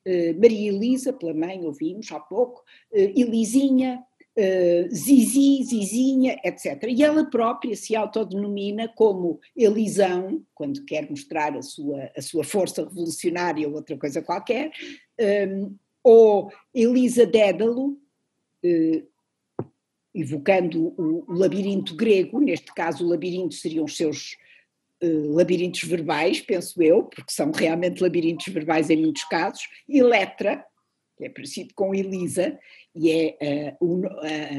[0.05, 4.03] eh, Maria Elisa, pela mãe, ouvimos há pouco, uh, Elisinha,
[4.39, 6.83] uh, Zizi, Zizinha, etc.
[6.87, 12.83] E ela própria se autodenomina como Elisão, quando quer mostrar a sua, a sua força
[12.83, 14.71] revolucionária ou outra coisa qualquer,
[15.49, 17.99] um, ou Elisa Dédalo,
[20.13, 24.35] evocando o, o labirinto grego, neste caso o labirinto seriam os seus
[25.03, 30.65] uh, labirintos verbais, penso eu, porque são realmente labirintos verbais em muitos casos, e Letra,
[31.19, 32.57] que é parecido com Elisa,
[32.95, 34.07] e é uh,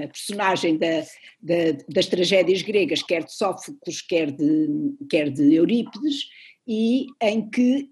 [0.04, 1.00] a personagem da,
[1.40, 1.54] da,
[1.88, 4.68] das tragédias gregas, quer de Sófocles, quer de,
[5.08, 6.28] quer de Eurípides,
[6.68, 7.88] e em que,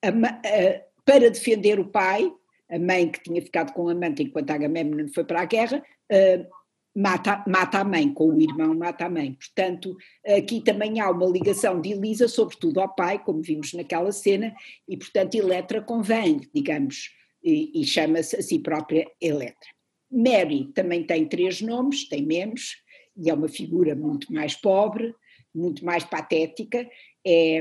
[0.00, 2.32] a, a, para defender o pai,
[2.70, 5.82] a mãe que tinha ficado com a amante enquanto Agamemnon foi para a guerra,
[6.12, 6.46] uh,
[6.94, 9.32] mata, mata a mãe, com o irmão mata a mãe.
[9.32, 14.54] Portanto, aqui também há uma ligação de Elisa, sobretudo ao pai, como vimos naquela cena,
[14.88, 19.68] e portanto Eletra convém, digamos, e, e chama-se a si própria Eletra.
[20.10, 22.76] Mary também tem três nomes, tem menos,
[23.16, 25.14] e é uma figura muito mais pobre,
[25.54, 26.88] muito mais patética,
[27.26, 27.60] é,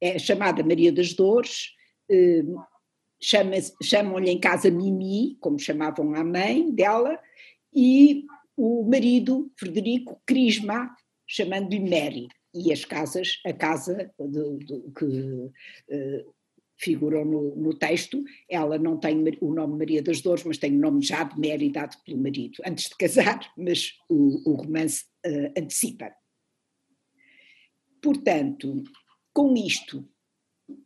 [0.00, 1.70] é chamada Maria das Dores,
[2.10, 2.44] eh,
[3.82, 7.18] chamam-lhe em casa Mimi, como chamavam a mãe dela,
[7.74, 8.24] e
[8.56, 10.94] o marido, Frederico, crisma,
[11.26, 16.34] chamando-lhe Mary, e as casas, a casa de, de, que uh,
[16.78, 20.78] figuram no, no, texto, ela não tem o nome Maria das Dores, mas tem o
[20.78, 25.58] nome já de Mary dado pelo marido, antes de casar, mas o, o romance uh,
[25.58, 26.12] antecipa.
[28.02, 28.84] Portanto,
[29.32, 30.08] com isto,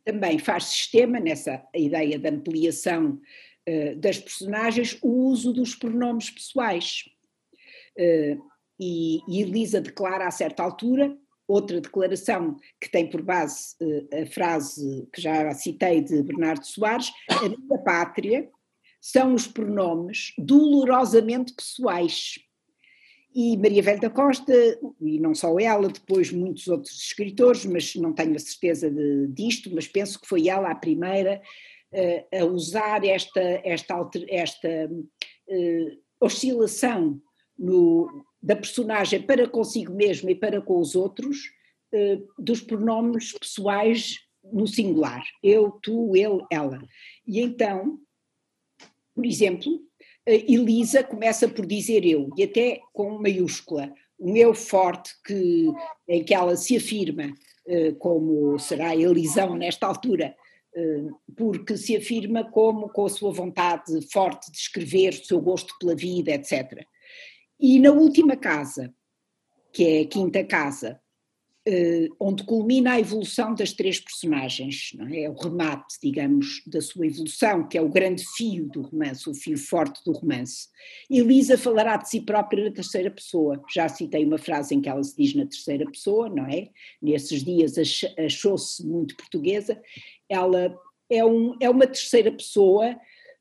[0.03, 3.19] também faz sistema, nessa ideia de ampliação
[3.67, 7.03] uh, das personagens, o uso dos pronomes pessoais.
[7.97, 8.41] Uh,
[8.79, 11.15] e, e Elisa declara a certa altura,
[11.51, 17.11] outra declaração que tem por base uh, a frase que já citei de Bernardo Soares,
[17.29, 18.49] a minha pátria
[18.99, 22.35] são os pronomes dolorosamente pessoais.
[23.33, 24.53] E Maria Velha da Costa,
[24.99, 29.73] e não só ela, depois muitos outros escritores, mas não tenho a certeza de, disto,
[29.73, 31.41] mas penso que foi ela a primeira
[32.39, 37.21] a usar esta, esta, esta uh, oscilação
[37.57, 41.51] no, da personagem para consigo mesmo e para com os outros,
[41.93, 46.81] uh, dos pronomes pessoais no singular, eu, tu, ele, ela.
[47.27, 47.99] E então,
[49.13, 49.79] por exemplo,
[50.25, 55.67] Elisa começa por dizer eu, e até com maiúscula, um eu forte que,
[56.07, 57.33] em que ela se afirma,
[57.99, 60.35] como será Elisão nesta altura,
[61.35, 65.95] porque se afirma como com a sua vontade forte de escrever, o seu gosto pela
[65.95, 66.85] vida, etc.
[67.61, 68.91] E na última casa,
[69.71, 70.99] que é a quinta casa,
[71.69, 75.25] Uh, onde culmina a evolução das três personagens, é?
[75.25, 79.35] é o remate, digamos, da sua evolução, que é o grande fio do romance, o
[79.35, 80.69] fio forte do romance.
[81.07, 83.61] Elisa falará de si própria na terceira pessoa.
[83.71, 86.69] Já citei uma frase em que ela se diz na terceira pessoa, não é?
[86.99, 87.75] Nesses dias
[88.17, 89.79] achou-se muito portuguesa.
[90.27, 90.75] Ela
[91.11, 92.97] é, um, é uma terceira pessoa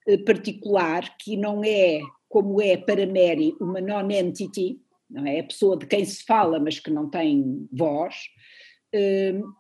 [0.07, 2.01] uh, particular que não é,
[2.31, 5.41] como é para Mary, uma non-entity, não é?
[5.41, 8.15] A pessoa de quem se fala, mas que não tem voz.
[8.95, 9.53] Uh,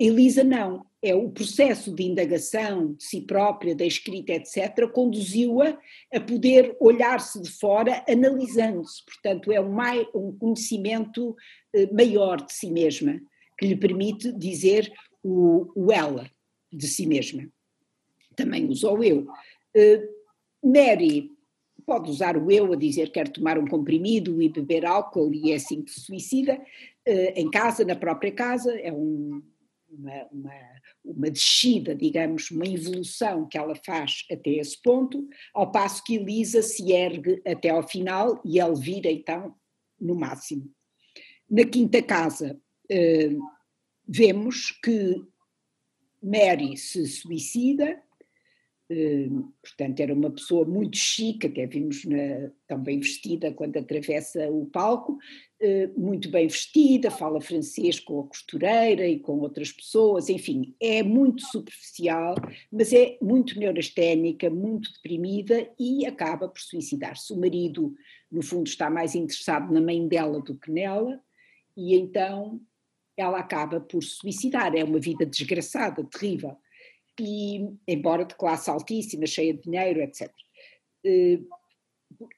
[0.00, 5.78] Elisa não, é o processo de indagação de si própria, da escrita, etc., conduziu-a
[6.12, 9.76] a poder olhar-se de fora analisando-se, portanto é um,
[10.14, 13.20] um conhecimento uh, maior de si mesma,
[13.58, 14.90] que lhe permite dizer
[15.22, 16.30] o, o ela
[16.72, 17.46] de si mesma.
[18.34, 19.26] Também usou eu.
[19.76, 20.16] Uh,
[20.66, 21.35] Mary
[21.86, 25.52] pode usar o eu a dizer que quer tomar um comprimido e beber álcool e
[25.52, 29.40] é assim que se suicida, uh, em casa, na própria casa, é um,
[29.88, 30.54] uma, uma,
[31.04, 36.60] uma, descida, digamos, uma evolução que ela faz até esse ponto, ao passo que Elisa
[36.60, 39.54] se ergue até ao final e Elvira, então,
[39.98, 40.68] no máximo.
[41.48, 42.60] Na quinta casa,
[42.90, 43.38] uh,
[44.06, 45.22] vemos que
[46.20, 48.02] Mary se suicida,
[49.62, 54.66] portanto, era uma pessoa muito chique, até vimos na, tão bem vestida quando atravessa o
[54.66, 55.18] palco,
[55.60, 61.02] uh, muito bem vestida, fala francês com a costureira e com outras pessoas, enfim, é
[61.02, 62.36] muito superficial,
[62.70, 67.32] mas é muito neurasténica, muito deprimida e acaba por suicidar-se.
[67.32, 67.92] O marido,
[68.30, 71.20] no fundo, está mais interessado na mãe dela do que nela,
[71.76, 72.60] e então
[73.16, 74.76] ela acaba por suicidar.
[74.76, 76.56] É uma vida desgraçada, terrível
[77.22, 80.30] e embora de classe altíssima, cheia de dinheiro, etc.
[81.04, 81.40] Eh,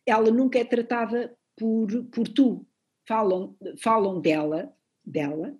[0.06, 2.66] ela nunca é tratada por, por tu.
[3.06, 4.74] Falam, falam dela,
[5.04, 5.56] dela,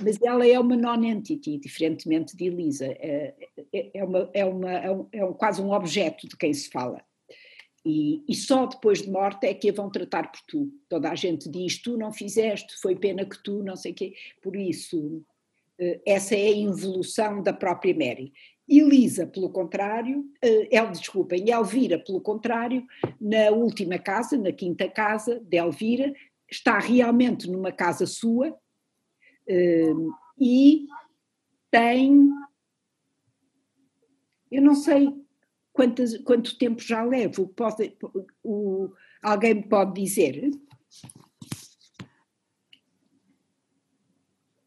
[0.00, 2.86] mas ela é uma non-entity, diferentemente de Elisa.
[2.86, 3.34] É,
[3.72, 6.70] é, é, uma, é, uma, é, um, é um, quase um objeto de quem se
[6.70, 7.02] fala.
[7.84, 10.70] E, e, só depois de morte é que a vão tratar por tu.
[10.88, 14.14] Toda a gente diz: tu não fizeste, foi pena que tu, não sei o quê.
[14.42, 15.24] Por isso,
[15.78, 18.34] eh, essa é a involução da própria Mary.
[18.70, 22.86] Elisa, pelo contrário, uh, El, desculpem, Elvira, pelo contrário,
[23.20, 26.14] na última casa, na quinta casa de Elvira,
[26.48, 30.86] está realmente numa casa sua uh, e
[31.70, 32.30] tem.
[34.50, 35.12] Eu não sei
[35.72, 37.96] quantas, quanto tempo já levo, pode,
[38.42, 38.90] o,
[39.22, 40.50] alguém me pode dizer?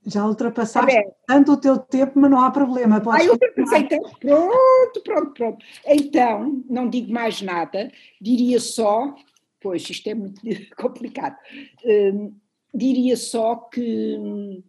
[0.05, 2.99] Já ultrapassaste tanto o teu tempo, mas não há problema.
[2.99, 4.19] Podes ah, eu tanto.
[4.19, 5.65] Pronto, pronto, pronto.
[5.85, 9.15] Então, não digo mais nada, diria só,
[9.61, 10.41] pois isto é muito
[10.75, 11.37] complicado,
[11.85, 12.35] hum,
[12.73, 14.61] diria só que,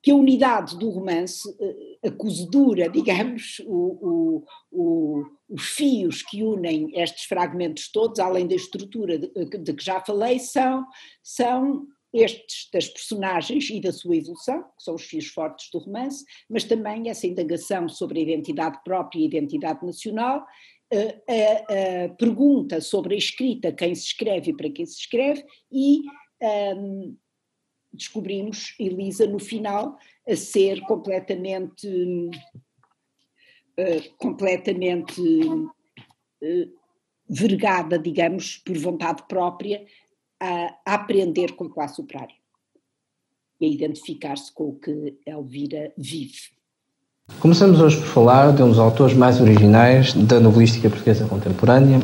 [0.00, 6.44] que a unidade do romance, eh, a cozedura, digamos, o, o, o, os fios que
[6.44, 10.86] unem estes fragmentos todos, além da estrutura de, de que já falei, são,
[11.22, 16.24] são estes das personagens e da sua evolução, que são os fios fortes do romance,
[16.48, 20.44] mas também essa indagação sobre a identidade própria e a identidade nacional,
[20.92, 26.02] a, a, pergunta sobre a escrita, quem se escreve e para quem se escreve, e
[26.76, 27.16] um,
[27.92, 29.96] descobrimos Elisa no final
[30.28, 31.88] a ser completamente,
[33.78, 35.72] uh, completamente uh,
[37.28, 39.86] vergada, digamos, por vontade própria,
[40.42, 42.34] a, aprender com a classe operária
[43.60, 46.50] e a identificar-se com o que Elvira vive.
[47.38, 52.00] Começamos hoje por falar de um dos autores mais originais da novelística portuguesa contemporânea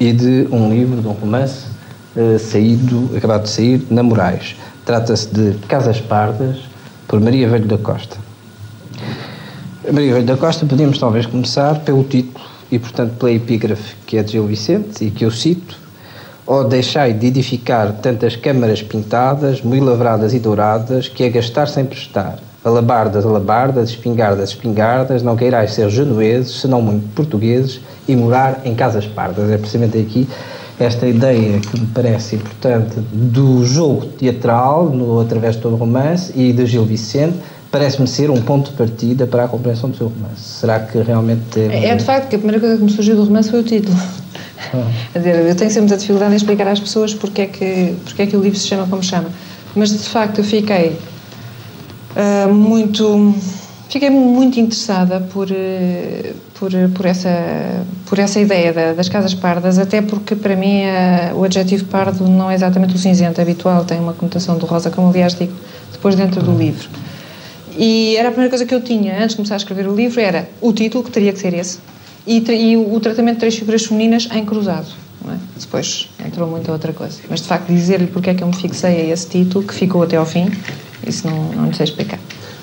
[0.00, 1.68] e de um livro, de um romance
[2.16, 4.56] uh, saído, acabado de sair, na Moraes.
[4.84, 6.58] Trata-se de Casas Pardas,
[7.06, 8.16] por Maria Velho da Costa.
[9.92, 14.22] Maria Velho da Costa, podíamos talvez começar pelo título e, portanto, pela epígrafe que é
[14.22, 15.81] de Gil Vicente e que eu cito,
[16.46, 21.84] ou deixai de edificar tantas câmaras pintadas, muito lavradas e douradas, que é gastar sem
[21.84, 28.72] prestar, Alabardas, alabardas, espingardas, espingardas, não queirais ser genueses, senão muito portugueses, e morar em
[28.72, 29.50] casas pardas.
[29.50, 30.28] É precisamente aqui
[30.78, 36.32] esta ideia que me parece importante do jogo teatral, no, através de todo o romance,
[36.36, 37.36] e de Gil Vicente,
[37.68, 40.42] parece-me ser um ponto de partida para a compreensão do seu romance.
[40.42, 41.86] Será que realmente é...
[41.86, 43.96] É de facto que a primeira coisa que me surgiu do romance foi o título.
[45.14, 45.18] Ah.
[45.18, 48.36] eu tenho sempre muita dificuldade em explicar às pessoas porque é, que, porque é que
[48.36, 49.30] o livro se chama como chama.
[49.74, 50.96] Mas de facto eu fiquei
[52.16, 53.34] uh, muito
[53.88, 59.78] fiquei muito interessada por, uh, por, por, essa, por essa ideia da, das casas pardas,
[59.78, 64.00] até porque para mim uh, o adjetivo pardo não é exatamente o cinzento habitual, tem
[64.00, 65.52] uma conotação do rosa, como aliás digo
[65.92, 66.88] depois dentro do livro.
[67.76, 70.20] E era a primeira coisa que eu tinha antes de começar a escrever o livro,
[70.20, 71.78] era o título, que teria que ser esse,
[72.26, 74.86] e, e o, o, tratamento de três figuras femininas em cruzado.
[75.28, 75.36] É?
[75.58, 77.18] Depois entrou muita outra coisa.
[77.28, 80.02] Mas de facto, dizer-lhe porque é que eu me fixei a esse título, que ficou
[80.02, 80.50] até ao fim,
[81.06, 82.18] isso não, não lhe sei explicar.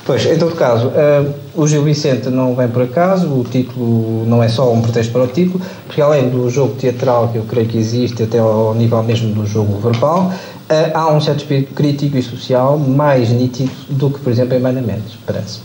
[0.06, 4.42] Pois, em todo caso, uh, o Gil Vicente não vem por acaso, o título não
[4.42, 7.68] é só um pretexto para o título, porque além do jogo teatral que eu creio
[7.68, 12.18] que existe, até ao nível mesmo do jogo verbal, uh, há um certo espírito crítico
[12.18, 15.60] e social mais nítido do que, por exemplo, em Mendes, parece.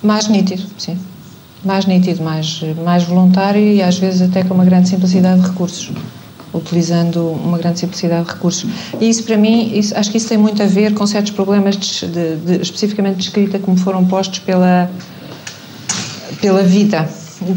[0.00, 0.96] Mais nítido, sim
[1.64, 5.90] mais nítido, mais, mais voluntário e às vezes até com uma grande simplicidade de recursos,
[6.52, 8.70] utilizando uma grande simplicidade de recursos.
[9.00, 11.76] E isso para mim, isso, acho que isso tem muito a ver com certos problemas
[11.76, 14.90] de, de, de, especificamente de escrita me foram postos pela,
[16.40, 17.08] pela vida,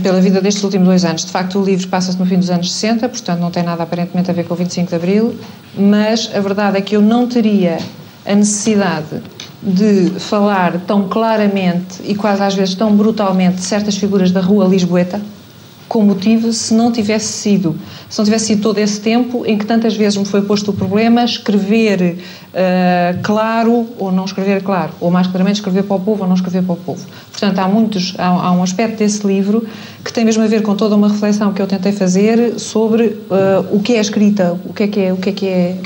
[0.01, 1.25] pela vida destes últimos dois anos.
[1.25, 4.29] De facto, o livro passa-se no fim dos anos 60, portanto não tem nada aparentemente
[4.31, 5.35] a ver com o 25 de Abril,
[5.77, 7.77] mas a verdade é que eu não teria
[8.25, 9.21] a necessidade
[9.61, 15.21] de falar tão claramente e quase às vezes tão brutalmente certas figuras da rua Lisboeta
[15.91, 17.75] com motivo se não tivesse sido
[18.09, 20.73] se não tivesse sido todo esse tempo em que tantas vezes me foi posto o
[20.73, 22.17] problema escrever
[22.53, 26.35] uh, claro ou não escrever claro ou mais claramente escrever para o povo ou não
[26.35, 27.05] escrever para o povo.
[27.29, 29.67] Portanto há muitos há, há um aspecto desse livro
[30.03, 33.75] que tem mesmo a ver com toda uma reflexão que eu tentei fazer sobre uh,
[33.75, 35.77] o que é escrita o que é que é o que é que é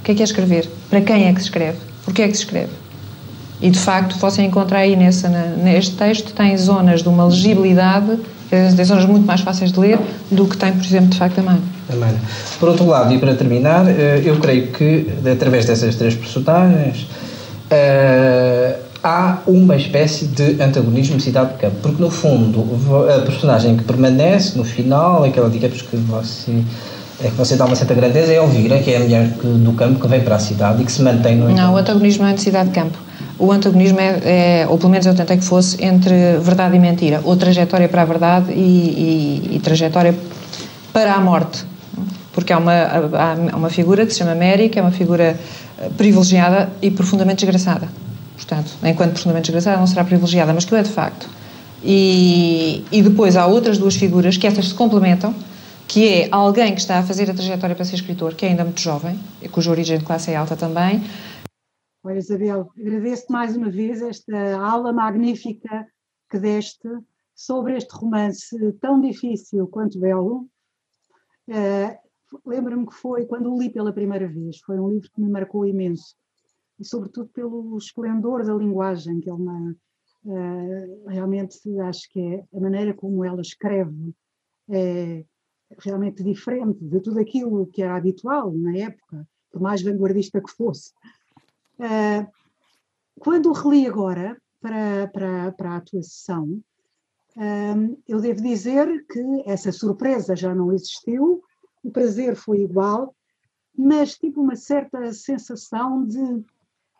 [0.00, 2.34] o que é que é escrever para quem é que se escreve Porquê é que
[2.34, 2.72] se escreve?
[3.60, 8.18] E de facto, você encontrar aí nesse, neste texto, tem zonas de uma legibilidade,
[8.50, 9.98] tem zonas muito mais fáceis de ler
[10.30, 11.60] do que tem, por exemplo, de facto, a mãe.
[12.60, 17.06] Por outro lado, e para terminar, eh, eu creio que, através dessas três personagens,
[17.70, 22.64] eh, há uma espécie de antagonismo cidade de campo, porque no fundo
[23.14, 26.62] a personagem que permanece no final, aquela digamos que você
[27.22, 29.72] é que você dá uma certa grandeza é Elvira, que é a mulher que, do
[29.72, 31.48] campo que vem para a cidade e que se mantém no.
[31.48, 32.98] Não, o antagonismo não é de cidade de campo.
[33.38, 37.20] O antagonismo é, é, ou pelo menos eu tentei que fosse, entre verdade e mentira,
[37.24, 40.14] ou trajetória para a verdade e, e, e trajetória
[40.92, 41.64] para a morte.
[42.32, 45.38] Porque há uma, há uma figura que se chama Mary, que é uma figura
[45.78, 47.88] eh, privilegiada e profundamente desgraçada.
[48.36, 51.28] Portanto, enquanto profundamente desgraçada, não será privilegiada, mas que o é de facto.
[51.82, 55.34] E, e depois há outras duas figuras que essas se complementam
[55.88, 58.64] que é alguém que está a fazer a trajetória para ser escritor, que é ainda
[58.64, 61.00] muito jovem, e cuja origem de classe é alta também.
[62.02, 65.86] Olha, Isabel, agradeço-te mais uma vez esta aula magnífica
[66.30, 66.88] que deste
[67.34, 70.46] sobre este romance tão difícil quanto belo.
[71.48, 72.04] Uh,
[72.44, 75.66] Lembro-me que foi quando o li pela primeira vez, foi um livro que me marcou
[75.66, 76.16] imenso,
[76.80, 79.74] e sobretudo pelo esplendor da linguagem, que é uma.
[80.24, 84.14] Uh, realmente acho que é a maneira como ela escreve.
[84.70, 85.24] É,
[85.78, 90.92] realmente diferente de tudo aquilo que era habitual na época, por mais vanguardista que fosse.
[91.78, 92.26] Uh,
[93.18, 96.62] quando reli agora para, para, para a tua sessão,
[97.36, 101.42] uh, eu devo dizer que essa surpresa já não existiu,
[101.82, 103.14] o prazer foi igual,
[103.76, 106.44] mas tive uma certa sensação de,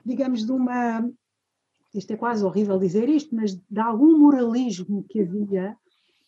[0.05, 1.09] digamos, de uma.
[1.95, 5.77] Isto é quase horrível dizer isto, mas de algum moralismo que havia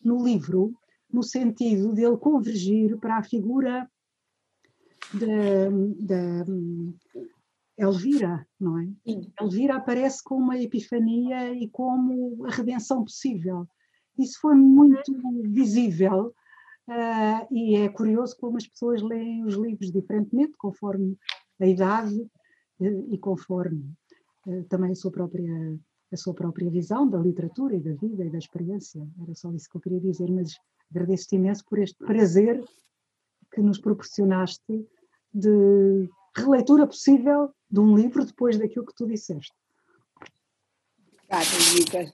[0.01, 0.73] no livro
[1.11, 3.89] no sentido de ele convergir para a figura
[5.13, 6.45] da
[7.77, 8.85] Elvira, não é?
[9.05, 9.31] Sim.
[9.39, 13.67] Elvira aparece como uma epifania e como a redenção possível.
[14.17, 15.13] Isso foi muito
[15.43, 16.33] visível
[16.87, 21.15] uh, e é curioso como as pessoas leem os livros diferentemente, conforme
[21.59, 22.19] a idade
[22.79, 23.93] uh, e conforme
[24.47, 25.77] uh, também a sua própria
[26.11, 29.07] a sua própria visão da literatura e da vida e da experiência.
[29.21, 30.57] Era só isso que eu queria dizer, mas
[30.89, 32.63] Agradeço-te imenso por este prazer
[33.53, 34.87] que nos proporcionaste
[35.33, 39.53] de releitura possível de um livro depois daquilo que tu disseste.
[41.25, 42.13] Obrigada, Rita.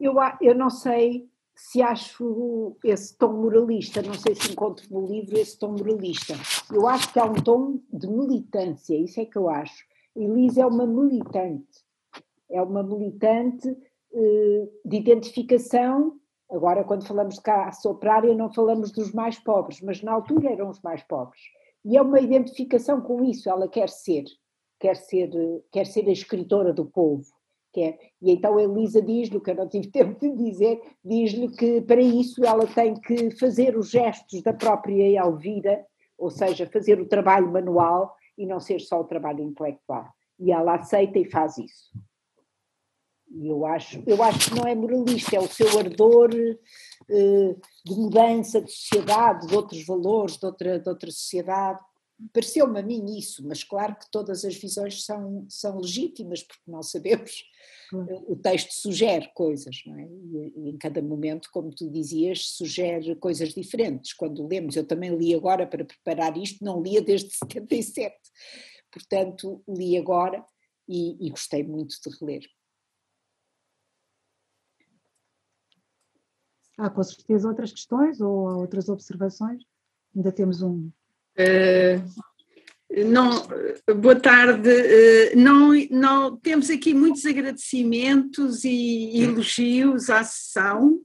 [0.00, 1.30] Eu, eu não sei
[1.64, 6.34] se acho esse tom moralista, não sei se encontro no livro esse tom moralista.
[6.70, 9.82] Eu acho que há um tom de militância, isso é que eu acho.
[10.14, 11.82] Elisa é uma militante,
[12.50, 13.74] é uma militante
[14.12, 16.20] eh, de identificação.
[16.50, 20.68] Agora, quando falamos de caça operária, não falamos dos mais pobres, mas na altura eram
[20.68, 21.40] os mais pobres.
[21.82, 24.24] E é uma identificação com isso, ela quer ser,
[24.78, 25.30] quer ser,
[25.72, 27.24] quer ser a escritora do povo.
[27.74, 27.98] Quer.
[28.22, 32.00] E então a Elisa diz-lhe, que eu não tive tempo de dizer, diz-lhe que para
[32.00, 35.84] isso ela tem que fazer os gestos da própria Elvira,
[36.16, 40.06] ou seja, fazer o trabalho manual e não ser só o trabalho intelectual.
[40.38, 41.92] E ela aceita e faz isso.
[43.30, 47.94] E eu acho, eu acho que não é moralista, é o seu ardor eh, de
[47.96, 51.80] mudança de sociedade, de outros valores, de outra, de outra sociedade.
[52.32, 56.90] Pareceu-me a mim isso, mas claro que todas as visões são, são legítimas, porque nós
[56.90, 57.42] sabemos,
[57.90, 58.24] claro.
[58.28, 60.04] o texto sugere coisas, não é?
[60.04, 64.12] E, e, em cada momento, como tu dizias, sugere coisas diferentes.
[64.12, 68.16] Quando lemos, eu também li agora para preparar isto, não lia desde 77,
[68.92, 70.44] portanto, li agora
[70.88, 72.44] e, e gostei muito de reler.
[76.76, 79.62] Há com certeza outras questões ou outras observações?
[80.14, 80.90] Ainda temos um.
[81.38, 82.00] Uh,
[83.06, 83.46] não,
[83.96, 84.70] boa tarde.
[84.70, 91.00] Uh, não, não, temos aqui muitos agradecimentos e elogios à sessão.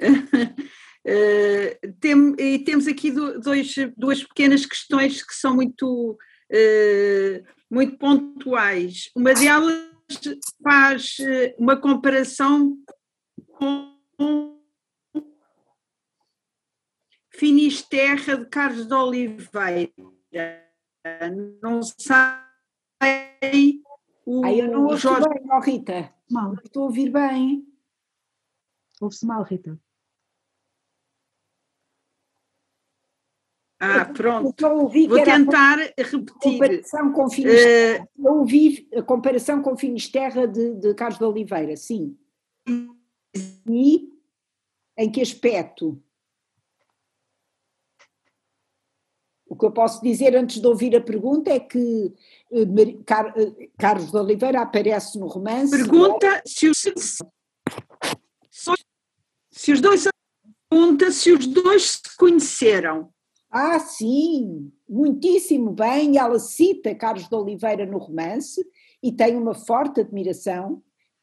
[0.00, 6.18] Uh, tem, e temos aqui dois, duas pequenas questões que são muito,
[7.70, 9.10] muito pontuais.
[9.16, 9.88] Uma delas
[10.62, 11.16] faz
[11.58, 12.76] uma comparação
[13.52, 14.59] com
[17.40, 19.90] Finisterra de Carlos de Oliveira.
[21.62, 23.82] Não sei.
[24.26, 25.26] O Ai, eu não ouço Jorge...
[25.26, 26.14] bem, oh, Rita.
[26.30, 26.54] Mal.
[26.62, 27.66] Estou a ouvir bem.
[29.00, 29.80] Ouve-se mal, Rita.
[33.80, 34.54] Ah, pronto.
[35.08, 36.34] Vou tentar repetir.
[36.34, 38.04] Comparação com Finisterra.
[38.04, 42.18] Uh, eu ouvi a comparação com Finisterra de, de Carlos de Oliveira, sim.
[43.66, 44.12] E
[44.98, 46.04] em que aspecto?
[49.50, 52.14] O que eu posso dizer antes de ouvir a pergunta é que
[52.52, 55.72] eh, eh, Carlos de Oliveira aparece no romance.
[55.72, 56.78] Pergunta se os,
[59.50, 60.06] se os dois
[60.70, 63.08] pergunta se os dois se conheceram.
[63.50, 66.16] Ah, sim, muitíssimo bem.
[66.16, 68.64] Ela cita Carlos de Oliveira no romance
[69.02, 70.80] e tem uma forte admiração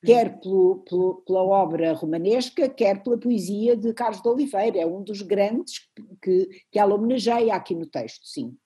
[0.07, 4.79] quer pelo, pelo, pela obra romanesca, quer pela poesia de Carlos de Oliveira.
[4.79, 5.87] É um dos grandes
[6.21, 8.57] que, que ela homenageia aqui no texto, sim.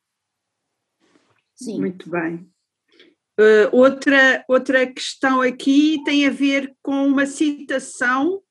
[1.56, 1.80] Sim.
[1.80, 2.48] Muito bem.
[3.40, 8.44] Uh, outra, outra questão aqui tem a ver com uma citação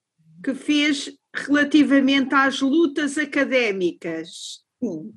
[0.42, 4.64] que fez relativamente às lutas académicas.
[4.82, 5.14] Sim.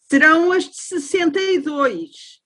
[0.00, 2.42] Serão as de 62,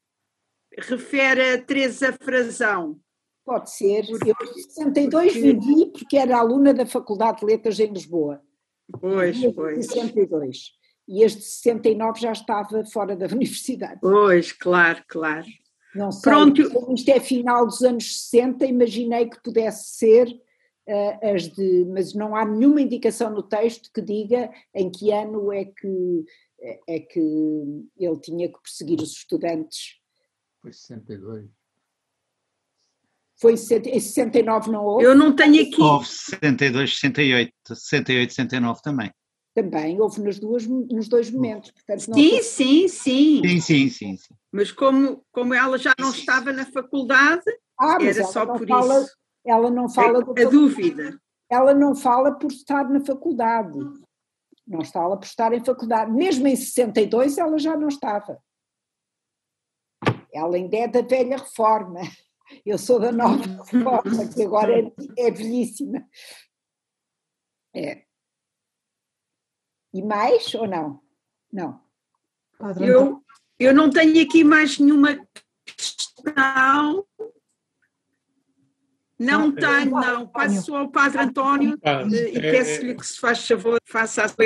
[0.79, 3.01] refere a Teresa Frazão.
[3.51, 4.05] Pode ser.
[4.09, 8.40] Eu em 62 vivi porque era aluna da Faculdade de Letras em Lisboa.
[9.01, 9.86] Pois, pois.
[9.86, 10.70] 62.
[11.09, 13.98] E este 69 já estava fora da universidade.
[14.01, 15.47] Pois, claro, claro.
[15.93, 16.94] Não sei, Pronto.
[16.94, 21.85] isto é final dos anos 60, imaginei que pudesse ser uh, as de.
[21.86, 26.24] Mas não há nenhuma indicação no texto que diga em que ano é que,
[26.89, 27.18] é que
[27.98, 29.97] ele tinha que perseguir os estudantes.
[30.62, 31.51] Foi 62.
[33.41, 35.05] Foi em 69 não houve?
[35.05, 35.81] Eu não tenho aqui.
[35.81, 39.11] Houve 62, 68, 68, 69 também.
[39.55, 41.71] Também, houve nos, duas, nos dois momentos.
[41.71, 42.43] Portanto, sim, foi...
[42.43, 43.43] sim, sim.
[43.43, 44.35] Sim, sim, sim, sim.
[44.53, 47.43] Mas como, como ela já não estava na faculdade,
[47.79, 49.17] ah, era só por fala, isso.
[49.45, 50.19] Ela não fala...
[50.19, 51.19] A, a dúvida.
[51.49, 53.79] Ela não fala por estar na faculdade.
[54.67, 56.12] Não fala por estar em faculdade.
[56.12, 58.39] Mesmo em 62 ela já não estava.
[60.33, 62.01] Ela ainda é da velha reforma.
[62.64, 66.06] Eu sou da nova reforma, que agora é, é velhíssima.
[67.74, 68.05] É.
[69.93, 71.01] E mais ou não?
[71.52, 71.81] Não.
[72.81, 73.22] Eu,
[73.59, 75.27] eu não tenho aqui mais nenhuma
[75.64, 77.06] questão.
[79.18, 80.27] Não tenho, não.
[80.27, 81.78] Passo ao Padre António
[82.32, 84.44] e é, peço-lhe que se faz favor, faça a sua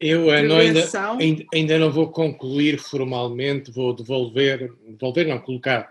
[0.00, 5.90] eu não, ainda, ainda não vou concluir formalmente, vou devolver, devolver não, colocar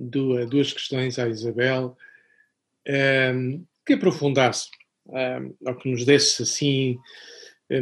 [0.00, 1.96] duas questões à Isabel,
[2.86, 4.68] ehm, que aprofundasse,
[5.12, 6.98] ehm, ou que nos desse assim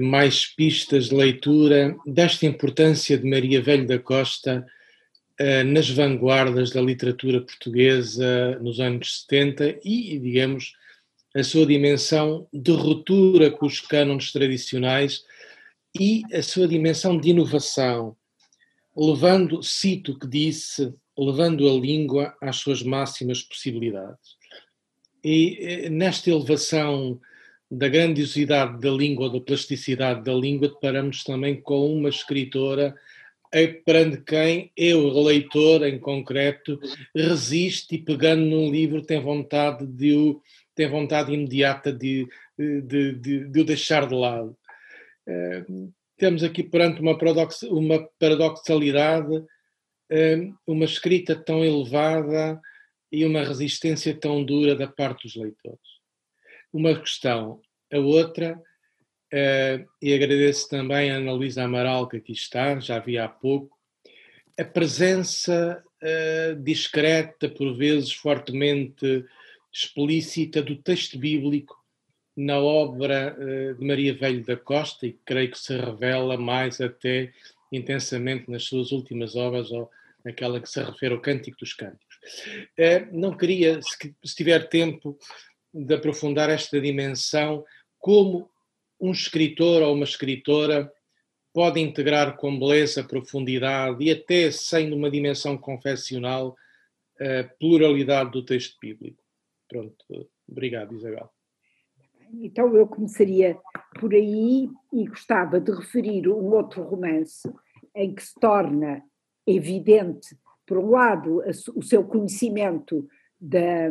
[0.01, 4.67] mais pistas de leitura desta importância de Maria Velho da Costa
[5.41, 10.75] uh, nas vanguardas da literatura portuguesa nos anos 70 e, digamos,
[11.35, 15.25] a sua dimensão de ruptura com os cânones tradicionais
[15.99, 18.15] e a sua dimensão de inovação,
[18.95, 24.37] levando, cito que disse, levando a língua às suas máximas possibilidades.
[25.25, 27.21] E eh, nesta elevação
[27.71, 32.95] da grandiosidade da língua, da plasticidade da língua, deparamos também com uma escritora
[33.85, 36.79] perante quem eu, leitor em concreto,
[37.15, 40.41] resiste e pegando num livro tem vontade de o
[40.75, 42.25] tem vontade imediata de,
[42.57, 44.57] de, de, de o deixar de lado.
[45.27, 49.43] Uh, temos aqui perante uma, paradox, uma paradoxalidade,
[50.67, 52.61] uma escrita tão elevada
[53.11, 55.81] e uma resistência tão dura da parte dos leitores.
[56.73, 57.61] Uma questão.
[57.93, 63.19] A outra, uh, e agradeço também a Ana Luísa Amaral, que aqui está, já vi
[63.19, 63.77] há pouco,
[64.59, 65.83] a presença
[66.63, 69.25] discreta, por vezes fortemente
[69.73, 71.77] explícita do texto bíblico
[72.37, 73.37] na obra
[73.77, 77.33] de Maria Velho da Costa e creio que se revela mais até
[77.73, 79.91] intensamente nas suas últimas obras ou
[80.25, 82.17] naquela que se refere ao Cântico dos Cânticos.
[82.79, 85.19] Uh, não queria, se, se tiver tempo,
[85.73, 87.65] de aprofundar esta dimensão,
[87.99, 88.51] como
[89.01, 90.91] um escritor ou uma escritora
[91.53, 96.57] pode integrar com beleza, profundidade e até sem uma dimensão confessional
[97.21, 99.21] a pluralidade do texto bíblico.
[99.69, 99.97] Pronto,
[100.49, 101.31] obrigado, Isabel.
[102.35, 103.59] Então eu começaria
[104.01, 107.51] por aí e gostava de referir um outro romance
[107.95, 109.03] em que se torna
[109.47, 110.37] evidente,
[110.67, 111.43] por um lado,
[111.75, 113.09] o seu conhecimento
[113.41, 113.89] da,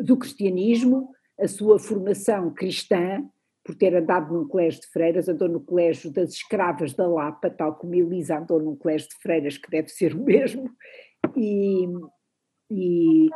[0.00, 3.22] do cristianismo, a sua formação cristã,
[3.62, 7.74] por ter andado num colégio de freiras, andou no colégio das escravas da Lapa, tal
[7.74, 10.70] como Elisa andou num colégio de freiras, que deve ser o mesmo,
[11.36, 11.86] e,
[12.70, 13.28] e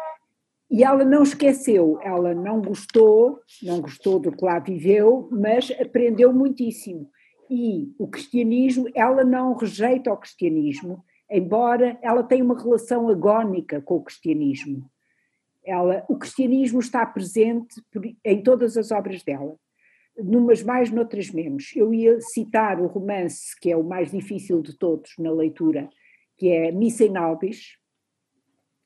[0.73, 6.33] e ela não esqueceu, ela não gostou, não gostou do que lá viveu, mas aprendeu
[6.33, 7.11] muitíssimo.
[7.51, 13.97] E o cristianismo, ela não rejeita o cristianismo, embora ela tenha uma relação agónica com
[13.97, 14.91] o cristianismo.
[15.63, 17.75] Ela, o cristianismo está presente
[18.25, 19.55] em todas as obras dela,
[20.17, 21.77] numas mais, noutras menos.
[21.77, 25.91] Eu ia citar o romance, que é o mais difícil de todos na leitura,
[26.39, 27.77] que é Missa in Albis,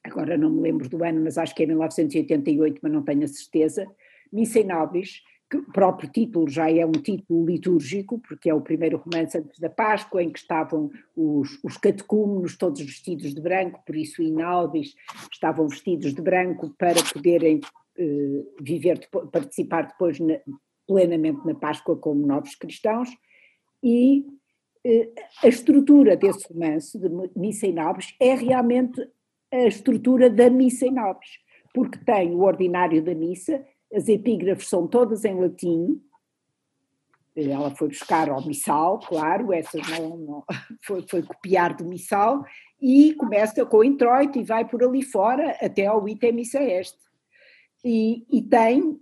[0.06, 3.28] agora não me lembro do ano, mas acho que é 1988, mas não tenho a
[3.28, 3.86] certeza,
[4.32, 8.60] Missa in Albis, que o próprio título já é um título litúrgico, porque é o
[8.60, 13.80] primeiro romance antes da Páscoa, em que estavam os, os catecúmenos todos vestidos de branco,
[13.86, 14.94] por isso albis
[15.32, 17.60] estavam vestidos de branco para poderem
[17.96, 20.38] eh, viver, participar depois na,
[20.86, 23.08] plenamente na Páscoa como novos cristãos,
[23.82, 24.26] e
[24.84, 25.10] eh,
[25.44, 29.00] a estrutura desse romance, de Missa in Albis, é realmente
[29.52, 31.38] a estrutura da missa em Alpes,
[31.72, 36.00] porque tem o ordinário da missa, as epígrafes são todas em latim,
[37.36, 40.44] ela foi buscar ao missal, claro, essas não, não
[40.82, 42.44] foi, foi, copiar do missal,
[42.80, 46.98] e começa com o introito e vai por ali fora até ao item missa este.
[47.84, 48.98] E, e tem,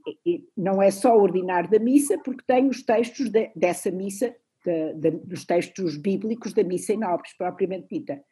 [0.57, 4.35] não é só o ordinário da missa, porque tem os textos de, dessa missa,
[4.65, 8.23] de, de, dos textos bíblicos da missa em Alpes, propriamente dita.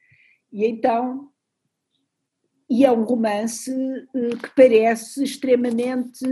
[0.52, 1.31] E então
[2.73, 6.24] e é um romance eh, que parece extremamente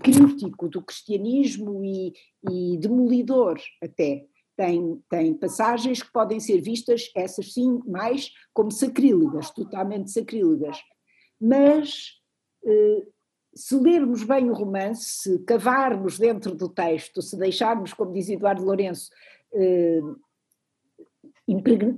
[0.00, 2.12] crítico do cristianismo e,
[2.48, 4.24] e demolidor até.
[4.56, 10.78] Tem, tem, passagens que podem ser vistas, essas sim, mais como sacrílegas, totalmente sacrílegas.
[11.40, 12.20] Mas
[12.64, 13.06] eh,
[13.52, 18.62] se lermos bem o romance, se cavarmos dentro do texto, se deixarmos, como diz Eduardo
[18.62, 19.10] Lourenço,
[19.52, 20.00] eh,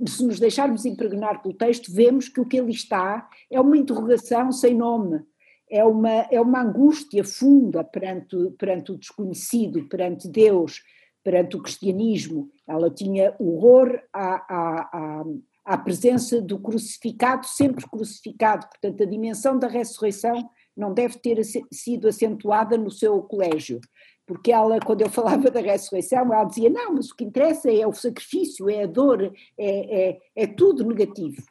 [0.07, 4.51] se nos deixarmos impregnar pelo texto, vemos que o que ele está é uma interrogação
[4.51, 5.21] sem nome,
[5.69, 10.81] é uma, é uma angústia funda perante, perante o desconhecido, perante Deus,
[11.23, 12.49] perante o cristianismo.
[12.67, 15.23] Ela tinha horror à, à, à,
[15.65, 21.39] à presença do crucificado, sempre crucificado, portanto, a dimensão da ressurreição não deve ter
[21.71, 23.79] sido acentuada no seu colégio
[24.25, 27.85] porque ela, quando eu falava da ressurreição, ela dizia: não, mas o que interessa é
[27.85, 31.41] o sacrifício, é a dor, é, é, é tudo negativo.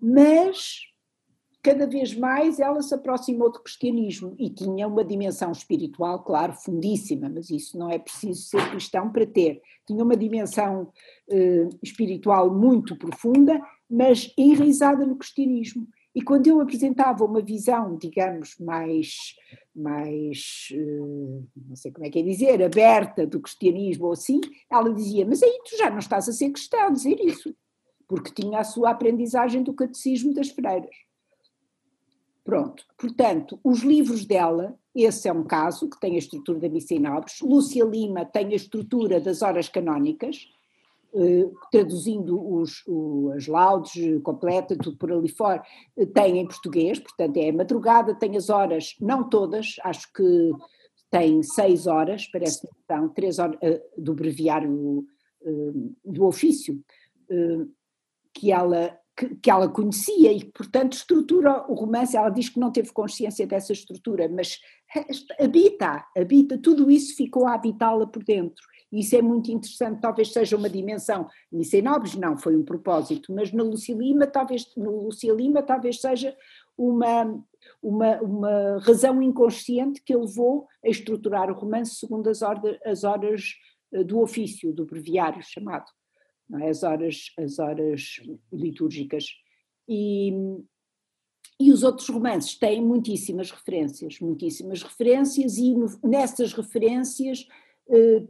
[0.00, 0.92] Mas
[1.62, 7.30] cada vez mais ela se aproximou do cristianismo e tinha uma dimensão espiritual, claro, fundíssima,
[7.32, 9.62] mas isso não é preciso ser cristão para ter.
[9.86, 10.92] Tinha uma dimensão
[11.30, 15.86] eh, espiritual muito profunda, mas enraizada no cristianismo.
[16.14, 19.34] E quando eu apresentava uma visão, digamos, mais,
[19.74, 24.40] mais eh, não sei como é que é dizer, aberta do cristianismo ou assim,
[24.70, 27.54] ela dizia: Mas aí tu já não estás a ser cristão a dizer isso,
[28.06, 30.94] porque tinha a sua aprendizagem do catecismo das freiras.
[32.44, 36.92] Pronto, portanto, os livros dela, esse é um caso que tem a estrutura da missa
[36.92, 40.48] em Alves, Lúcia Lima tem a estrutura das horas canónicas,
[41.70, 42.82] traduzindo os,
[43.36, 45.62] as laudes completa, tudo por ali fora,
[45.96, 50.50] eh, tem em português, portanto é madrugada, tem as horas, não todas, acho que
[51.10, 55.06] tem seis horas, parece que são três horas eh, do breviário
[56.04, 56.80] do ofício,
[58.32, 62.16] que ela que, que, ela conhecia e que, portanto, estrutura o romance.
[62.16, 64.58] Ela diz que não teve consciência dessa estrutura, mas
[65.40, 68.64] habita, habita, tudo isso ficou a habitá-la por dentro.
[68.92, 71.26] Isso é muito interessante, talvez seja uma dimensão.
[71.50, 75.62] Nisso em Nobres não, foi um propósito, mas na Lúcia Lima, talvez, no Lúcia Lima,
[75.62, 76.36] talvez seja
[76.76, 77.42] uma,
[77.82, 82.42] uma, uma razão inconsciente que levou a estruturar o romance segundo as,
[82.84, 83.54] as horas
[83.92, 85.86] eh, do ofício, do breviário chamado
[86.60, 86.68] é?
[86.68, 88.20] as, horas, as horas
[88.52, 89.26] litúrgicas.
[89.88, 90.32] E,
[91.58, 97.46] e os outros romances têm muitíssimas referências, muitíssimas referências, e no, nessas referências
[97.88, 98.26] eh,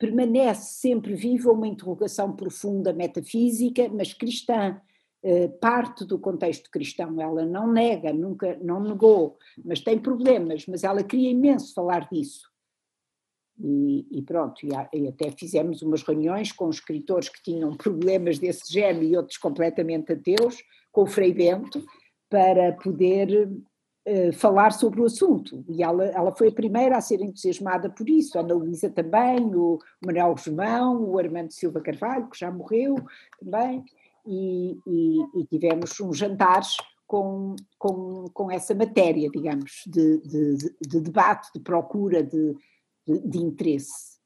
[0.00, 4.80] permanece sempre viva uma interrogação profunda metafísica, mas cristã,
[5.22, 7.20] eh, parte do contexto cristão.
[7.20, 12.50] Ela não nega, nunca não negou, mas tem problemas, mas ela queria imenso falar disso.
[13.62, 18.72] E, e pronto, e, e, até fizemos umas reuniões com escritores que tinham problemas desse
[18.72, 21.84] género e outros completamente ateus, com o Frei Bento,
[22.30, 23.50] para poder
[24.06, 25.64] uh, falar sobre o assunto.
[25.68, 29.54] E ela, ela foi a primeira a ser entusiasmada por isso, a Ana Luísa também,
[29.54, 32.96] o Manuel Guzmão, o Armando Silva Carvalho, que já morreu
[33.38, 33.84] também,
[34.26, 34.78] e,
[35.34, 40.56] e tivemos uns jantares com, com, com essa matéria, digamos, de, de,
[40.86, 42.54] de debate, de procura, de
[43.06, 44.18] de, interesse.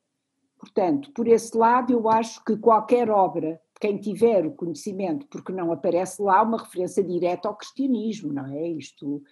[0.58, 5.72] Portanto, por esse lado, eu acho que qualquer obra, quem tiver o conhecimento, porque não
[5.72, 8.68] aparece lá uma referência direta ao cristianismo, não é?
[8.68, 9.22] Isto,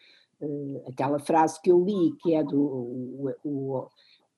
[0.86, 2.60] aquela frase que eu li, que é do.
[2.60, 3.89] O, o,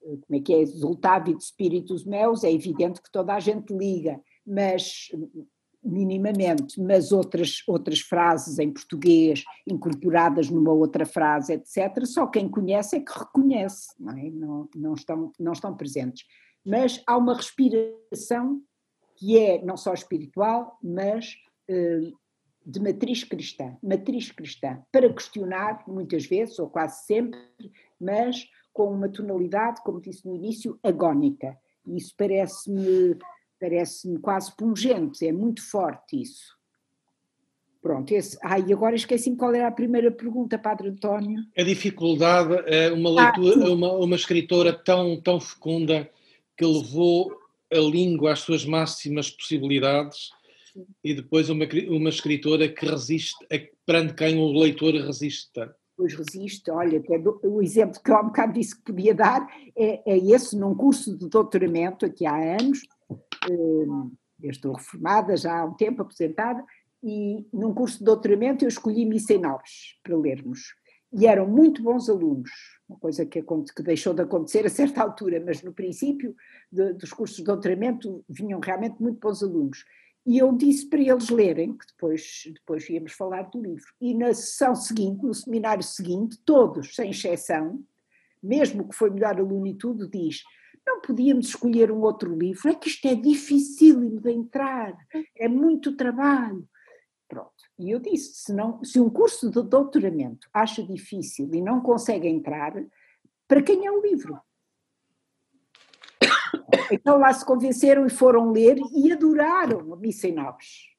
[0.00, 0.60] como é que é?
[0.60, 5.08] Exultavit Spiritus Meus, é evidente que toda a gente liga, mas
[5.84, 12.96] minimamente, mas outras, outras frases em português incorporadas numa outra frase, etc., só quem conhece
[12.96, 14.30] é que reconhece, não, é?
[14.30, 16.24] não, não, estão, não estão presentes.
[16.64, 18.62] Mas há uma respiração
[19.16, 21.34] que é não só espiritual, mas
[21.68, 22.10] eh,
[22.66, 27.38] de matriz cristã, matriz cristã, para questionar muitas vezes, ou quase sempre,
[28.00, 31.56] mas com uma tonalidade, como disse no início, agónica.
[31.86, 33.18] E isso parece-me
[33.60, 36.54] parece-me quase pungente, é muito forte isso.
[37.80, 38.38] Pronto, esse.
[38.42, 41.42] Ah, e agora esqueci qual era a primeira pergunta, Padre António.
[41.56, 46.10] A dificuldade é uma ah, leitura, ah, uma, uma escritora tão, tão fecunda
[46.56, 47.30] que levou
[47.70, 50.30] a língua às suas máximas possibilidades.
[51.02, 53.46] E depois uma, uma escritora que resiste,
[53.86, 55.74] perante quem o leitor resiste tanto.
[55.96, 57.00] Pois resiste, olha,
[57.44, 59.46] o exemplo que eu há um bocado disse que podia dar
[59.76, 62.80] é, é esse, num curso de doutoramento, aqui há anos,
[63.48, 66.64] eu estou reformada já há um tempo, aposentada,
[67.02, 70.60] e num curso de doutoramento eu escolhi Missa Nobres para lermos.
[71.12, 72.50] E eram muito bons alunos,
[72.88, 76.34] uma coisa que, que deixou de acontecer a certa altura, mas no princípio
[76.72, 79.84] de, dos cursos de doutoramento vinham realmente muito bons alunos.
[80.26, 83.92] E eu disse para eles lerem, que depois, depois íamos falar do livro.
[84.00, 87.84] E na sessão seguinte, no seminário seguinte, todos, sem exceção,
[88.42, 90.42] mesmo que foi melhor aluno e tudo, diz:
[90.86, 94.96] não podíamos escolher um outro livro, é que isto é difícil de entrar,
[95.36, 96.66] é muito trabalho.
[97.28, 97.52] Pronto.
[97.78, 102.28] E eu disse: se, não, se um curso de doutoramento acha difícil e não consegue
[102.28, 102.74] entrar,
[103.48, 104.40] para quem é o livro?
[106.90, 110.94] Então lá se convenceram e foram ler e adoraram a Missa em Nobres.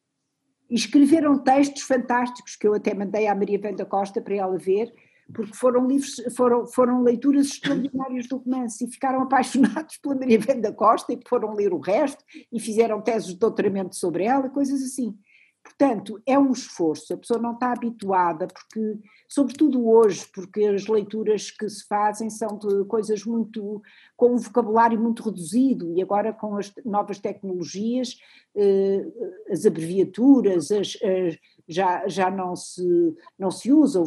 [0.69, 4.91] E escreveram textos fantásticos que eu até mandei à Maria Venda Costa para ela ver,
[5.33, 10.71] porque foram livros, foram, foram leituras extraordinárias do romance e ficaram apaixonados pela Maria Venda
[10.71, 15.17] Costa e foram ler o resto e fizeram teses de doutoramento sobre ela, coisas assim.
[15.65, 21.49] Portanto, é um esforço, a pessoa não está habituada, porque, sobretudo hoje, porque as leituras
[21.49, 23.81] que se fazem são de coisas muito,
[24.15, 28.15] com um vocabulário muito reduzido, e agora com as novas tecnologias,
[28.55, 29.07] eh,
[29.49, 31.35] as abreviaturas, as, as
[31.67, 34.03] já, já não, se, não se usa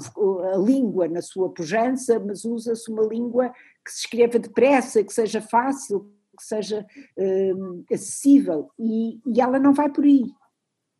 [0.54, 3.52] a língua na sua pujança, mas usa-se uma língua
[3.84, 6.08] que se escreva depressa, que seja fácil,
[6.38, 6.86] que seja
[7.18, 10.24] hum, acessível, e, e ela não vai por aí.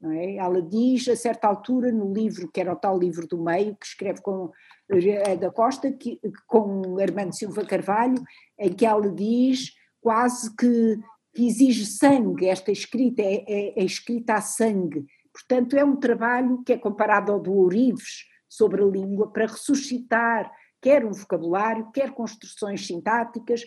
[0.05, 0.37] É?
[0.37, 3.87] Ela diz a certa altura no livro, que era o tal livro do meio, que
[3.87, 4.51] escreve com
[4.91, 8.23] é da Costa, que, com Armando Silva Carvalho,
[8.59, 10.99] em que ela diz quase que,
[11.35, 16.65] que exige sangue, esta escrita é, é, é escrita a sangue, Portanto, é um trabalho
[16.65, 20.51] que é comparado ao do Ourives, sobre a língua para ressuscitar
[20.81, 23.63] quer um vocabulário, quer construções sintáticas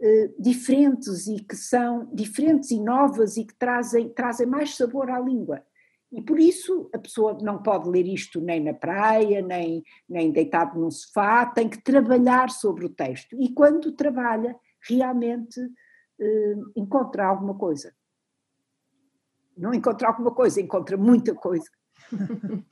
[0.00, 5.20] eh, diferentes e que são diferentes e novas e que trazem, trazem mais sabor à
[5.20, 5.64] língua.
[6.10, 10.78] E por isso a pessoa não pode ler isto nem na praia, nem, nem deitado
[10.78, 13.36] num sofá, tem que trabalhar sobre o texto.
[13.38, 15.60] E quando trabalha, realmente
[16.18, 17.94] eh, encontra alguma coisa.
[19.56, 21.68] Não encontra alguma coisa, encontra muita coisa.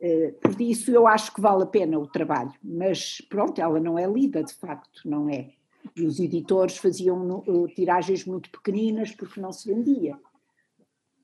[0.00, 3.98] Eh, por isso eu acho que vale a pena o trabalho, mas pronto, ela não
[3.98, 5.57] é lida de facto, não é?
[5.98, 7.42] E os editores faziam
[7.74, 10.18] tiragens muito pequeninas porque não se vendia.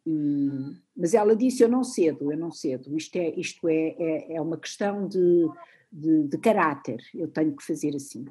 [0.07, 0.51] E,
[0.97, 4.41] mas ela disse: Eu não cedo, eu não cedo, isto é, isto é, é, é
[4.41, 5.49] uma questão de,
[5.91, 8.27] de, de caráter, eu tenho que fazer assim.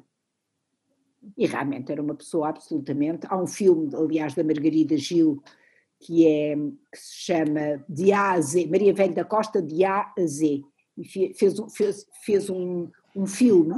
[1.36, 3.26] E realmente era uma pessoa absolutamente.
[3.28, 5.42] Há um filme, aliás, da Margarida Gil,
[5.98, 10.12] que, é, que se chama De A a Z, Maria Velho da Costa de A
[10.16, 10.62] a Z,
[10.96, 13.74] e fez, fez, fez um, um filme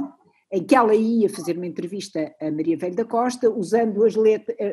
[0.51, 4.15] em que ela ia fazer uma entrevista a Maria Velho da Costa, usando as,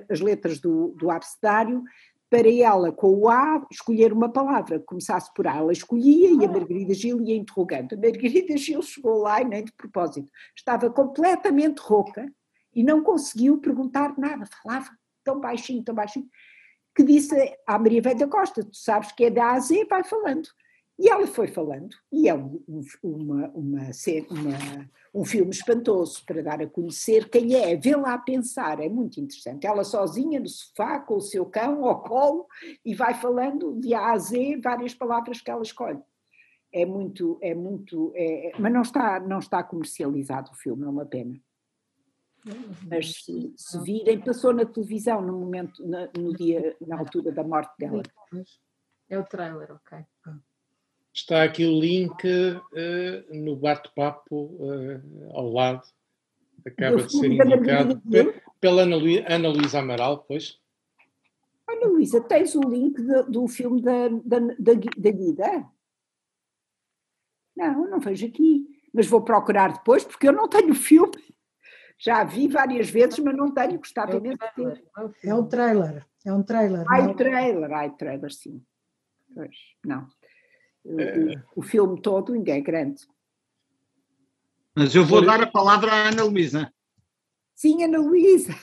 [0.08, 1.82] as letras do, do abecedário,
[2.30, 5.56] para ela, com o A, escolher uma palavra, começasse por A.
[5.56, 7.94] Ela escolhia e a Margarida Gil ia interrogando.
[7.94, 10.28] A Margarida Gil chegou lá e nem de propósito.
[10.56, 12.26] Estava completamente rouca
[12.74, 14.90] e não conseguiu perguntar nada, falava
[15.22, 16.26] tão baixinho, tão baixinho
[16.94, 17.34] que disse
[17.66, 20.48] à Maria Velha da Costa: Tu sabes que é da A a Z, vai falando.
[20.96, 22.62] E ela foi falando, e é um,
[23.02, 23.90] uma, uma,
[24.30, 29.18] uma, um filme espantoso para dar a conhecer quem é, vê-la a pensar, é muito
[29.18, 29.66] interessante.
[29.66, 32.46] Ela sozinha no sofá, com o seu cão ao colo,
[32.84, 36.00] e vai falando de A a Z várias palavras que ela escolhe.
[36.72, 41.06] É muito, é muito, é, mas não está, não está comercializado o filme, é uma
[41.06, 41.40] pena.
[42.88, 47.42] Mas se, se virem, passou na televisão no momento, na, no dia, na altura da
[47.42, 48.02] morte dela.
[49.08, 50.04] É o trailer, ok.
[51.14, 55.82] Está aqui o link uh, no bate-papo uh, ao lado.
[56.66, 58.02] Acaba de ser indicado
[58.60, 58.96] pela Ana,
[59.28, 60.58] Ana Luísa Amaral, pois.
[61.68, 65.70] Ana Luísa, tens o link do, do filme da, da, da, da Guida?
[67.56, 68.66] Não, não vejo aqui.
[68.92, 71.22] Mas vou procurar depois, porque eu não tenho o filme.
[71.96, 74.84] Já vi várias vezes, mas não tenho, gostava é imenso de ter.
[75.22, 76.84] É um trailer, é um trailer.
[76.88, 77.14] Ai, não.
[77.14, 78.64] trailer, ai, trailer, sim.
[79.32, 80.08] Pois, não.
[80.86, 81.18] É.
[81.54, 83.02] O, o, filme todo ainda é grande.
[84.74, 86.72] Mas eu vou dar a palavra à Ana Luísa.
[87.54, 88.54] Sim, Ana Luísa.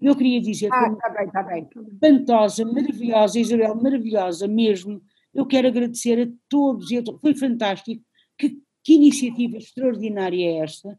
[0.00, 0.68] Eu queria dizer.
[0.72, 1.68] Ah, está bem, está bem.
[2.00, 5.02] Fantosa, maravilhosa, Isabel, maravilhosa mesmo.
[5.34, 7.20] Eu quero agradecer a todos e a todos.
[7.20, 8.04] Foi fantástico.
[8.36, 10.98] Que, que iniciativa extraordinária é esta?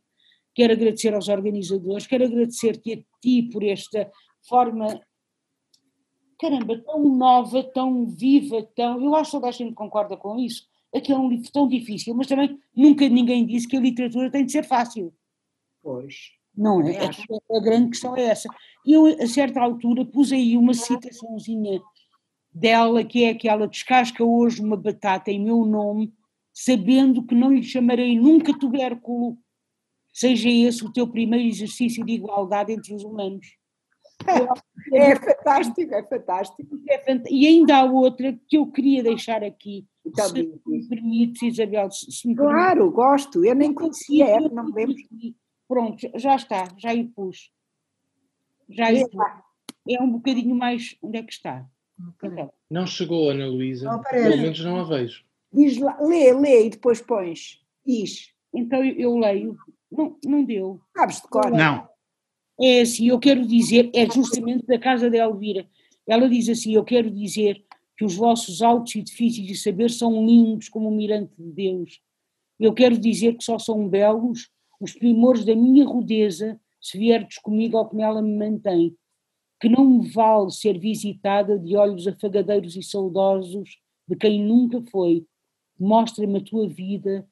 [0.53, 4.11] Quero agradecer aos organizadores, quero agradecer-te a ti por esta
[4.47, 4.99] forma,
[6.39, 9.03] caramba, tão nova, tão viva, tão.
[9.03, 10.67] Eu acho que toda a gente concorda com isso.
[10.93, 14.45] Aqui é um livro tão difícil, mas também nunca ninguém disse que a literatura tem
[14.45, 15.13] de ser fácil.
[15.83, 16.31] Pois.
[16.55, 16.97] Não é?
[17.05, 18.49] A, a grande questão é essa.
[18.85, 21.79] Eu, a certa altura, pus aí uma citaçãozinha
[22.51, 26.11] dela, que é aquela descasca hoje uma batata em meu nome,
[26.51, 29.37] sabendo que não lhe chamarei nunca tubérculo
[30.11, 33.47] seja esse o teu primeiro exercício de igualdade entre os humanos.
[34.91, 36.79] É, fantástico, é fantástico.
[36.89, 37.23] É fant...
[37.29, 41.91] E ainda há outra que eu queria deixar aqui, então, se me permites, Isabel.
[41.91, 42.95] Se me claro, permite.
[42.95, 44.95] gosto, eu nem conhecia, é, não lembro.
[45.67, 47.51] Pronto, já está, já o pus.
[48.67, 49.11] Já pus.
[49.87, 50.97] É um bocadinho mais.
[51.01, 51.65] Onde é que está?
[52.23, 52.51] Então.
[52.69, 53.99] Não chegou, Ana Luísa.
[54.09, 55.23] Pelo menos não a vejo.
[55.51, 57.61] Diz lá, lê, lê e depois pões.
[57.85, 58.33] Diz.
[58.53, 59.57] Então eu leio.
[59.91, 60.79] Não, não deu.
[60.95, 61.51] Sabes de cor?
[61.51, 61.87] Não.
[62.61, 65.65] É assim, eu quero dizer, é justamente da casa de Elvira.
[66.05, 67.63] Ela diz assim: Eu quero dizer
[67.97, 72.01] que os vossos altos edifícios de saber são lindos como o mirante de Deus.
[72.59, 74.49] Eu quero dizer que só são belos
[74.79, 78.95] os primores da minha rudeza, se vierdes comigo ao que nela me mantém.
[79.59, 83.77] Que não me vale ser visitada de olhos afagadeiros e saudosos
[84.07, 85.25] de quem nunca foi.
[85.77, 87.27] Mostra-me a tua vida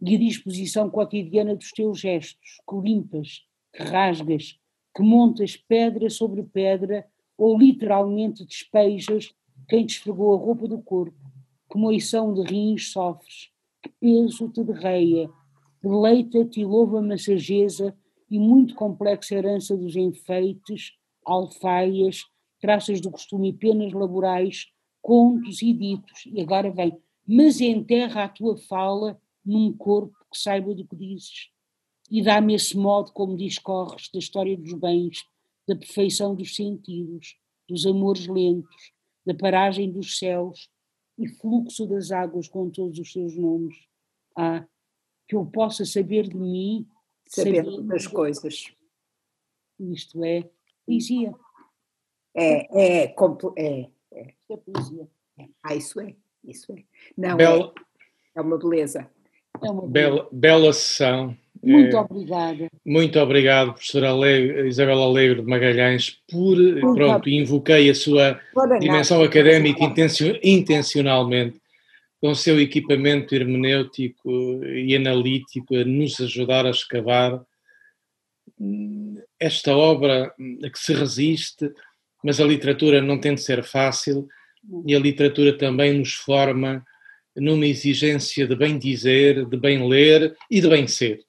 [0.00, 3.42] e a disposição cotidiana dos teus gestos, que limpas,
[3.74, 4.58] que rasgas,
[4.96, 7.06] que montas pedra sobre pedra
[7.36, 9.34] ou literalmente despejas
[9.68, 11.20] quem te esfregou a roupa do corpo,
[11.70, 13.50] que moição de rins sofres,
[13.82, 15.28] que peso te derreia,
[15.82, 17.94] deleita-te e louva-me a sageza
[18.30, 20.94] e muito complexa herança dos enfeites,
[21.26, 22.24] alfaias,
[22.58, 24.68] traças do costume e penas laborais,
[25.02, 26.98] contos e ditos, e agora vem,
[27.28, 31.50] mas enterra a tua fala num corpo que saiba do que dizes.
[32.10, 35.24] E dá-me esse modo como discorres da história dos bens,
[35.66, 37.36] da perfeição dos sentidos,
[37.68, 38.92] dos amores lentos,
[39.24, 40.70] da paragem dos céus,
[41.18, 43.76] e fluxo das águas com todos os seus nomes.
[44.36, 44.66] Ah,
[45.26, 46.86] que eu possa saber de mim,
[47.26, 48.72] saber, saber das coisas.
[49.80, 50.48] Isto é
[50.84, 51.34] poesia.
[52.34, 53.14] É, é,
[53.56, 54.34] é, é.
[54.50, 55.08] é poesia.
[55.62, 56.14] Ah, isso é,
[56.44, 56.84] isso é.
[57.16, 57.74] Não, Bela,
[58.34, 59.10] é, é uma beleza.
[59.62, 61.36] É uma bela, bela sessão.
[61.66, 62.70] Muito é, obrigada.
[62.84, 68.40] Muito obrigado, professora Ale, Isabel Alegre de Magalhães, por, muito pronto, invoquei a sua
[68.78, 69.82] dimensão nada, académica
[70.44, 71.60] intencionalmente,
[72.20, 77.42] com o seu equipamento hermenêutico e analítico a nos ajudar a escavar
[79.40, 80.32] esta obra
[80.62, 81.68] a que se resiste,
[82.22, 84.28] mas a literatura não tem de ser fácil
[84.86, 86.84] e a literatura também nos forma
[87.36, 91.25] numa exigência de bem dizer, de bem ler e de bem ser.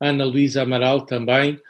[0.00, 1.60] Ana Luísa Amaral também,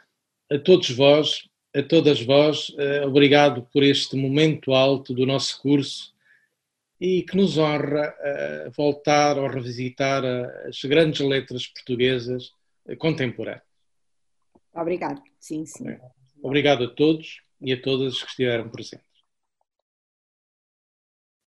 [0.48, 6.15] a todos vós, a todas vós, eh, obrigado por este momento alto do nosso curso
[7.01, 12.52] e que nos honra eh, voltar ou revisitar eh, as grandes letras portuguesas
[12.98, 13.62] contemporâneas.
[14.73, 15.85] Obrigado, sim, sim.
[16.40, 19.09] Obrigado a todos e a todas que estiveram presentes.